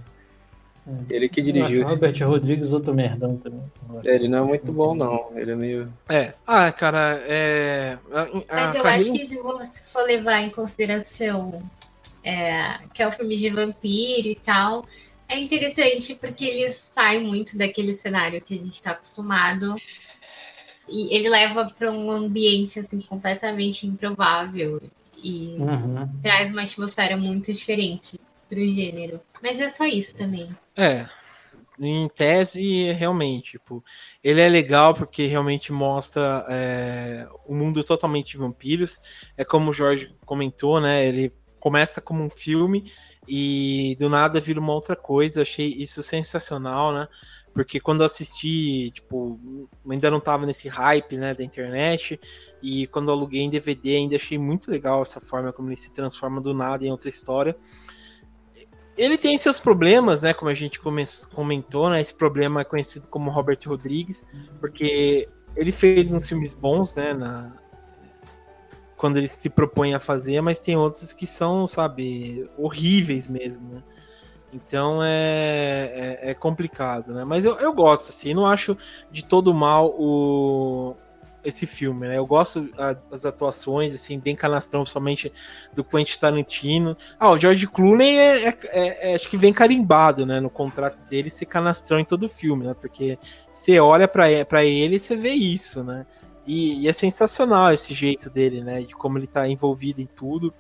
É. 0.88 1.16
Ele 1.16 1.28
que 1.28 1.42
dirigiu. 1.42 1.86
Robert 1.86 2.16
Rodrigues, 2.26 2.72
outro 2.72 2.94
merdão 2.94 3.36
também. 3.38 3.64
É, 4.06 4.16
ele 4.16 4.30
não 4.30 4.40
é 4.40 4.48
muito 4.48 4.72
bom, 4.72 4.96
não. 4.96 5.32
Ele 5.36 5.52
é 5.52 5.56
meio. 5.56 5.94
É. 6.08 6.34
Ah, 6.48 6.72
cara, 6.72 7.22
é. 7.28 7.98
A, 8.12 8.22
a 8.22 8.26
Mas 8.26 8.76
eu 8.76 8.82
carreira... 8.82 8.90
acho 8.90 9.12
que 9.12 9.28
se 9.28 9.36
você 9.36 9.84
for 9.92 10.04
levar 10.04 10.42
em 10.42 10.50
consideração 10.50 11.62
é, 12.24 12.80
que 12.94 13.02
é 13.02 13.08
o 13.08 13.12
filme 13.12 13.36
de 13.36 13.50
vampiro 13.50 14.28
e 14.28 14.36
tal. 14.36 14.86
É 15.28 15.40
interessante 15.40 16.16
porque 16.16 16.46
ele 16.46 16.72
sai 16.72 17.20
muito 17.20 17.58
daquele 17.58 17.96
cenário 17.96 18.42
que 18.42 18.54
a 18.54 18.58
gente 18.58 18.74
está 18.74 18.92
acostumado 18.92 19.76
e 20.88 21.16
ele 21.16 21.30
leva 21.30 21.72
para 21.78 21.92
um 21.92 22.12
ambiente 22.12 22.80
assim 22.80 23.02
completamente 23.02 23.88
improvável 23.88 24.82
e 25.18 25.56
uhum. 25.58 26.10
traz 26.22 26.52
uma 26.52 26.64
atmosfera 26.64 27.16
muito 27.16 27.52
diferente 27.52 28.20
para 28.50 28.60
o 28.60 28.70
gênero. 28.70 29.22
Mas 29.42 29.60
é 29.60 29.70
só 29.70 29.86
isso 29.86 30.16
também. 30.16 30.50
É, 30.78 31.06
em 31.80 32.08
tese, 32.10 32.92
realmente, 32.92 33.54
tipo, 33.54 33.84
ele 34.24 34.42
é 34.42 34.50
legal 34.50 34.94
porque 34.94 35.26
realmente 35.26 35.72
mostra 35.72 36.46
é, 36.50 37.28
o 37.48 37.56
mundo 37.56 37.84
totalmente 37.84 38.32
de 38.34 38.38
vampiros. 38.38 39.00
É 39.38 39.44
como 39.44 39.72
o 39.72 39.74
Jorge 39.74 40.14
comentou, 40.26 40.80
né? 40.80 41.06
Ele 41.06 41.34
começa 41.64 42.02
como 42.02 42.22
um 42.22 42.30
filme 42.30 42.92
e 43.26 43.96
do 43.98 44.10
nada 44.10 44.42
vira 44.42 44.60
uma 44.60 44.74
outra 44.74 44.98
coisa. 44.98 45.44
Achei 45.44 45.68
isso 45.68 46.04
sensacional, 46.04 46.92
né? 46.92 47.08
Porque 47.54 47.80
quando 47.80 48.02
eu 48.02 48.06
assisti, 48.06 48.92
tipo, 48.92 49.40
ainda 49.90 50.12
não 50.12 50.20
tava 50.20 50.46
nesse 50.46 50.68
hype, 50.68 51.16
né, 51.16 51.34
da 51.34 51.42
internet, 51.42 52.20
e 52.62 52.86
quando 52.88 53.10
aluguei 53.12 53.44
em 53.44 53.50
DVD 53.50 53.96
ainda 53.96 54.18
achei 54.18 54.38
muito 54.38 54.70
legal 54.70 55.04
essa 55.04 55.22
forma 55.22 55.54
como 55.54 55.70
ele 55.70 55.78
se 55.78 55.94
transforma 55.94 56.42
do 56.42 56.54
nada 56.54 56.86
em 56.86 56.92
outra 56.92 57.08
história. 57.08 57.56
Ele 58.98 59.18
tem 59.18 59.38
seus 59.38 59.58
problemas, 59.58 60.24
né, 60.24 60.34
como 60.34 60.52
a 60.52 60.54
gente 60.54 60.82
comentou, 61.32 61.90
né, 61.90 62.02
esse 62.02 62.14
problema 62.14 62.60
é 62.60 62.66
conhecido 62.66 63.08
como 63.08 63.32
Robert 63.32 63.60
Rodrigues, 63.66 64.26
porque 64.60 65.30
ele 65.56 65.72
fez 65.72 66.12
uns 66.12 66.28
filmes 66.28 66.54
bons, 66.54 66.94
né, 66.96 67.14
na, 67.14 67.63
quando 69.04 69.18
eles 69.18 69.32
se 69.32 69.50
propõem 69.50 69.94
a 69.94 70.00
fazer, 70.00 70.40
mas 70.40 70.60
tem 70.60 70.78
outros 70.78 71.12
que 71.12 71.28
são, 71.28 71.68
sabe, 71.68 72.50
horríveis 72.58 73.28
mesmo, 73.28 73.68
né? 73.68 73.84
Então 74.54 75.04
é, 75.04 76.20
é, 76.22 76.30
é, 76.30 76.34
complicado, 76.34 77.14
né? 77.14 77.26
Mas 77.26 77.44
eu, 77.44 77.54
eu 77.58 77.74
gosto, 77.74 78.08
assim, 78.08 78.34
não 78.34 78.46
acho 78.46 78.78
de 79.12 79.26
todo 79.26 79.54
mal 79.54 79.94
o, 80.00 80.96
esse 81.44 81.68
filme, 81.68 82.08
né? 82.08 82.18
Eu 82.18 82.26
gosto 82.26 82.70
das 83.12 83.26
atuações, 83.26 83.94
assim, 83.94 84.18
bem 84.18 84.38
canastrão, 84.38 84.86
somente 84.86 85.30
do 85.76 85.84
Quentin 85.84 86.18
Tarantino. 86.18 86.96
Ah, 87.20 87.32
o 87.32 87.38
George 87.38 87.68
Clooney 87.68 88.18
é, 88.18 88.48
é, 88.48 88.58
é, 88.72 89.12
é 89.12 89.16
acho 89.16 89.30
que 89.30 89.36
vem 89.36 89.52
carimbado, 89.52 90.26
né, 90.26 90.40
no 90.40 90.50
contrato 90.50 90.98
dele 91.10 91.30
ser 91.30 91.48
canastrão 91.48 92.00
em 92.00 92.06
todo 92.06 92.30
filme, 92.30 92.66
né? 92.66 92.74
Porque 92.74 93.20
você 93.52 93.82
olha 93.82 94.08
para 94.08 94.64
ele 94.64 94.96
e 94.96 95.00
você 95.00 95.18
vê 95.18 95.32
isso, 95.32 95.84
né? 95.84 96.06
E, 96.46 96.82
e, 96.82 96.88
é 96.88 96.94
sensacional 96.94 97.72
esse 97.72 97.94
jeito 97.94 98.30
dele, 98.30 98.62
né? 98.62 98.82
De 98.82 98.94
como 98.96 99.18
ele 99.18 99.28
tá 99.28 99.48
envolvido 99.48 100.02
em 100.02 100.06
tudo. 100.06 100.54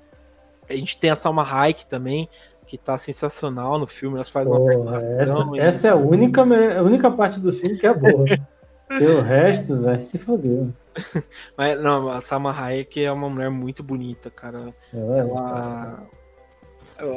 A 0.69 0.73
gente 0.73 0.97
tem 0.97 1.09
a 1.09 1.15
Salma 1.15 1.43
Hayek 1.43 1.86
também, 1.86 2.29
que 2.65 2.77
tá 2.77 2.97
sensacional 2.97 3.77
no 3.77 3.88
filme, 3.88 4.15
elas 4.15 4.29
fazem 4.29 4.53
uma 4.53 4.65
participação. 4.65 5.55
Essa, 5.55 5.55
e... 5.55 5.59
essa 5.59 5.88
é 5.88 5.91
a 5.91 5.95
única, 5.95 6.41
a 6.41 6.81
única 6.81 7.11
parte 7.11 7.39
do 7.39 7.51
filme 7.51 7.77
que 7.77 7.86
é 7.86 7.93
boa. 7.93 8.25
o 8.89 9.21
resto 9.21 9.81
vai 9.81 9.99
se 9.99 10.17
foder. 10.17 10.67
Mas 11.57 11.81
não, 11.81 12.07
a 12.09 12.21
Salma 12.21 12.51
Hayek 12.51 13.03
é 13.03 13.11
uma 13.11 13.29
mulher 13.29 13.49
muito 13.49 13.84
bonita, 13.84 14.29
cara. 14.29 14.73
É, 14.93 15.19
ela... 15.19 16.07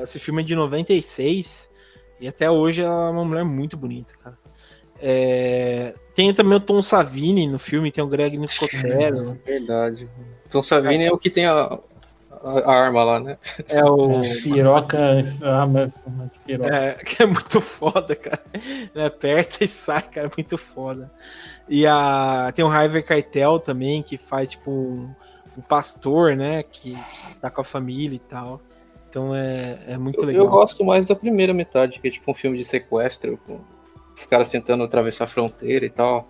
Esse 0.02 0.18
filme 0.18 0.42
é 0.42 0.44
de 0.44 0.56
96 0.56 1.70
e 2.20 2.26
até 2.26 2.50
hoje 2.50 2.82
ela 2.82 3.08
é 3.08 3.10
uma 3.10 3.24
mulher 3.24 3.44
muito 3.44 3.76
bonita, 3.76 4.14
cara. 4.22 4.36
É... 5.00 5.94
Tem 6.14 6.32
também 6.32 6.54
o 6.54 6.60
Tom 6.60 6.80
Savini 6.80 7.46
no 7.46 7.58
filme, 7.58 7.90
tem 7.90 8.02
o 8.02 8.06
Greg 8.06 8.38
Nicotero. 8.38 9.38
Verdade. 9.44 10.08
Tom 10.50 10.62
Savini 10.62 11.04
é, 11.04 11.08
é 11.08 11.12
o 11.12 11.18
que 11.18 11.28
tem 11.28 11.44
a, 11.44 11.78
a, 12.42 12.72
arma 12.72 13.04
lá, 13.04 13.20
né? 13.20 13.38
É 13.68 13.84
o. 13.84 14.22
piroca. 14.42 14.98
Arma 15.42 15.92
de 16.32 16.38
piroca. 16.46 16.74
É, 16.74 16.92
que 17.04 17.22
é 17.22 17.26
muito 17.26 17.60
foda, 17.60 18.16
cara. 18.16 18.42
Ele 18.94 19.04
aperta 19.04 19.64
e 19.64 19.68
sai, 19.68 20.02
cara. 20.02 20.28
É 20.28 20.30
muito 20.36 20.56
foda. 20.56 21.12
E 21.68 21.86
a, 21.86 22.50
tem 22.54 22.64
o 22.64 22.68
Harvey 22.68 23.02
Keitel 23.02 23.58
também, 23.58 24.02
que 24.02 24.16
faz 24.16 24.52
tipo 24.52 24.70
um, 24.70 25.10
um, 25.58 25.60
pastor, 25.60 26.36
né? 26.36 26.62
Que 26.62 26.96
tá 27.40 27.50
com 27.50 27.60
a 27.60 27.64
família 27.64 28.16
e 28.16 28.20
tal. 28.20 28.60
Então 29.10 29.34
é, 29.34 29.78
é 29.88 29.98
muito 29.98 30.22
eu, 30.22 30.26
legal. 30.26 30.44
Eu 30.44 30.50
gosto 30.50 30.84
mais 30.84 31.06
da 31.06 31.14
primeira 31.14 31.52
metade, 31.52 31.98
que 32.00 32.08
é 32.08 32.10
tipo 32.10 32.30
um 32.30 32.34
filme 32.34 32.56
de 32.56 32.64
sequestro, 32.64 33.38
com 33.46 33.60
os 34.16 34.26
caras 34.26 34.50
tentando 34.50 34.82
atravessar 34.82 35.24
a 35.24 35.28
fronteira 35.28 35.84
e 35.84 35.90
tal. 35.90 36.28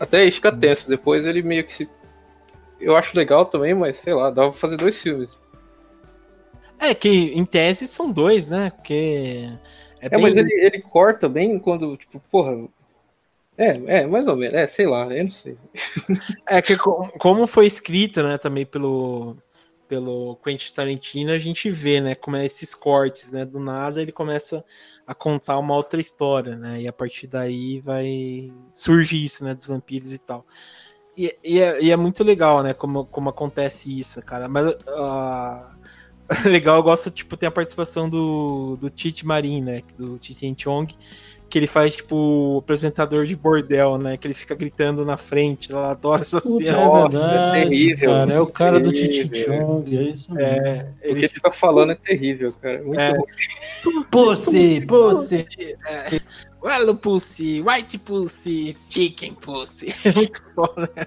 Até 0.00 0.18
aí 0.18 0.30
fica 0.30 0.50
tenso. 0.50 0.88
Depois 0.88 1.24
ele 1.24 1.42
meio 1.42 1.64
que 1.64 1.72
se 1.72 1.88
eu 2.80 2.96
acho 2.96 3.16
legal 3.16 3.46
também, 3.46 3.74
mas 3.74 3.96
sei 3.96 4.12
lá, 4.12 4.30
dá 4.30 4.42
pra 4.42 4.52
fazer 4.52 4.76
dois 4.76 5.00
filmes. 5.00 5.38
É, 6.78 6.94
que 6.94 7.08
em 7.08 7.44
tese 7.44 7.86
são 7.86 8.10
dois, 8.10 8.50
né? 8.50 8.70
Porque. 8.70 9.48
É, 10.00 10.06
é 10.06 10.08
bem... 10.08 10.20
mas 10.20 10.36
ele, 10.36 10.52
ele 10.52 10.82
corta 10.82 11.28
bem 11.28 11.58
quando, 11.58 11.96
tipo, 11.96 12.20
porra. 12.30 12.68
É, 13.56 14.00
é, 14.00 14.06
mais 14.06 14.26
ou 14.26 14.36
menos, 14.36 14.54
é, 14.54 14.66
sei 14.66 14.84
lá, 14.84 15.06
eu 15.14 15.22
não 15.22 15.30
sei. 15.30 15.56
É 16.48 16.60
que 16.60 16.76
como 16.76 17.46
foi 17.46 17.66
escrito, 17.66 18.20
né, 18.20 18.36
também 18.36 18.66
pelo, 18.66 19.36
pelo 19.86 20.36
Quentin 20.44 20.74
Tarantino, 20.74 21.30
a 21.30 21.38
gente 21.38 21.70
vê, 21.70 22.00
né, 22.00 22.16
como 22.16 22.36
é 22.36 22.44
esses 22.44 22.74
cortes, 22.74 23.30
né, 23.30 23.44
do 23.44 23.60
nada 23.60 24.02
ele 24.02 24.10
começa 24.10 24.64
a 25.06 25.14
contar 25.14 25.58
uma 25.58 25.74
outra 25.74 26.00
história, 26.00 26.56
né, 26.56 26.82
e 26.82 26.88
a 26.88 26.92
partir 26.92 27.26
daí 27.26 27.80
vai 27.80 28.52
surgir 28.72 29.24
isso, 29.24 29.44
né, 29.44 29.54
dos 29.54 29.66
vampiros 29.66 30.12
e 30.12 30.18
tal. 30.18 30.46
E, 31.16 31.36
e, 31.44 31.60
é, 31.60 31.82
e, 31.82 31.90
é, 31.90 31.96
muito 31.96 32.24
legal, 32.24 32.62
né? 32.62 32.74
Como, 32.74 33.04
como 33.06 33.28
acontece 33.28 33.98
isso, 33.98 34.20
cara. 34.22 34.48
Mas 34.48 34.66
uh, 34.66 35.66
legal, 36.48 36.76
eu 36.76 36.82
gosto, 36.82 37.10
tipo, 37.10 37.36
tem 37.36 37.46
a 37.46 37.52
participação 37.52 38.10
do, 38.10 38.76
do 38.76 38.90
Tite 38.90 39.26
Marin, 39.26 39.62
né? 39.62 39.82
Do 39.96 40.18
Tite 40.18 40.54
Chong, 40.58 40.92
que 41.48 41.58
ele 41.58 41.66
faz, 41.66 41.96
tipo, 41.96 42.16
o 42.16 42.58
apresentador 42.58 43.26
de 43.26 43.36
bordel, 43.36 43.96
né? 43.96 44.16
Que 44.16 44.26
ele 44.26 44.34
fica 44.34 44.54
gritando 44.54 45.04
na 45.04 45.16
frente. 45.16 45.72
Ela 45.72 45.92
adora 45.92 46.22
essa 46.22 46.40
cena. 46.40 46.68
É 46.68 46.72
Nossa, 46.72 47.24
é 47.24 47.62
terrível. 47.62 48.10
Cara, 48.10 48.32
é 48.32 48.40
o 48.40 48.46
cara 48.46 48.80
do 48.80 48.92
Tite 48.92 49.44
Chong, 49.44 49.96
é 49.96 50.02
isso 50.02 50.32
mesmo. 50.32 50.40
É, 50.40 50.88
ele 51.02 51.12
o 51.12 51.14
que 51.14 51.20
ele 51.20 51.28
fica 51.28 51.52
falando 51.52 51.92
é 51.92 51.94
terrível, 51.94 52.52
cara. 52.60 52.82
Muito 52.82 53.00
é. 53.00 53.12
Pussy, 54.10 54.84
pussy. 54.86 55.46
É. 55.86 56.20
Well, 56.62 56.96
pussy, 56.96 57.62
white 57.62 57.98
pussy, 57.98 58.76
chicken 58.88 59.34
pussy. 59.34 59.94
É 60.04 60.12
muito 60.16 60.42
foda, 60.54 60.90
né? 60.96 61.06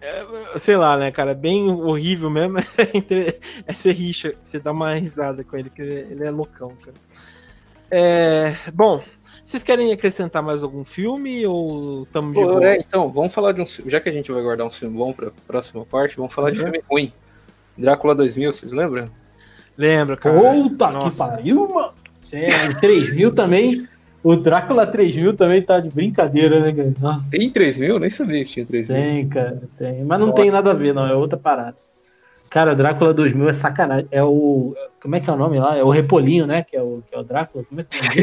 É, 0.00 0.58
sei 0.58 0.76
lá, 0.76 0.96
né, 0.96 1.10
cara? 1.10 1.34
Bem 1.34 1.68
horrível 1.70 2.30
mesmo. 2.30 2.58
É 3.66 3.72
ser 3.72 3.92
rixa, 3.92 4.34
você 4.42 4.58
dá 4.58 4.72
uma 4.72 4.94
risada 4.94 5.44
com 5.44 5.56
ele, 5.56 5.70
que 5.70 5.82
ele 5.82 6.24
é 6.24 6.30
loucão, 6.30 6.72
cara. 6.76 6.96
É, 7.90 8.54
bom, 8.74 9.02
vocês 9.42 9.62
querem 9.62 9.92
acrescentar 9.92 10.42
mais 10.42 10.62
algum 10.62 10.84
filme 10.84 11.46
ou 11.46 12.02
estamos 12.02 12.34
de 12.34 12.42
boa? 12.42 12.66
É, 12.66 12.78
então, 12.78 13.08
vamos 13.08 13.32
falar 13.32 13.52
de 13.52 13.60
um 13.60 13.66
Já 13.86 14.00
que 14.00 14.08
a 14.08 14.12
gente 14.12 14.32
vai 14.32 14.42
guardar 14.42 14.66
um 14.66 14.70
filme 14.70 14.96
bom 14.96 15.12
para 15.12 15.28
a 15.28 15.32
próxima 15.46 15.84
parte, 15.84 16.16
vamos 16.16 16.34
falar 16.34 16.48
uhum. 16.48 16.54
de 16.54 16.60
filme 16.60 16.82
ruim. 16.90 17.12
Drácula 17.78 18.14
2000, 18.14 18.52
vocês 18.52 18.72
lembram? 18.72 19.08
Lembro, 19.76 20.16
cara. 20.16 20.40
Puta 20.40 20.90
Nossa. 20.90 21.24
que 21.24 21.30
pariu, 21.30 21.68
mano. 21.68 21.92
Sério, 22.20 22.80
3000 22.80 23.34
também. 23.34 23.86
O 24.22 24.34
Drácula 24.34 24.84
3000 24.84 25.36
também 25.36 25.62
tá 25.62 25.78
de 25.78 25.88
brincadeira, 25.88 26.58
né, 26.58 26.72
cara? 26.72 26.92
Nossa. 27.00 27.30
Tem 27.30 27.48
3000? 27.48 28.00
Nem 28.00 28.10
sabia 28.10 28.44
que 28.44 28.50
tinha 28.50 28.66
3000. 28.66 28.96
Tem, 28.96 29.28
cara, 29.28 29.62
tem. 29.78 30.04
Mas 30.04 30.18
não 30.18 30.28
Nossa. 30.28 30.42
tem 30.42 30.50
nada 30.50 30.72
a 30.72 30.74
ver, 30.74 30.92
não. 30.92 31.06
É 31.06 31.14
outra 31.14 31.38
parada. 31.38 31.76
Cara, 32.48 32.74
Drácula 32.74 33.12
2000 33.12 33.48
é 33.48 33.52
sacanagem. 33.52 34.08
É 34.10 34.22
o. 34.22 34.74
Como 35.00 35.14
é 35.16 35.20
que 35.20 35.28
é 35.28 35.32
o 35.32 35.36
nome 35.36 35.58
lá? 35.58 35.76
É 35.76 35.82
o 35.82 35.90
Repolinho, 35.90 36.46
né? 36.46 36.62
Que 36.62 36.76
é 36.76 36.82
o, 36.82 37.02
que 37.08 37.14
é 37.14 37.18
o 37.18 37.22
Drácula. 37.22 37.64
Como 37.64 37.80
é 37.80 37.84
que 37.84 37.96
é 37.96 38.00
o 38.00 38.04
nome 38.04 38.14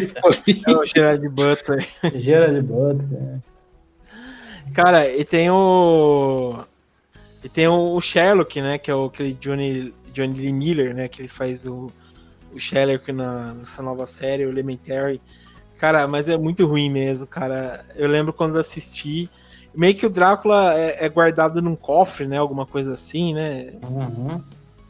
dele? 0.46 0.64
é 0.68 0.72
o 0.72 0.86
Gerard 0.86 1.30
Butler. 1.30 1.88
Gerard 2.16 2.62
Butler, 2.62 3.22
é. 3.22 3.54
Cara, 4.74 5.08
e 5.08 5.24
tem 5.24 5.50
o. 5.50 6.64
E 7.44 7.50
tem 7.50 7.68
o 7.68 8.00
Sherlock, 8.00 8.62
né? 8.62 8.78
Que 8.78 8.90
é 8.90 8.96
o 8.96 9.06
aquele 9.06 9.34
Johnny, 9.36 9.94
Johnny 10.14 10.40
Lee 10.40 10.54
Miller, 10.54 10.96
né? 10.96 11.08
Que 11.08 11.22
ele 11.22 11.28
faz 11.28 11.66
o, 11.66 11.92
o 12.54 12.60
Sherlock 12.60 13.12
na, 13.12 13.54
nessa 13.54 13.84
nova 13.84 14.06
série, 14.06 14.46
o 14.46 14.50
Elementary. 14.50 15.22
Cara, 15.78 16.08
mas 16.08 16.30
é 16.30 16.38
muito 16.38 16.66
ruim 16.66 16.90
mesmo, 16.90 17.28
cara. 17.28 17.84
Eu 17.96 18.08
lembro 18.08 18.32
quando 18.32 18.58
assisti. 18.58 19.30
Meio 19.76 19.96
que 19.96 20.06
o 20.06 20.10
Drácula 20.10 20.78
é, 20.78 21.06
é 21.06 21.10
guardado 21.10 21.62
num 21.62 21.76
cofre, 21.76 22.28
né? 22.28 22.38
Alguma 22.38 22.66
coisa 22.66 22.94
assim, 22.94 23.34
né? 23.34 23.74
Uhum. 23.88 24.42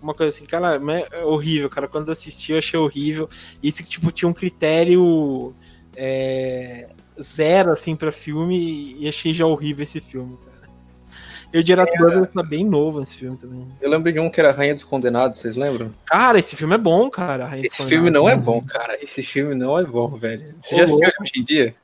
Uma 0.01 0.13
coisa 0.13 0.35
assim, 0.35 0.45
cara, 0.45 0.81
é 1.11 1.23
horrível, 1.23 1.69
cara. 1.69 1.87
Quando 1.87 2.07
eu 2.07 2.11
assisti, 2.11 2.51
eu 2.51 2.57
achei 2.57 2.77
horrível. 2.77 3.29
Isso 3.61 3.81
que, 3.83 3.89
tipo, 3.89 4.11
tinha 4.11 4.27
um 4.27 4.33
critério 4.33 5.53
é, 5.95 6.89
zero, 7.21 7.71
assim, 7.71 7.95
pra 7.95 8.11
filme, 8.11 8.97
e 8.99 9.07
achei 9.07 9.31
já 9.31 9.45
horrível 9.45 9.83
esse 9.83 10.01
filme, 10.01 10.37
cara. 10.37 10.53
E 11.53 11.59
o 11.59 11.65
Gerard 11.65 11.91
é, 11.93 11.97
Butler 11.97 12.27
tá 12.27 12.41
bem 12.41 12.65
novo 12.65 12.99
nesse 12.99 13.15
filme 13.15 13.37
também. 13.37 13.67
Eu 13.79 13.89
lembro 13.89 14.11
de 14.11 14.19
um 14.19 14.29
que 14.29 14.39
era 14.41 14.51
Rainha 14.51 14.73
dos 14.73 14.83
Condenados, 14.83 15.39
vocês 15.39 15.55
lembram? 15.55 15.93
Cara, 16.05 16.39
esse 16.39 16.55
filme 16.55 16.73
é 16.73 16.79
bom, 16.79 17.09
cara. 17.09 17.45
Rainha 17.45 17.67
esse 17.67 17.83
filme 17.83 18.09
não 18.09 18.27
é 18.27 18.35
bom, 18.35 18.61
cara. 18.61 19.01
Esse 19.01 19.21
filme 19.21 19.53
não 19.53 19.77
é 19.77 19.85
bom, 19.85 20.07
velho. 20.17 20.55
Você 20.61 20.75
Ô, 20.75 20.77
já 20.79 20.83
assistiu 20.85 21.11
hoje 21.21 21.31
em 21.37 21.43
dia? 21.43 21.75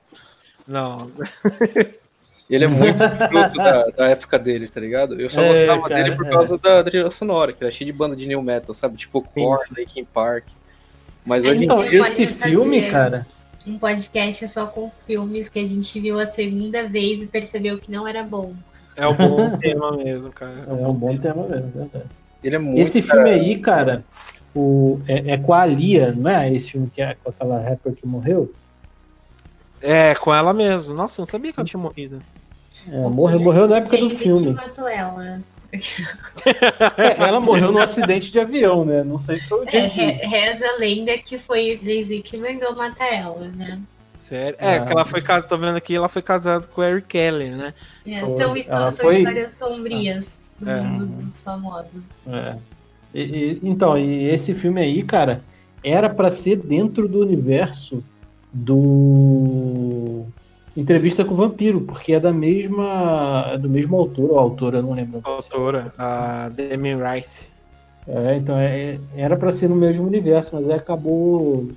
Não. 0.68 1.12
Ele 2.50 2.66
é 2.66 2.68
muito 2.68 2.98
fruto 3.30 3.58
da, 3.58 3.86
da, 3.86 4.10
época 4.10 4.40
dele, 4.40 4.68
tá 4.68 4.80
ligado? 4.80 5.20
Eu 5.20 5.30
só 5.30 5.42
é, 5.42 5.50
gostava 5.50 5.88
cara, 5.88 6.04
dele 6.04 6.16
por 6.16 6.26
é. 6.26 6.30
causa 6.30 6.58
da 6.58 6.84
trilha 6.84 7.12
sonora, 7.12 7.54
que 7.54 7.64
era 7.64 7.72
cheio 7.72 7.92
de 7.92 7.98
banda 7.98 8.16
de 8.16 8.26
new 8.28 8.42
metal, 8.42 8.74
sabe? 8.74 8.98
Tipo 8.98 9.22
Korn, 9.22 9.62
Linkin 9.78 10.06
Park. 10.06 10.46
Mas 11.24 11.46
hoje 11.46 11.66
então, 11.66 11.84
esse 11.84 12.26
filme, 12.26 12.90
cara... 12.90 13.28
Um 13.68 13.78
podcast 13.78 14.48
só 14.48 14.66
com 14.66 14.90
filmes 14.90 15.50
que 15.50 15.60
a 15.60 15.66
gente 15.68 16.00
viu 16.00 16.20
a 16.20 16.26
segunda 16.26 16.88
vez 16.88 17.22
e 17.22 17.28
percebeu 17.28 17.78
que 17.78 17.92
não 17.92 18.08
era 18.08 18.24
bom. 18.24 18.56
É 18.96 19.06
um 19.06 19.14
bom 19.14 19.58
tema 19.60 19.92
mesmo, 19.92 20.32
cara. 20.32 20.66
É 20.68 20.74
um 20.74 20.94
bom 20.94 21.16
tema 21.18 21.46
mesmo, 21.46 21.70
verdade. 21.70 22.06
Ele 22.44 22.56
é 22.56 22.60
muito. 22.60 22.80
Esse 22.80 23.02
filme 23.02 23.30
aí, 23.30 23.60
cara, 23.60 24.04
o, 24.56 25.00
é, 25.08 25.34
é, 25.34 25.38
com 25.38 25.54
a 25.54 25.66
Lia, 25.66 26.14
não 26.14 26.32
é? 26.32 26.52
Esse 26.54 26.72
filme 26.72 26.90
que 26.90 27.02
é 27.02 27.16
com 27.22 27.30
aquela 27.30 27.60
rapper 27.60 27.94
que 27.94 28.08
morreu? 28.08 28.52
É, 29.82 30.16
com 30.16 30.34
ela 30.34 30.54
mesmo. 30.54 30.94
Nossa, 30.94 31.22
não 31.22 31.26
sabia 31.26 31.54
que 31.54 31.60
ela 31.60 31.68
tinha 31.68 31.82
morrido. 31.82 32.22
É, 32.88 33.10
morreu, 33.10 33.40
morreu 33.40 33.68
na 33.68 33.78
época 33.78 33.98
do 33.98 34.10
filme. 34.12 34.56
ela. 34.92 35.42
é, 36.98 37.28
ela 37.28 37.40
morreu 37.40 37.72
num 37.72 37.80
acidente 37.80 38.32
de 38.32 38.40
avião, 38.40 38.84
né? 38.84 39.04
Não 39.04 39.18
sei 39.18 39.38
se 39.38 39.48
foi 39.48 39.66
o 39.66 39.70
é, 39.70 39.88
Reza 39.88 40.66
a 40.66 40.80
lenda 40.80 41.18
que 41.18 41.38
foi 41.38 41.74
o 41.74 41.78
Jay-Z 41.78 42.20
que 42.22 42.40
mandou 42.40 42.76
matar 42.76 43.14
ela, 43.14 43.48
né? 43.50 43.80
Sério? 44.18 44.58
É, 44.60 44.78
ah, 44.78 44.82
que 44.82 44.92
ela 44.92 45.06
foi 45.06 45.22
casada, 45.22 45.48
tô 45.48 45.58
vendo 45.58 45.78
aqui, 45.78 45.96
ela 45.96 46.10
foi 46.10 46.22
casada 46.22 46.68
com 46.68 46.82
o 46.82 46.84
Eric 46.84 47.08
Kelly, 47.08 47.52
né? 47.52 47.74
É, 48.06 48.20
são 48.20 48.58
histórias, 48.58 48.98
foi... 48.98 49.18
histórias 49.20 49.54
sombrias 49.54 50.28
ah. 50.66 50.72
é. 50.72 51.24
dos 51.24 51.42
famosos. 51.42 52.04
É. 52.28 52.56
E, 53.14 53.22
e, 53.22 53.60
então, 53.64 53.98
e 53.98 54.28
esse 54.28 54.54
filme 54.54 54.82
aí, 54.82 55.04
cara, 55.04 55.42
era 55.84 56.10
para 56.10 56.30
ser 56.30 56.58
dentro 56.58 57.08
do 57.08 57.22
universo 57.22 58.04
do 58.52 60.26
Entrevista 60.80 61.26
com 61.26 61.34
o 61.34 61.38
Vampiro, 61.38 61.82
porque 61.82 62.14
é 62.14 62.20
da 62.20 62.32
mesma. 62.32 63.52
É 63.52 63.58
do 63.58 63.70
mesmo 63.70 63.98
autor 63.98 64.32
ou 64.32 64.40
autora, 64.40 64.82
não 64.82 64.94
lembro. 64.94 65.22
A 65.26 65.30
autora, 65.30 65.94
a 65.98 66.50
Demi 66.50 66.96
Rice. 66.96 67.50
É, 68.08 68.38
então 68.38 68.58
é, 68.58 68.98
era 69.16 69.36
para 69.36 69.52
ser 69.52 69.68
no 69.68 69.76
mesmo 69.76 70.08
universo, 70.08 70.56
mas 70.56 70.70
aí 70.70 70.78
acabou 70.78 71.70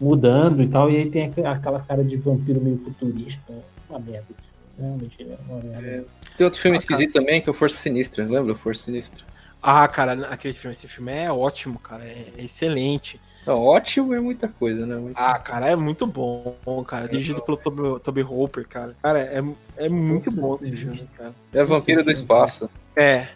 mudando 0.00 0.60
e 0.60 0.66
tal, 0.66 0.90
e 0.90 0.96
aí 0.96 1.08
tem 1.08 1.24
aquela 1.46 1.80
cara 1.80 2.02
de 2.02 2.16
vampiro 2.16 2.60
meio 2.60 2.78
futurista. 2.78 3.52
Uma 3.88 4.00
merda 4.00 4.26
esse 4.32 4.42
filme. 4.42 4.58
Realmente 4.78 5.22
é 5.22 5.38
uma 5.48 5.62
merda. 5.62 5.86
É, 5.86 6.04
tem 6.36 6.44
outro 6.44 6.60
filme 6.60 6.76
ah, 6.76 6.80
esquisito 6.80 7.12
cara. 7.12 7.24
também, 7.24 7.40
que 7.40 7.48
é 7.48 7.52
o 7.52 7.54
Força 7.54 7.76
Sinistra, 7.76 8.26
lembra? 8.26 8.56
Força 8.56 8.86
Sinistra. 8.86 9.24
Ah, 9.62 9.86
cara, 9.86 10.12
aquele 10.30 10.54
filme, 10.54 10.72
esse 10.72 10.88
filme 10.88 11.12
é 11.12 11.30
ótimo, 11.30 11.78
cara, 11.78 12.04
é 12.04 12.32
excelente. 12.38 13.20
Não, 13.48 13.64
ótimo 13.64 14.12
é 14.12 14.20
muita 14.20 14.46
coisa, 14.46 14.84
né? 14.84 14.94
Muito 14.96 15.16
ah, 15.16 15.38
cara, 15.38 15.70
é 15.70 15.74
muito 15.74 16.06
bom, 16.06 16.54
cara. 16.86 17.06
É 17.06 17.08
Dirigido 17.08 17.42
pelo 17.42 17.56
Toby, 17.56 17.98
Toby 18.00 18.22
Hooper, 18.22 18.68
cara. 18.68 18.94
Cara, 19.02 19.20
é, 19.20 19.42
é 19.78 19.88
muito 19.88 20.30
Nossa, 20.30 20.40
bom 20.42 20.56
esse 20.56 20.76
filme, 20.76 21.08
cara. 21.16 21.32
É 21.54 21.64
Vampiro 21.64 22.04
do 22.04 22.10
Espaço. 22.10 22.68
É. 22.94 23.26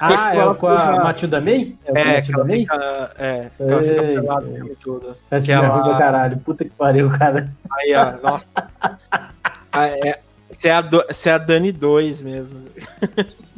Ah, 0.00 0.34
é 0.34 0.54
com 0.54 0.66
a 0.66 1.04
Matilda 1.04 1.40
May? 1.40 1.76
É, 1.84 2.00
é 2.00 2.22
que 2.22 2.34
ela 2.34 2.48
fica, 2.48 3.10
é, 3.18 3.50
que 3.56 3.62
ela 3.62 3.82
fica 3.84 4.02
pelada 4.02 4.48
o 4.48 4.54
filme 4.54 4.76
todo. 4.76 5.16
Parece 5.30 5.46
que 5.46 5.52
ela... 5.52 5.98
caralho. 5.98 6.38
Puta 6.38 6.64
que 6.64 6.70
pariu, 6.70 7.08
cara. 7.10 7.54
Aí, 7.70 7.94
ó, 7.94 8.20
nossa. 8.20 8.48
ah, 9.70 9.88
é, 9.88 10.18
você 10.48 10.70
é, 10.70 10.72
a, 10.72 10.82
você 10.82 11.28
é 11.28 11.32
a 11.34 11.38
Dani 11.38 11.70
2 11.70 12.22
mesmo. 12.22 12.66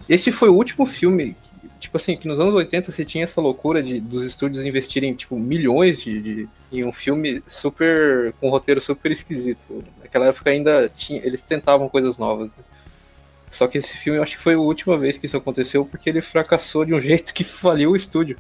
Esse 0.07 0.30
foi 0.30 0.50
o 0.50 0.55
último 0.55 0.84
filme 0.84 1.34
tipo 1.95 1.99
assim, 1.99 2.16
que 2.16 2.26
nos 2.26 2.40
anos 2.40 2.55
80 2.55 2.90
você 2.90 3.05
tinha 3.05 3.22
essa 3.22 3.40
loucura 3.40 3.80
de, 3.80 4.01
dos 4.01 4.24
estúdios 4.24 4.64
investirem, 4.64 5.14
tipo, 5.14 5.38
milhões 5.38 6.03
de, 6.03 6.20
de, 6.20 6.49
em 6.72 6.84
um 6.84 6.92
filme 6.92 7.40
super, 7.47 8.32
com 8.40 8.49
um 8.49 8.51
roteiro 8.51 8.80
super 8.80 9.12
esquisito. 9.12 9.84
Naquela 10.03 10.26
época 10.26 10.51
ainda 10.51 10.88
tinha, 10.88 11.24
eles 11.24 11.40
tentavam 11.40 11.88
coisas 11.88 12.18
novas. 12.18 12.51
Né? 12.57 12.64
Só 13.49 13.68
que 13.68 13.78
esse 13.78 13.97
filme 13.97 14.18
eu 14.18 14.24
acho 14.24 14.36
que 14.36 14.42
foi 14.42 14.55
a 14.55 14.59
última 14.59 14.99
vez 14.99 15.18
que 15.18 15.26
isso 15.26 15.36
aconteceu, 15.36 15.86
porque 15.86 16.11
ele 16.11 16.20
fracassou 16.20 16.84
de 16.84 16.92
um 16.92 16.99
jeito 17.01 17.32
que 17.32 17.45
faliu 17.45 17.92
o 17.92 17.97
estúdio. 17.97 18.36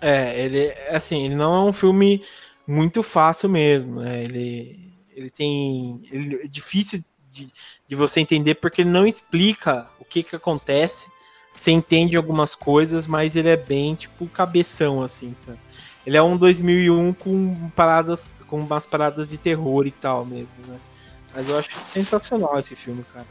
É, 0.00 0.42
ele, 0.42 0.72
assim, 0.88 1.26
ele 1.26 1.34
não 1.34 1.54
é 1.54 1.68
um 1.68 1.74
filme 1.74 2.24
muito 2.66 3.02
fácil 3.02 3.50
mesmo, 3.50 4.00
né? 4.00 4.24
Ele, 4.24 4.94
ele 5.14 5.28
tem, 5.28 6.00
ele 6.10 6.36
é 6.36 6.48
difícil 6.48 7.04
de, 7.28 7.48
de 7.86 7.94
você 7.94 8.18
entender 8.18 8.54
porque 8.54 8.80
ele 8.80 8.88
não 8.88 9.06
explica 9.06 9.86
o 10.00 10.06
que 10.06 10.22
que 10.22 10.34
acontece 10.34 11.10
você 11.60 11.72
entende 11.72 12.16
algumas 12.16 12.54
coisas, 12.54 13.06
mas 13.06 13.36
ele 13.36 13.50
é 13.50 13.56
bem, 13.56 13.94
tipo, 13.94 14.26
cabeção, 14.28 15.02
assim, 15.02 15.34
sabe? 15.34 15.58
Ele 16.06 16.16
é 16.16 16.22
um 16.22 16.34
2001 16.34 17.12
com 17.12 17.68
paradas, 17.76 18.42
com 18.48 18.60
umas 18.60 18.86
paradas 18.86 19.28
de 19.28 19.36
terror 19.36 19.86
e 19.86 19.90
tal 19.90 20.24
mesmo, 20.24 20.62
né? 20.66 20.78
Mas 21.34 21.46
eu 21.46 21.58
acho 21.58 21.68
sensacional 21.92 22.58
esse 22.58 22.74
filme, 22.74 23.04
cara. 23.12 23.26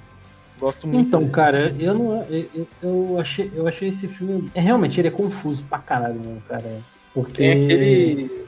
Gosto 0.60 0.88
muito. 0.88 1.08
Então, 1.08 1.22
dele. 1.22 1.32
cara, 1.32 1.76
eu 1.80 1.94
não. 1.96 2.24
Eu, 2.30 2.68
eu, 2.84 3.18
achei, 3.20 3.52
eu 3.56 3.68
achei 3.68 3.90
esse 3.90 4.08
filme. 4.08 4.48
É, 4.54 4.62
realmente, 4.62 5.02
ele 5.02 5.08
é 5.08 5.12
confuso 5.12 5.64
pra 5.64 5.80
caralho, 5.80 6.20
mesmo, 6.20 6.42
cara. 6.48 6.82
Porque. 7.16 7.38
Tem 7.38 7.52
aquele. 7.52 8.46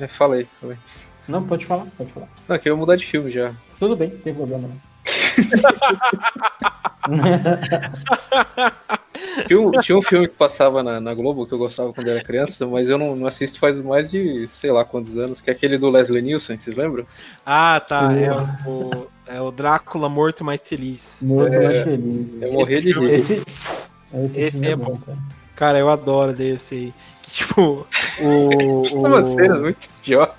É, 0.00 0.08
falei, 0.08 0.46
falei. 0.58 0.78
Não, 1.28 1.46
pode 1.46 1.66
falar, 1.66 1.86
pode 1.98 2.10
falar. 2.12 2.28
Não, 2.48 2.56
aqui 2.56 2.70
eu 2.70 2.76
vou 2.76 2.86
mudar 2.86 2.96
de 2.96 3.04
filme 3.04 3.30
já. 3.30 3.52
Tudo 3.78 3.94
bem, 3.94 4.08
não 4.08 4.18
tem 4.18 4.32
problema 4.32 4.68
não. 4.68 4.91
tinha, 9.46 9.60
um, 9.60 9.70
tinha, 9.72 9.98
um, 9.98 10.02
filme 10.02 10.28
que 10.28 10.34
passava 10.34 10.82
na, 10.82 11.00
na, 11.00 11.14
Globo 11.14 11.46
que 11.46 11.52
eu 11.52 11.58
gostava 11.58 11.92
quando 11.92 12.08
era 12.08 12.22
criança, 12.22 12.66
mas 12.66 12.88
eu 12.88 12.96
não, 12.96 13.16
não, 13.16 13.26
assisto 13.26 13.58
faz 13.58 13.76
mais 13.78 14.10
de 14.10 14.48
sei 14.52 14.70
lá 14.70 14.84
quantos 14.84 15.18
anos, 15.18 15.40
que 15.40 15.50
é 15.50 15.52
aquele 15.52 15.76
do 15.76 15.90
Leslie 15.90 16.22
Nielsen, 16.22 16.58
vocês 16.58 16.76
lembram? 16.76 17.04
Ah, 17.44 17.80
tá. 17.80 18.08
É 18.12 18.68
o, 18.68 19.08
é 19.26 19.40
o 19.40 19.50
Drácula 19.50 20.08
Morto 20.08 20.44
Mais 20.44 20.66
Feliz. 20.66 21.18
Morto 21.22 21.54
é, 21.54 21.64
Mais 21.64 21.82
Feliz. 21.82 22.42
Eu 22.42 22.52
morri 22.52 22.80
de 22.80 22.92
rir. 22.92 23.14
Esse, 23.14 23.42
esse, 24.24 24.40
esse 24.40 24.64
é, 24.64 24.70
é 24.70 24.76
bom. 24.76 24.96
Cara. 25.04 25.18
cara. 25.56 25.78
eu 25.78 25.88
adoro 25.88 26.32
desse 26.32 26.74
aí. 26.74 26.94
Que, 27.22 27.30
tipo, 27.30 27.86
o. 28.20 28.82
o... 28.98 29.06
Uma 29.06 29.24
cena 29.24 29.56
muito 29.56 29.88
idiota. 30.02 30.34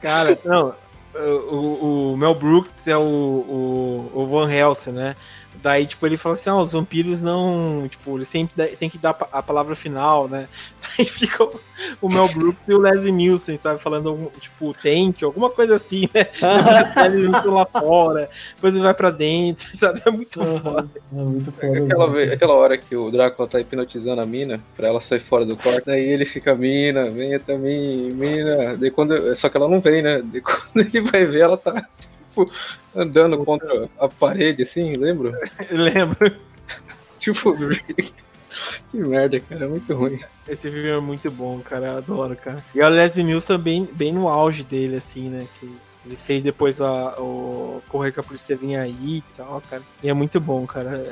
Cara, 0.00 0.38
não, 0.44 0.72
o, 1.16 2.12
o 2.12 2.16
Mel 2.16 2.34
Brooks 2.34 2.86
é 2.86 2.96
o, 2.96 3.00
o, 3.00 4.10
o 4.14 4.26
Van 4.26 4.50
Helsing, 4.50 4.92
né? 4.92 5.16
Daí, 5.64 5.86
tipo, 5.86 6.06
ele 6.06 6.18
fala 6.18 6.34
assim, 6.34 6.50
ah, 6.50 6.56
os 6.56 6.74
vampiros 6.74 7.22
não. 7.22 7.88
Tipo, 7.88 8.18
ele 8.18 8.26
sempre 8.26 8.66
tem 8.76 8.90
que 8.90 8.98
dar 8.98 9.16
a 9.32 9.42
palavra 9.42 9.74
final, 9.74 10.28
né? 10.28 10.46
Daí 10.98 11.06
fica 11.06 11.42
o, 11.42 11.58
o 12.02 12.08
Mel 12.10 12.28
Brooks 12.28 12.62
e 12.68 12.74
o 12.74 12.78
Leslie 12.78 13.10
Nielsen, 13.10 13.56
sabe? 13.56 13.80
Falando, 13.80 14.30
tipo, 14.38 14.74
tank, 14.74 15.22
alguma 15.22 15.48
coisa 15.48 15.76
assim, 15.76 16.06
né? 16.12 16.26
Eles 17.06 17.22
vão 17.22 17.54
lá 17.54 17.64
fora, 17.64 18.28
depois 18.54 18.74
ele 18.74 18.82
vai 18.82 18.92
pra 18.92 19.10
dentro, 19.10 19.66
sabe? 19.74 20.02
É 20.04 20.10
muito 20.10 20.38
uhum. 20.38 20.60
foda. 20.60 20.90
É 21.10 21.16
muito 21.16 21.50
foda. 21.50 21.78
Aquela, 21.78 22.10
vez, 22.10 22.32
aquela 22.32 22.52
hora 22.52 22.76
que 22.76 22.94
o 22.94 23.10
Drácula 23.10 23.48
tá 23.48 23.58
hipnotizando 23.58 24.20
a 24.20 24.26
mina, 24.26 24.60
pra 24.76 24.88
ela 24.88 25.00
sair 25.00 25.20
fora 25.20 25.46
do 25.46 25.56
quarto, 25.56 25.86
daí 25.86 26.04
ele 26.04 26.26
fica, 26.26 26.54
mina, 26.54 27.08
vem 27.08 27.34
até 27.34 27.56
mim, 27.56 28.10
mina. 28.10 28.76
Daí 28.76 28.90
quando, 28.90 29.34
só 29.34 29.48
que 29.48 29.56
ela 29.56 29.68
não 29.68 29.80
vem, 29.80 30.02
né? 30.02 30.20
Daí 30.22 30.42
quando 30.42 30.86
ele 30.86 31.00
vai 31.00 31.24
ver, 31.24 31.40
ela 31.40 31.56
tá 31.56 31.88
tipo, 32.34 32.50
andando 32.94 33.44
contra 33.44 33.88
a 33.98 34.08
parede, 34.08 34.62
assim, 34.62 34.96
lembra? 34.96 35.38
Lembro. 35.70 36.36
tipo, 37.18 37.54
que 38.90 38.96
merda, 38.96 39.38
cara, 39.40 39.64
é 39.64 39.68
muito 39.68 39.94
ruim. 39.94 40.20
Esse 40.48 40.70
filme 40.70 40.88
é 40.88 41.00
muito 41.00 41.30
bom, 41.30 41.60
cara, 41.60 41.86
eu 41.86 41.96
adoro, 41.98 42.36
cara. 42.36 42.62
E 42.74 42.82
o 42.82 42.88
Leslie 42.88 43.24
Nielsen 43.24 43.58
bem, 43.58 43.88
bem 43.92 44.12
no 44.12 44.28
auge 44.28 44.64
dele, 44.64 44.96
assim, 44.96 45.28
né, 45.30 45.46
que 45.58 45.72
ele 46.04 46.16
fez 46.16 46.44
depois 46.44 46.80
a, 46.80 47.18
o 47.18 47.80
Correr 47.88 48.12
com 48.12 48.20
a 48.20 48.24
Polícia 48.24 48.56
Vinha 48.56 48.82
Aí 48.82 49.18
e 49.18 49.24
tal, 49.34 49.62
cara. 49.62 49.82
E 50.02 50.08
é 50.08 50.12
muito 50.12 50.38
bom, 50.38 50.66
cara. 50.66 51.02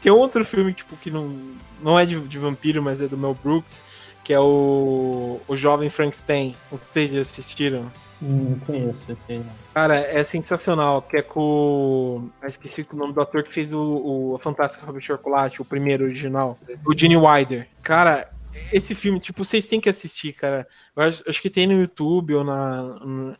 Tem 0.00 0.10
outro 0.10 0.44
filme, 0.44 0.72
tipo, 0.72 0.96
que 0.96 1.08
não, 1.08 1.32
não 1.80 1.98
é 1.98 2.04
de, 2.04 2.18
de 2.20 2.38
vampiro, 2.38 2.82
mas 2.82 3.00
é 3.00 3.06
do 3.06 3.16
Mel 3.16 3.36
Brooks, 3.40 3.80
que 4.24 4.32
é 4.32 4.40
o, 4.40 5.40
o 5.46 5.56
Jovem 5.56 5.88
Frankenstein. 5.88 6.56
Não 6.70 6.78
sei 6.90 7.06
se 7.06 7.14
já 7.14 7.20
assistiram. 7.20 7.90
Não 8.20 8.58
conheço 8.60 9.00
esse 9.10 9.32
aí, 9.32 9.38
não. 9.38 9.52
Cara, 9.74 9.96
é 9.96 10.24
sensacional, 10.24 11.02
que 11.02 11.18
é 11.18 11.22
com. 11.22 12.30
Eu 12.40 12.48
esqueci 12.48 12.86
o 12.90 12.96
nome 12.96 13.12
do 13.12 13.20
ator 13.20 13.42
que 13.42 13.52
fez 13.52 13.74
o, 13.74 14.32
o 14.34 14.38
Fantástica 14.38 14.90
de 14.90 15.00
Chocolate, 15.00 15.60
o 15.60 15.64
primeiro 15.64 16.04
original. 16.04 16.58
O 16.84 16.96
Gene 16.96 17.16
Wilder. 17.16 17.68
Cara, 17.82 18.24
esse 18.72 18.94
filme, 18.94 19.20
tipo, 19.20 19.44
vocês 19.44 19.66
têm 19.66 19.80
que 19.80 19.88
assistir, 19.88 20.32
cara. 20.32 20.66
Eu 20.94 21.02
acho, 21.02 21.28
acho, 21.28 21.42
que 21.42 21.50
tem 21.50 21.66
no 21.66 21.74
YouTube 21.74 22.34
ou 22.34 22.44
na, 22.44 22.82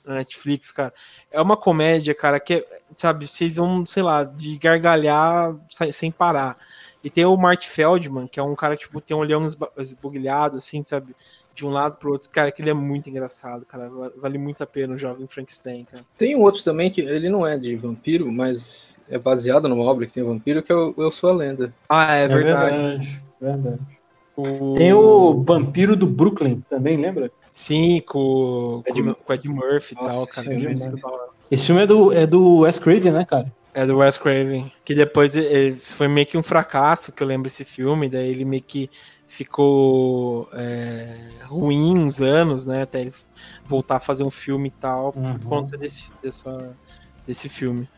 na, 0.04 0.14
Netflix, 0.16 0.70
cara. 0.72 0.92
É 1.30 1.40
uma 1.40 1.56
comédia, 1.56 2.14
cara, 2.14 2.38
que 2.38 2.54
é, 2.54 2.66
sabe, 2.94 3.26
vocês 3.26 3.56
vão, 3.56 3.84
sei 3.86 4.02
lá, 4.02 4.24
de 4.24 4.58
gargalhar 4.58 5.56
sem 5.90 6.10
parar. 6.10 6.56
E 7.02 7.10
tem 7.10 7.24
o 7.24 7.36
Mart 7.36 7.66
Feldman, 7.66 8.26
que 8.26 8.40
é 8.40 8.42
um 8.42 8.54
cara 8.54 8.76
que, 8.76 8.82
tipo, 8.82 9.00
tem 9.00 9.16
um 9.16 9.20
olhão 9.20 9.46
esbugalhado, 9.76 10.58
assim, 10.58 10.82
sabe? 10.84 11.14
De 11.56 11.66
um 11.66 11.70
lado 11.70 11.96
pro 11.96 12.12
outro. 12.12 12.28
Cara, 12.30 12.52
que 12.52 12.60
ele 12.60 12.70
é 12.70 12.74
muito 12.74 13.08
engraçado, 13.08 13.64
cara. 13.64 13.90
Vale 14.16 14.36
muito 14.36 14.62
a 14.62 14.66
pena 14.66 14.94
o 14.94 14.98
Jovem 14.98 15.26
Frankenstein, 15.26 15.84
cara. 15.84 16.04
Tem 16.16 16.36
um 16.36 16.42
outro 16.42 16.62
também 16.62 16.90
que 16.90 17.00
ele 17.00 17.30
não 17.30 17.46
é 17.46 17.56
de 17.56 17.74
vampiro, 17.74 18.30
mas 18.30 18.94
é 19.08 19.18
baseado 19.18 19.66
numa 19.66 19.82
obra 19.82 20.06
que 20.06 20.12
tem 20.12 20.22
vampiro, 20.22 20.62
que 20.62 20.70
é 20.70 20.74
o 20.74 20.94
Eu 20.98 21.10
Sou 21.10 21.30
a 21.30 21.34
Lenda. 21.34 21.74
Ah, 21.88 22.14
é, 22.14 22.24
é 22.24 22.28
verdade. 22.28 22.76
verdade. 22.76 23.22
verdade. 23.40 23.80
O... 24.36 24.74
Tem 24.74 24.92
o 24.92 25.42
Vampiro 25.42 25.96
do 25.96 26.06
Brooklyn 26.06 26.62
também, 26.68 26.98
lembra? 26.98 27.30
Sim, 27.50 28.02
com, 28.06 28.82
Ed, 28.86 29.02
com, 29.02 29.14
com 29.14 29.32
Ed 29.32 29.48
Murphy 29.48 29.94
e 29.94 29.96
tal, 29.96 30.26
cara. 30.26 30.48
Esse 31.50 31.66
filme 31.66 31.82
é 31.82 31.86
do, 31.86 32.12
é 32.12 32.26
do 32.26 32.58
Wes 32.58 32.78
Craven, 32.78 33.12
né, 33.12 33.24
cara? 33.24 33.50
É 33.72 33.86
do 33.86 33.96
Wes 33.96 34.18
Craven. 34.18 34.70
Que 34.84 34.94
depois 34.94 35.34
ele 35.34 35.74
foi 35.74 36.06
meio 36.06 36.26
que 36.26 36.36
um 36.36 36.42
fracasso, 36.42 37.12
que 37.12 37.22
eu 37.22 37.26
lembro 37.26 37.48
esse 37.48 37.64
filme, 37.64 38.10
daí 38.10 38.28
ele 38.28 38.44
meio 38.44 38.62
que 38.62 38.90
ficou 39.28 40.48
é, 40.52 41.14
ruim 41.44 41.98
uns 41.98 42.20
anos, 42.20 42.64
né? 42.64 42.82
Até 42.82 43.02
ele 43.02 43.12
voltar 43.64 43.96
a 43.96 44.00
fazer 44.00 44.24
um 44.24 44.30
filme 44.30 44.68
e 44.68 44.72
tal, 44.72 45.12
uhum. 45.16 45.38
por 45.38 45.48
conta 45.48 45.76
desse, 45.76 46.12
dessa, 46.22 46.76
desse 47.26 47.48
filme. 47.48 47.88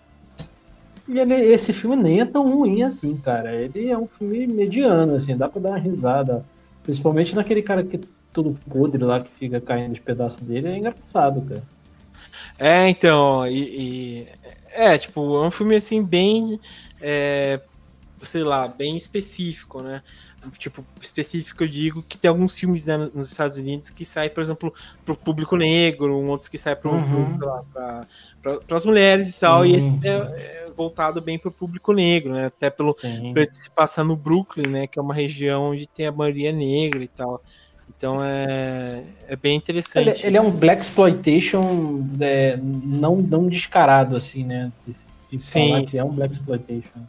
E 1.06 1.18
ele, 1.18 1.34
esse 1.34 1.72
filme 1.72 1.96
nem 1.96 2.20
é 2.20 2.24
tão 2.24 2.50
ruim 2.50 2.82
assim, 2.82 3.16
cara. 3.16 3.54
Ele 3.54 3.88
é 3.88 3.96
um 3.96 4.06
filme 4.06 4.46
mediano, 4.46 5.16
assim, 5.16 5.36
dá 5.36 5.48
pra 5.48 5.60
dar 5.60 5.70
uma 5.70 5.78
risada. 5.78 6.44
Principalmente 6.82 7.34
naquele 7.34 7.62
cara 7.62 7.82
que 7.82 7.96
é 7.96 8.00
todo 8.32 8.58
podre 8.68 9.02
lá, 9.02 9.20
que 9.20 9.30
fica 9.38 9.60
caindo 9.60 9.94
de 9.94 10.00
pedaços 10.00 10.40
dele, 10.40 10.68
é 10.68 10.76
engraçado, 10.76 11.42
cara. 11.42 11.62
É, 12.58 12.88
então, 12.88 13.46
e, 13.46 13.58
e 13.58 14.26
é, 14.72 14.98
tipo, 14.98 15.42
é 15.42 15.46
um 15.46 15.50
filme 15.50 15.76
assim, 15.76 16.04
bem. 16.04 16.60
É, 17.00 17.60
sei 18.20 18.42
lá, 18.42 18.66
bem 18.68 18.96
específico, 18.96 19.82
né? 19.82 20.02
Tipo, 20.50 20.84
específico, 21.00 21.64
eu 21.64 21.68
digo 21.68 22.02
que 22.02 22.16
tem 22.16 22.28
alguns 22.28 22.58
filmes 22.58 22.86
né, 22.86 22.96
nos 22.96 23.30
Estados 23.30 23.56
Unidos 23.56 23.90
que 23.90 24.04
saem, 24.04 24.30
por 24.30 24.42
exemplo, 24.42 24.72
para 25.04 25.12
o 25.12 25.16
público 25.16 25.56
negro, 25.56 26.16
outros 26.26 26.48
que 26.48 26.58
saem 26.58 26.76
para 26.76 26.90
uhum. 26.90 27.38
as 28.70 28.84
mulheres 28.84 29.28
e 29.28 29.32
Sim. 29.32 29.38
tal, 29.40 29.66
e 29.66 29.74
esse 29.74 29.88
é, 30.04 30.08
é 30.08 30.70
voltado 30.76 31.20
bem 31.20 31.38
para 31.38 31.48
o 31.48 31.52
público 31.52 31.92
negro, 31.92 32.32
né? 32.32 32.46
Até 32.46 32.70
pelo 32.70 32.96
se 33.00 33.70
passar 33.70 34.04
no 34.04 34.16
Brooklyn, 34.16 34.68
né? 34.68 34.86
Que 34.86 34.98
é 34.98 35.02
uma 35.02 35.14
região 35.14 35.70
onde 35.70 35.86
tem 35.88 36.06
a 36.06 36.12
maioria 36.12 36.52
negra 36.52 37.02
e 37.02 37.08
tal. 37.08 37.42
Então 37.94 38.22
é, 38.22 39.02
é 39.26 39.34
bem 39.34 39.56
interessante. 39.56 40.20
Ele, 40.20 40.26
ele 40.28 40.36
é 40.36 40.40
um 40.40 40.52
Black 40.52 40.82
Exploitation 40.82 42.06
é, 42.20 42.56
não, 42.62 43.16
não 43.16 43.48
descarado, 43.48 44.16
assim, 44.16 44.44
né? 44.44 44.70
De, 44.86 44.92
de 45.32 45.44
sim, 45.44 45.84
sim. 45.86 45.98
é 45.98 46.04
um 46.04 46.14
Black 46.14 46.34
Exploitation. 46.34 47.00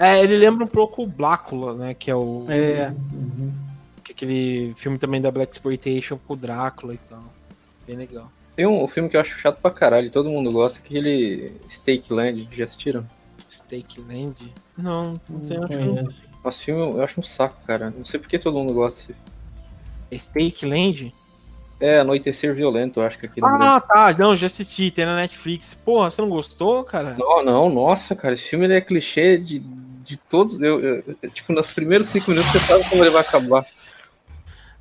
É, 0.00 0.18
ele 0.22 0.38
lembra 0.38 0.64
um 0.64 0.68
pouco 0.68 1.02
o 1.02 1.06
Blácula, 1.06 1.74
né? 1.74 1.92
Que 1.92 2.10
é 2.10 2.14
o. 2.14 2.46
É. 2.48 2.88
Uhum. 3.12 3.52
Que 4.02 4.12
é 4.12 4.14
aquele 4.14 4.72
filme 4.74 4.96
também 4.96 5.20
da 5.20 5.30
Black 5.30 5.52
Exploitation 5.52 6.18
com 6.26 6.32
o 6.32 6.36
Drácula 6.36 6.94
e 6.94 6.98
tal. 6.98 7.22
Bem 7.86 7.96
legal. 7.96 8.32
Tem 8.56 8.66
um, 8.66 8.82
um 8.82 8.88
filme 8.88 9.10
que 9.10 9.16
eu 9.18 9.20
acho 9.20 9.38
chato 9.38 9.60
pra 9.60 9.70
caralho, 9.70 10.10
todo 10.10 10.30
mundo 10.30 10.50
gosta, 10.50 10.80
que 10.80 10.96
aquele 10.98 11.52
Stake 11.68 12.12
Land, 12.12 12.48
já 12.50 12.64
assistiram? 12.64 13.06
Stake 13.50 14.00
Land? 14.00 14.52
Não, 14.76 15.20
não 15.28 15.44
sei, 15.44 15.58
Não 15.58 15.64
acho 15.64 15.78
conheço. 15.78 16.16
que 16.42 16.48
Esse 16.48 16.64
filme 16.64 16.80
eu 16.96 17.04
acho 17.04 17.20
um 17.20 17.22
saco, 17.22 17.56
cara. 17.66 17.92
Não 17.94 18.04
sei 18.06 18.18
por 18.18 18.28
que 18.28 18.38
todo 18.38 18.56
mundo 18.58 18.72
gosta. 18.72 19.14
É 20.10 20.18
Stake 20.18 20.64
Land? 20.64 21.14
É, 21.78 22.00
Anoitecer 22.00 22.54
Violento, 22.54 23.00
eu 23.00 23.06
acho 23.06 23.18
que 23.18 23.26
aqui 23.26 23.40
no 23.40 23.48
Brasil. 23.48 23.68
Ah, 23.68 23.80
tá. 23.80 24.16
Não, 24.18 24.34
já 24.34 24.46
assisti, 24.46 24.90
tem 24.90 25.04
na 25.04 25.16
Netflix. 25.16 25.74
Porra, 25.74 26.10
você 26.10 26.22
não 26.22 26.28
gostou, 26.30 26.84
cara? 26.84 27.16
Não, 27.18 27.44
não, 27.44 27.68
nossa, 27.68 28.14
cara, 28.16 28.32
esse 28.32 28.44
filme 28.44 28.64
ele 28.64 28.74
é 28.74 28.80
clichê 28.80 29.38
de, 29.38 29.62
de 30.10 30.16
todos. 30.16 30.60
Eu, 30.60 30.80
eu- 30.80 31.30
tipo, 31.30 31.52
nos 31.52 31.72
primeiros 31.72 32.08
cinco 32.08 32.32
minutos 32.32 32.50
você 32.52 32.58
sabe 32.58 32.88
como 32.88 33.04
ele 33.04 33.10
vai 33.12 33.22
acabar. 33.22 33.64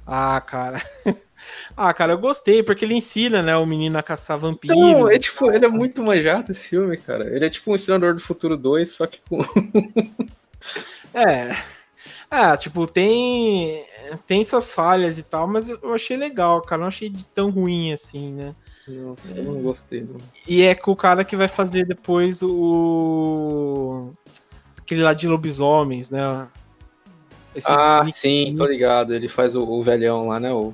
Ah, 0.05 0.41
cara. 0.41 0.81
Ah, 1.75 1.93
cara, 1.93 2.11
eu 2.11 2.17
gostei, 2.19 2.61
porque 2.61 2.83
ele 2.83 2.93
ensina, 2.93 3.41
né, 3.41 3.55
o 3.55 3.65
menino 3.65 3.97
a 3.97 4.03
caçar 4.03 4.37
vampiros. 4.37 4.77
Não, 4.77 5.09
é, 5.09 5.17
tipo, 5.17 5.49
ele 5.49 5.63
é 5.65 5.69
muito 5.69 6.03
manjado 6.03 6.51
esse 6.51 6.59
filme, 6.61 6.97
cara. 6.97 7.33
Ele 7.33 7.45
é 7.45 7.49
tipo 7.49 7.73
um 7.73 7.77
Senador 7.77 8.13
do 8.13 8.19
Futuro 8.19 8.57
2, 8.57 8.91
só 8.91 9.07
que 9.07 9.21
com. 9.27 9.39
É. 11.13 11.55
Ah, 12.29 12.55
tipo, 12.57 12.85
tem 12.85 13.83
tem 14.27 14.43
suas 14.43 14.73
falhas 14.73 15.17
e 15.17 15.23
tal, 15.23 15.47
mas 15.47 15.69
eu 15.69 15.93
achei 15.93 16.17
legal, 16.17 16.61
cara. 16.61 16.81
Não 16.81 16.89
achei 16.89 17.09
de 17.09 17.25
tão 17.25 17.49
ruim 17.49 17.93
assim, 17.93 18.33
né? 18.33 18.53
Não, 18.87 19.15
eu 19.35 19.43
não 19.43 19.61
gostei. 19.61 20.01
Não. 20.01 20.17
E 20.47 20.61
é 20.61 20.75
com 20.75 20.91
o 20.91 20.95
cara 20.95 21.23
que 21.23 21.35
vai 21.37 21.47
fazer 21.47 21.85
depois 21.85 22.41
o. 22.43 24.11
Aquele 24.89 25.03
lá 25.03 25.13
de 25.13 25.27
lobisomens, 25.27 26.09
né? 26.09 26.47
Esse 27.53 27.71
Ah, 27.71 28.01
Nick- 28.03 28.17
sim, 28.17 28.55
tô 28.57 28.65
ligado. 28.65 29.13
Ele 29.13 29.27
faz 29.27 29.55
o, 29.55 29.61
o 29.63 29.83
velhão 29.83 30.29
lá, 30.29 30.39
né? 30.39 30.51
O, 30.51 30.73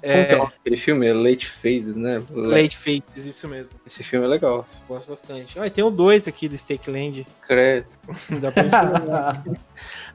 que 0.00 0.08
é 0.08 0.32
é, 0.34 0.38
daquele 0.38 0.76
filme? 0.76 1.04
É 1.04 1.12
Late 1.12 1.48
Phases, 1.48 1.96
né? 1.96 2.22
Late 2.30 2.76
Fates, 2.76 3.26
isso 3.26 3.48
mesmo. 3.48 3.80
Esse 3.84 4.04
filme 4.04 4.24
é 4.24 4.28
legal. 4.28 4.64
Gosto 4.86 5.08
bastante. 5.08 5.58
Ah, 5.58 5.66
e 5.66 5.70
tem 5.70 5.82
o 5.82 5.90
2 5.90 6.28
aqui 6.28 6.48
do 6.48 6.56
Stake 6.56 6.88
Land. 6.88 7.26
Credo. 7.44 7.88
Dá 8.40 8.52
pra 8.52 8.62
gente. 8.62 9.58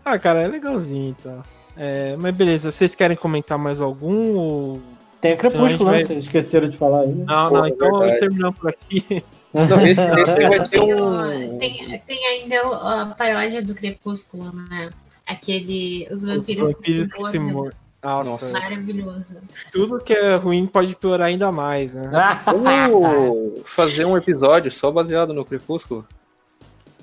Ah, 0.05 0.17
cara, 0.17 0.41
é 0.43 0.47
legalzinho 0.47 1.09
e 1.19 1.21
tal. 1.21 1.43
É, 1.75 2.15
mas 2.17 2.33
beleza, 2.33 2.71
vocês 2.71 2.95
querem 2.95 3.17
comentar 3.17 3.57
mais 3.57 3.81
algum? 3.81 4.33
Ou... 4.37 4.81
Tem 5.19 5.33
o 5.33 5.37
Crepúsculo, 5.37 5.73
Então 5.73 5.87
a 5.89 5.91
né? 5.91 5.97
gente 5.97 6.07
Vocês 6.07 6.23
esqueceram 6.23 6.69
de 6.69 6.77
falar 6.77 7.01
aí, 7.01 7.09
né? 7.09 7.25
Não, 7.27 7.49
Pô, 7.49 7.57
não, 7.57 7.65
é 7.65 7.69
então 7.69 7.99
verdade. 7.99 8.19
terminamos 8.19 8.57
por 8.57 8.69
aqui. 8.69 9.21
Não, 9.53 9.85
esse, 9.85 10.01
esse 10.01 10.47
vai 10.47 10.59
ter 10.59 10.69
Tem, 10.69 10.93
um. 10.93 11.55
o- 11.55 11.57
tem, 11.59 11.99
tem 12.07 12.25
ainda 12.27 12.61
a 12.61 13.05
paródia 13.17 13.61
do 13.61 13.75
Crepúsculo, 13.75 14.51
né? 14.53 14.89
Aquele. 15.25 16.07
Os 16.11 16.23
vampiros, 16.23 16.63
Os 16.69 16.73
vampiros 16.73 17.07
que 17.07 17.25
se 17.25 17.39
morrem. 17.39 17.71
Nossa, 18.03 18.31
Nossa. 18.45 18.59
Maravilhoso. 18.59 19.35
tudo 19.71 19.99
que 19.99 20.11
é 20.13 20.35
ruim 20.35 20.65
pode 20.65 20.95
piorar 20.95 21.27
ainda 21.27 21.51
mais, 21.51 21.93
né? 21.93 22.09
Vamos 22.45 23.61
fazer 23.65 24.05
um 24.05 24.17
episódio 24.17 24.71
só 24.71 24.89
baseado 24.91 25.33
no 25.33 25.45
Crepúsculo? 25.45 26.05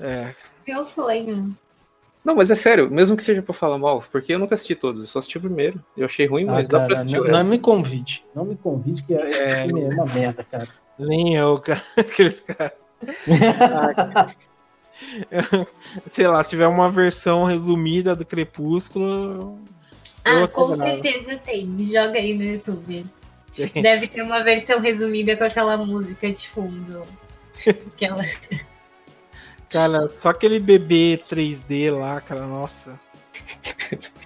É, 0.01 0.33
Meu 0.67 0.83
sonho. 0.83 1.57
Não, 2.25 2.35
mas 2.35 2.51
é 2.51 2.57
sério, 2.57 2.91
mesmo 2.91 3.17
que 3.17 3.23
seja 3.23 3.41
pra 3.41 3.55
falar 3.55 3.79
mal, 3.79 4.03
porque 4.11 4.35
eu 4.35 4.39
nunca 4.41 4.55
assisti 4.57 4.75
todos, 4.75 5.03
eu 5.03 5.07
só 5.07 5.21
assisti 5.21 5.39
o 5.39 5.41
primeiro. 5.41 5.81
Eu 5.97 6.07
achei 6.07 6.27
ruim, 6.27 6.49
Ah, 6.49 6.53
mas 6.53 6.69
dá 6.69 6.79
pra 6.81 6.89
cara, 6.89 7.01
assistir 7.01 7.21
não, 7.21 7.29
não 7.29 7.45
me 7.45 7.59
convide. 7.59 8.25
Não 8.35 8.45
me 8.45 8.57
convide, 8.57 9.03
que 9.05 9.15
É. 9.15 9.63
filme 9.67 9.83
é 9.85 9.89
uma 9.89 10.05
merda, 10.07 10.45
cara. 10.45 10.69
Nem 10.99 11.35
eu, 11.35 11.59
cara. 11.61 11.83
Aqueles 11.97 12.41
caras. 12.41 12.73
Sei 16.07 16.27
lá, 16.27 16.43
se 16.43 16.51
tiver 16.51 16.67
uma 16.67 16.91
versão 16.91 17.45
resumida 17.45 18.17
do 18.17 18.27
Crepúsculo. 18.27 19.59
Ah, 20.25 20.49
com 20.49 20.73
certeza 20.73 21.39
tem. 21.39 21.77
Joga 21.79 22.19
aí 22.19 22.35
no 22.35 22.43
YouTube. 22.43 23.07
Tem. 23.55 23.83
Deve 23.83 24.09
ter 24.09 24.23
uma 24.23 24.43
versão 24.43 24.81
resumida 24.81 25.37
com 25.37 25.45
aquela 25.45 25.77
música 25.77 26.31
de 26.31 26.49
fundo. 26.49 27.03
Aquela... 27.67 28.25
Cara, 29.69 30.09
só 30.09 30.31
aquele 30.31 30.59
bebê 30.61 31.23
3D 31.29 31.97
lá, 31.97 32.21
cara, 32.21 32.47
nossa. 32.47 32.99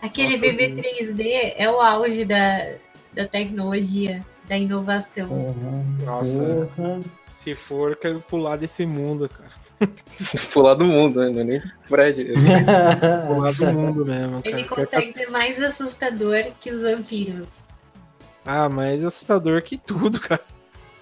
Aquele 0.00 0.36
Nossa, 0.36 0.52
bebê 0.52 0.82
3D 1.00 1.54
é 1.56 1.70
o 1.70 1.80
auge 1.80 2.24
da, 2.24 2.74
da 3.12 3.26
tecnologia, 3.26 4.24
da 4.48 4.56
inovação. 4.56 5.28
Porra, 5.28 5.84
Nossa. 6.04 6.70
porra. 6.76 7.00
Se 7.34 7.54
for, 7.54 7.96
quero 7.96 8.20
pular 8.20 8.56
desse 8.56 8.84
mundo, 8.86 9.28
cara. 9.28 9.50
Pular 10.52 10.74
do 10.74 10.84
mundo, 10.84 11.20
né? 11.20 11.28
Não 11.30 11.40
é 11.40 11.44
nem 11.44 11.62
Fred. 11.88 12.32
Pular 13.26 13.52
do 13.52 13.66
mundo 13.72 14.04
mesmo, 14.06 14.42
cara. 14.42 14.56
Ele 14.56 14.64
consegue 14.68 15.18
ser 15.18 15.28
mais 15.30 15.60
assustador 15.60 16.44
que 16.60 16.70
os 16.70 16.82
vampiros. 16.82 17.48
Ah, 18.44 18.68
mas 18.68 19.04
assustador 19.04 19.60
que 19.62 19.76
tudo, 19.78 20.20
cara. 20.20 20.40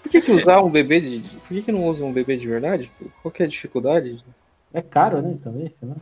Por 0.02 0.10
que, 0.10 0.22
que 0.22 0.32
usar 0.32 0.62
um 0.62 0.70
bebê 0.70 0.98
de. 1.00 1.20
Por 1.40 1.48
que, 1.48 1.62
que 1.62 1.72
não 1.72 1.84
usam 1.84 2.08
um 2.08 2.12
bebê 2.12 2.36
de 2.38 2.46
verdade? 2.46 2.90
Qual 3.20 3.30
que 3.30 3.42
é 3.42 3.46
a 3.46 3.48
dificuldade? 3.48 4.24
É 4.72 4.80
caro, 4.80 5.20
né? 5.20 5.36
Também, 5.44 5.74
sei 5.78 5.88
lá. 5.88 5.96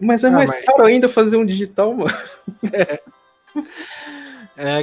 Mas 0.00 0.24
é 0.24 0.28
Ah, 0.28 0.30
mais 0.30 0.48
mas- 0.50 0.64
caro 0.64 0.84
ainda 0.86 1.08
fazer 1.08 1.36
um 1.36 1.44
digital, 1.44 1.92
mano. 1.92 2.14
É 2.72 3.00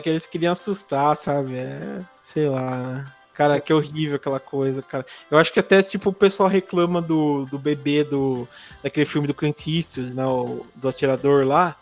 que 0.02 0.10
eles 0.10 0.28
queriam 0.28 0.52
assustar, 0.52 1.16
sabe? 1.16 1.56
É, 1.56 2.02
sei 2.22 2.48
lá. 2.48 3.12
Cara, 3.34 3.60
que 3.60 3.74
horrível 3.74 4.16
aquela 4.16 4.40
coisa, 4.40 4.82
cara. 4.84 5.06
Eu 5.30 5.40
acho 5.40 5.52
que 5.52 5.60
até, 5.60 5.82
tipo, 5.82 6.12
o 6.12 6.14
pessoal 6.14 6.48
reclama 6.48 7.02
do, 7.02 7.46
do 7.46 7.58
bebê 7.58 8.04
do, 8.04 8.48
daquele 8.84 9.08
filme 9.08 9.28
do 9.28 9.34
Clint 9.34 9.66
Eastwood, 9.68 10.14
né? 10.14 10.26
O, 10.26 10.66
do 10.76 10.88
atirador 10.88 11.46
lá. 11.46 11.76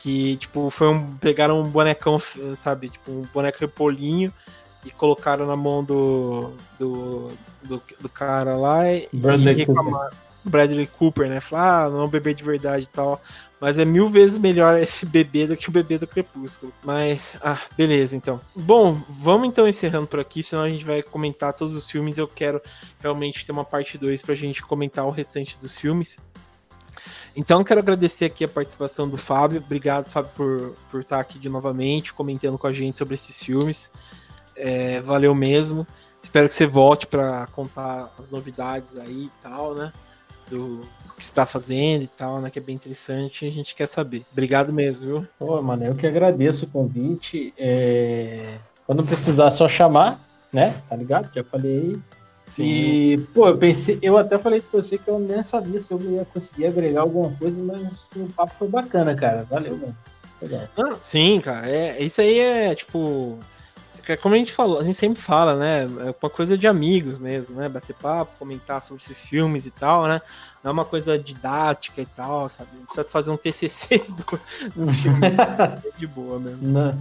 Que, 0.00 0.36
tipo, 0.36 0.70
foi 0.70 0.88
um. 0.88 1.12
Pegaram 1.16 1.60
um 1.60 1.68
bonecão, 1.68 2.18
sabe? 2.56 2.88
Tipo, 2.88 3.12
um 3.12 3.22
boneco 3.32 3.58
repolinho 3.60 4.32
e 4.84 4.90
colocaram 4.90 5.46
na 5.46 5.56
mão 5.56 5.84
do. 5.84 6.52
do, 6.78 7.30
do, 7.62 7.82
do 8.00 8.08
cara 8.08 8.56
lá 8.56 8.92
e, 8.92 9.08
e 9.12 9.52
reclamaram. 9.52 10.27
Bradley 10.48 10.86
Cooper, 10.86 11.28
né? 11.28 11.40
Falar, 11.40 11.84
ah, 11.84 11.90
não 11.90 12.02
é 12.02 12.04
um 12.04 12.08
bebê 12.08 12.34
de 12.34 12.44
verdade 12.44 12.84
e 12.84 12.88
tal. 12.88 13.20
Mas 13.60 13.78
é 13.78 13.84
mil 13.84 14.08
vezes 14.08 14.38
melhor 14.38 14.78
esse 14.80 15.04
bebê 15.04 15.46
do 15.46 15.56
que 15.56 15.68
o 15.68 15.72
bebê 15.72 15.98
do 15.98 16.06
Crepúsculo. 16.06 16.72
Mas, 16.84 17.36
ah, 17.42 17.58
beleza, 17.76 18.16
então. 18.16 18.40
Bom, 18.54 19.00
vamos 19.08 19.48
então 19.48 19.66
encerrando 19.66 20.06
por 20.06 20.20
aqui, 20.20 20.42
senão 20.42 20.62
a 20.62 20.70
gente 20.70 20.84
vai 20.84 21.02
comentar 21.02 21.52
todos 21.52 21.74
os 21.74 21.90
filmes. 21.90 22.18
Eu 22.18 22.28
quero 22.28 22.60
realmente 23.00 23.44
ter 23.44 23.52
uma 23.52 23.64
parte 23.64 23.98
2 23.98 24.22
pra 24.22 24.34
gente 24.34 24.62
comentar 24.62 25.06
o 25.06 25.10
restante 25.10 25.58
dos 25.58 25.78
filmes. 25.78 26.20
Então, 27.36 27.62
quero 27.62 27.80
agradecer 27.80 28.24
aqui 28.24 28.44
a 28.44 28.48
participação 28.48 29.08
do 29.08 29.16
Fábio. 29.16 29.62
Obrigado, 29.64 30.08
Fábio, 30.08 30.32
por, 30.34 30.76
por 30.90 31.00
estar 31.00 31.20
aqui 31.20 31.38
de 31.38 31.48
novamente, 31.48 32.12
comentando 32.12 32.58
com 32.58 32.66
a 32.66 32.72
gente 32.72 32.98
sobre 32.98 33.14
esses 33.14 33.42
filmes. 33.42 33.92
É, 34.56 35.00
valeu 35.00 35.34
mesmo. 35.34 35.86
Espero 36.20 36.48
que 36.48 36.54
você 36.54 36.66
volte 36.66 37.06
para 37.06 37.46
contar 37.48 38.12
as 38.18 38.30
novidades 38.30 38.96
aí 38.96 39.26
e 39.26 39.32
tal, 39.40 39.74
né? 39.74 39.92
Do 40.48 40.86
que 41.18 41.22
está 41.24 41.44
fazendo 41.44 42.04
e 42.04 42.06
tal, 42.06 42.40
né? 42.40 42.48
Que 42.48 42.58
é 42.58 42.62
bem 42.62 42.74
interessante. 42.74 43.44
A 43.44 43.50
gente 43.50 43.74
quer 43.74 43.86
saber. 43.86 44.24
Obrigado 44.32 44.72
mesmo, 44.72 45.06
viu? 45.06 45.28
Pô, 45.38 45.60
mano, 45.60 45.84
eu 45.84 45.94
que 45.94 46.06
agradeço 46.06 46.64
o 46.64 46.68
convite. 46.68 47.52
É... 47.58 48.58
Quando 48.86 49.04
precisar, 49.04 49.48
é 49.48 49.50
só 49.50 49.68
chamar, 49.68 50.20
né? 50.52 50.80
Tá 50.88 50.96
ligado? 50.96 51.28
Já 51.34 51.44
falei 51.44 51.78
aí. 51.78 52.00
E, 52.58 53.18
pô, 53.34 53.48
eu 53.48 53.58
pensei, 53.58 53.98
eu 54.00 54.16
até 54.16 54.38
falei 54.38 54.62
com 54.62 54.80
você 54.80 54.96
que 54.96 55.08
eu 55.08 55.18
nem 55.18 55.44
sabia 55.44 55.78
se 55.78 55.92
eu 55.92 56.00
ia 56.00 56.24
conseguir 56.24 56.66
agregar 56.66 57.02
alguma 57.02 57.30
coisa, 57.36 57.62
mas 57.62 58.06
o 58.16 58.26
papo 58.34 58.54
foi 58.58 58.68
bacana, 58.68 59.14
cara. 59.14 59.44
Valeu, 59.50 59.76
mano. 59.76 59.96
Legal. 60.40 60.62
Não, 60.76 60.96
sim, 60.98 61.40
cara. 61.40 61.68
É, 61.68 62.02
isso 62.02 62.20
aí 62.22 62.38
é 62.38 62.74
tipo. 62.74 63.38
É 64.12 64.16
como 64.16 64.34
a 64.34 64.38
gente 64.38 64.52
falou, 64.52 64.78
a 64.78 64.84
gente 64.84 64.96
sempre 64.96 65.20
fala, 65.20 65.54
né? 65.54 65.82
É 65.82 66.14
uma 66.22 66.30
coisa 66.30 66.56
de 66.56 66.66
amigos 66.66 67.18
mesmo, 67.18 67.54
né? 67.56 67.68
Bater 67.68 67.94
papo, 67.94 68.32
comentar 68.38 68.80
sobre 68.80 69.02
esses 69.02 69.28
filmes 69.28 69.66
e 69.66 69.70
tal, 69.70 70.06
né? 70.06 70.20
Não 70.62 70.70
é 70.70 70.72
uma 70.72 70.84
coisa 70.84 71.18
didática 71.18 72.00
e 72.00 72.06
tal, 72.06 72.48
sabe? 72.48 72.70
Não 72.74 72.84
precisa 72.84 73.06
fazer 73.08 73.30
um 73.30 73.36
TCC 73.36 73.98
do, 74.16 74.40
dos 74.74 75.00
filmes. 75.00 75.22
é 75.22 75.98
de 75.98 76.06
boa 76.06 76.38
mesmo. 76.38 76.58
Não. 76.62 76.98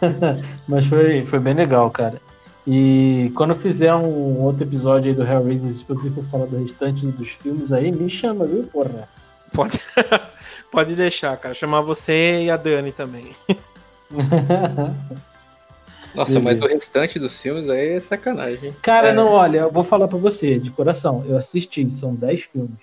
Mas 0.68 0.86
foi, 0.86 1.22
foi 1.22 1.40
bem 1.40 1.54
legal, 1.54 1.90
cara. 1.90 2.20
E 2.66 3.30
quando 3.34 3.50
eu 3.50 3.56
fizer 3.56 3.94
um 3.94 4.40
outro 4.42 4.64
episódio 4.64 5.10
aí 5.10 5.16
do 5.16 5.22
Hellraiser, 5.22 5.72
se 5.72 5.84
você 5.84 6.10
for 6.10 6.24
falar 6.30 6.46
do 6.46 6.56
restante 6.62 7.06
dos 7.06 7.28
filmes 7.30 7.72
aí, 7.72 7.92
me 7.92 8.08
chama, 8.08 8.46
viu, 8.46 8.64
porra? 8.64 9.08
Pode, 9.52 9.78
pode 10.70 10.96
deixar, 10.96 11.36
cara. 11.36 11.54
Chamar 11.54 11.82
você 11.82 12.44
e 12.44 12.50
a 12.50 12.56
Dani 12.56 12.90
também. 12.90 13.32
Nossa, 16.14 16.38
mas 16.40 16.54
Beleza. 16.54 16.64
o 16.64 16.68
restante 16.78 17.18
dos 17.18 17.40
filmes 17.40 17.68
aí 17.68 17.88
é 17.94 18.00
sacanagem. 18.00 18.72
Cara, 18.80 19.08
É. 19.08 19.12
não, 19.12 19.28
olha, 19.28 19.58
eu 19.58 19.70
vou 19.70 19.82
falar 19.84 20.06
pra 20.08 20.18
você, 20.18 20.58
de 20.58 20.70
coração. 20.70 21.24
Eu 21.26 21.36
assisti, 21.36 21.90
são 21.92 22.14
10 22.14 22.42
filmes. 22.42 22.78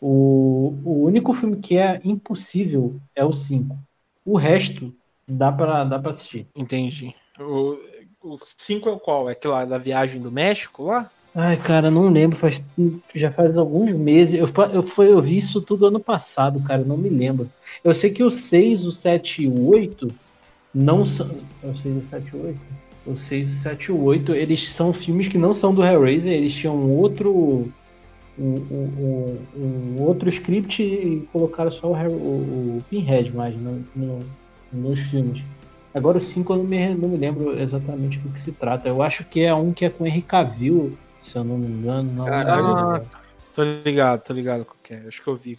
O, 0.00 0.74
o 0.84 1.04
único 1.04 1.34
filme 1.34 1.56
que 1.56 1.76
é 1.76 2.00
impossível 2.04 2.96
é 3.14 3.24
o 3.24 3.32
5. 3.32 3.76
O 4.24 4.36
resto 4.36 4.94
Dá 5.30 5.52
pra, 5.52 5.84
dá 5.84 5.98
pra 5.98 6.12
assistir. 6.12 6.46
Entendi. 6.56 7.14
O 7.38 7.76
5 8.38 8.88
é 8.88 8.92
o 8.92 8.98
qual? 8.98 9.28
É 9.28 9.32
aquele 9.32 9.52
lá 9.52 9.64
da 9.66 9.76
viagem 9.76 10.22
do 10.22 10.32
México 10.32 10.84
lá? 10.84 11.10
Ai, 11.34 11.58
cara, 11.58 11.90
não 11.90 12.08
lembro. 12.08 12.34
Faz, 12.38 12.62
já 13.14 13.30
faz 13.30 13.58
alguns 13.58 13.94
meses. 13.94 14.34
Eu, 14.36 14.48
eu, 14.72 14.82
foi, 14.82 15.12
eu 15.12 15.20
vi 15.20 15.36
isso 15.36 15.60
tudo 15.60 15.84
ano 15.86 16.00
passado, 16.00 16.58
cara. 16.62 16.82
Não 16.82 16.96
me 16.96 17.10
lembro. 17.10 17.46
Eu 17.84 17.94
sei 17.94 18.10
que 18.10 18.24
o 18.24 18.30
6, 18.30 18.86
o 18.86 18.92
7 18.92 19.42
e 19.42 19.48
o 19.48 19.68
8 19.68 20.08
não 20.78 21.04
são. 21.04 21.28
É 21.62 21.66
o 21.66 21.76
6, 21.76 21.96
o 21.96 22.02
7 22.02 22.28
e 22.28 22.36
o 22.36 22.46
8? 22.46 22.60
O 23.06 23.16
6, 23.16 23.50
o 23.50 23.54
7 23.54 23.84
e 23.84 23.92
o 23.92 24.02
8, 24.02 24.34
eles 24.34 24.70
são 24.70 24.92
filmes 24.92 25.26
que 25.26 25.36
não 25.36 25.52
são 25.52 25.74
do 25.74 25.84
Hellraiser. 25.84 26.32
Eles 26.32 26.54
tinham 26.54 26.88
outro. 26.90 27.70
Um, 28.38 28.54
um, 28.70 29.38
um, 29.56 30.02
outro 30.02 30.28
script 30.28 30.80
e 30.80 31.28
colocaram 31.32 31.72
só 31.72 31.88
o, 31.88 31.92
o, 31.92 32.78
o 32.78 32.84
Pinhead 32.88 33.34
mais 33.34 33.56
no, 33.56 33.84
no, 33.96 34.20
nos 34.72 35.00
filmes. 35.00 35.42
Agora 35.92 36.18
o 36.18 36.20
5 36.20 36.52
eu 36.52 36.58
não 36.58 36.64
me, 36.64 36.94
não 36.94 37.08
me 37.08 37.16
lembro 37.16 37.60
exatamente 37.60 38.16
do 38.20 38.28
que 38.28 38.38
se 38.38 38.52
trata. 38.52 38.88
Eu 38.88 39.02
acho 39.02 39.24
que 39.24 39.40
é 39.40 39.52
um 39.52 39.72
que 39.72 39.84
é 39.84 39.90
com 39.90 40.06
Henry 40.06 40.22
Cavill, 40.22 40.96
se 41.20 41.34
eu 41.34 41.42
não 41.42 41.58
me 41.58 41.66
engano. 41.66 42.12
Não 42.12 42.28
ah, 42.28 43.02
tô 43.52 43.64
ligado, 43.84 44.22
tô 44.22 44.32
ligado 44.32 44.64
com 44.64 44.76
que 44.80 44.94
é. 44.94 44.98
Acho 45.08 45.20
que 45.20 45.26
eu 45.26 45.34
vi. 45.34 45.58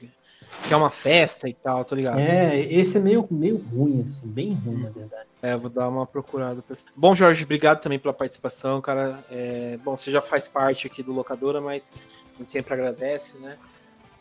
Que 0.67 0.73
é 0.73 0.77
uma 0.77 0.89
festa 0.89 1.47
e 1.47 1.53
tal, 1.53 1.85
tô 1.85 1.95
ligado. 1.95 2.19
É, 2.19 2.59
esse 2.59 2.97
é 2.97 2.99
meio, 2.99 3.27
meio 3.29 3.57
ruim, 3.57 4.03
assim, 4.05 4.27
bem 4.27 4.53
ruim, 4.53 4.83
na 4.83 4.89
verdade. 4.89 5.27
É, 5.41 5.55
vou 5.55 5.69
dar 5.69 5.87
uma 5.87 6.05
procurada. 6.05 6.63
Bom, 6.95 7.15
Jorge, 7.15 7.43
obrigado 7.43 7.81
também 7.81 7.97
pela 7.97 8.13
participação, 8.13 8.81
cara. 8.81 9.23
É, 9.31 9.77
bom, 9.83 9.95
você 9.95 10.11
já 10.11 10.21
faz 10.21 10.47
parte 10.47 10.87
aqui 10.87 11.01
do 11.01 11.13
Locadora, 11.13 11.61
mas 11.61 11.91
a 12.35 12.37
gente 12.37 12.49
sempre 12.49 12.73
agradece, 12.73 13.37
né? 13.37 13.57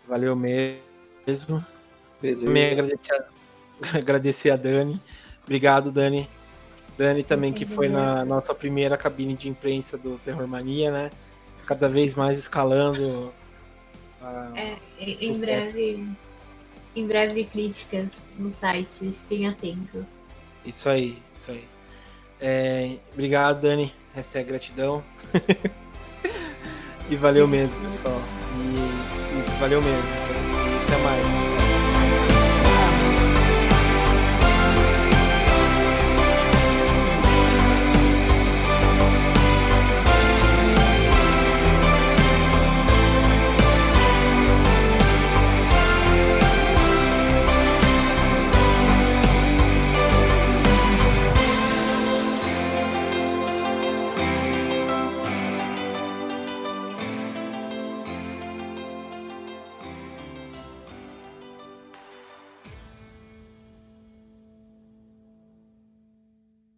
Valeu 0.06 0.36
mesmo. 0.36 1.64
Beleza. 2.20 2.46
Também 2.46 2.72
agradecer 2.72 3.14
a, 3.14 3.24
agradecer 3.98 4.50
a 4.50 4.56
Dani. 4.56 5.00
Obrigado, 5.42 5.90
Dani. 5.90 6.28
Dani 6.96 7.22
também, 7.22 7.52
que 7.52 7.64
foi 7.64 7.88
na 7.88 8.24
nossa 8.24 8.54
primeira 8.54 8.96
cabine 8.96 9.34
de 9.34 9.48
imprensa 9.48 9.96
do 9.96 10.18
Terror 10.24 10.46
Mania, 10.46 10.90
né? 10.90 11.10
Cada 11.66 11.88
vez 11.88 12.14
mais 12.14 12.38
escalando. 12.38 13.32
É, 14.54 14.76
em 15.00 15.38
breve, 15.38 16.06
em 16.94 17.06
breve 17.06 17.44
críticas 17.44 18.08
no 18.38 18.50
site, 18.50 19.12
fiquem 19.28 19.46
atentos. 19.46 20.04
Isso 20.64 20.88
aí, 20.88 21.18
isso 21.32 21.50
aí. 21.50 21.64
É, 22.40 22.96
obrigado, 23.12 23.62
Dani. 23.62 23.92
Essa 24.14 24.38
é 24.38 24.40
a 24.40 24.44
gratidão. 24.44 25.02
e 27.10 27.16
valeu 27.16 27.46
mesmo, 27.46 27.80
pessoal. 27.84 28.20
E, 28.54 29.56
e 29.56 29.60
valeu 29.60 29.82
mesmo. 29.82 30.02
E 30.02 30.84
até 30.84 31.02
mais. 31.02 31.47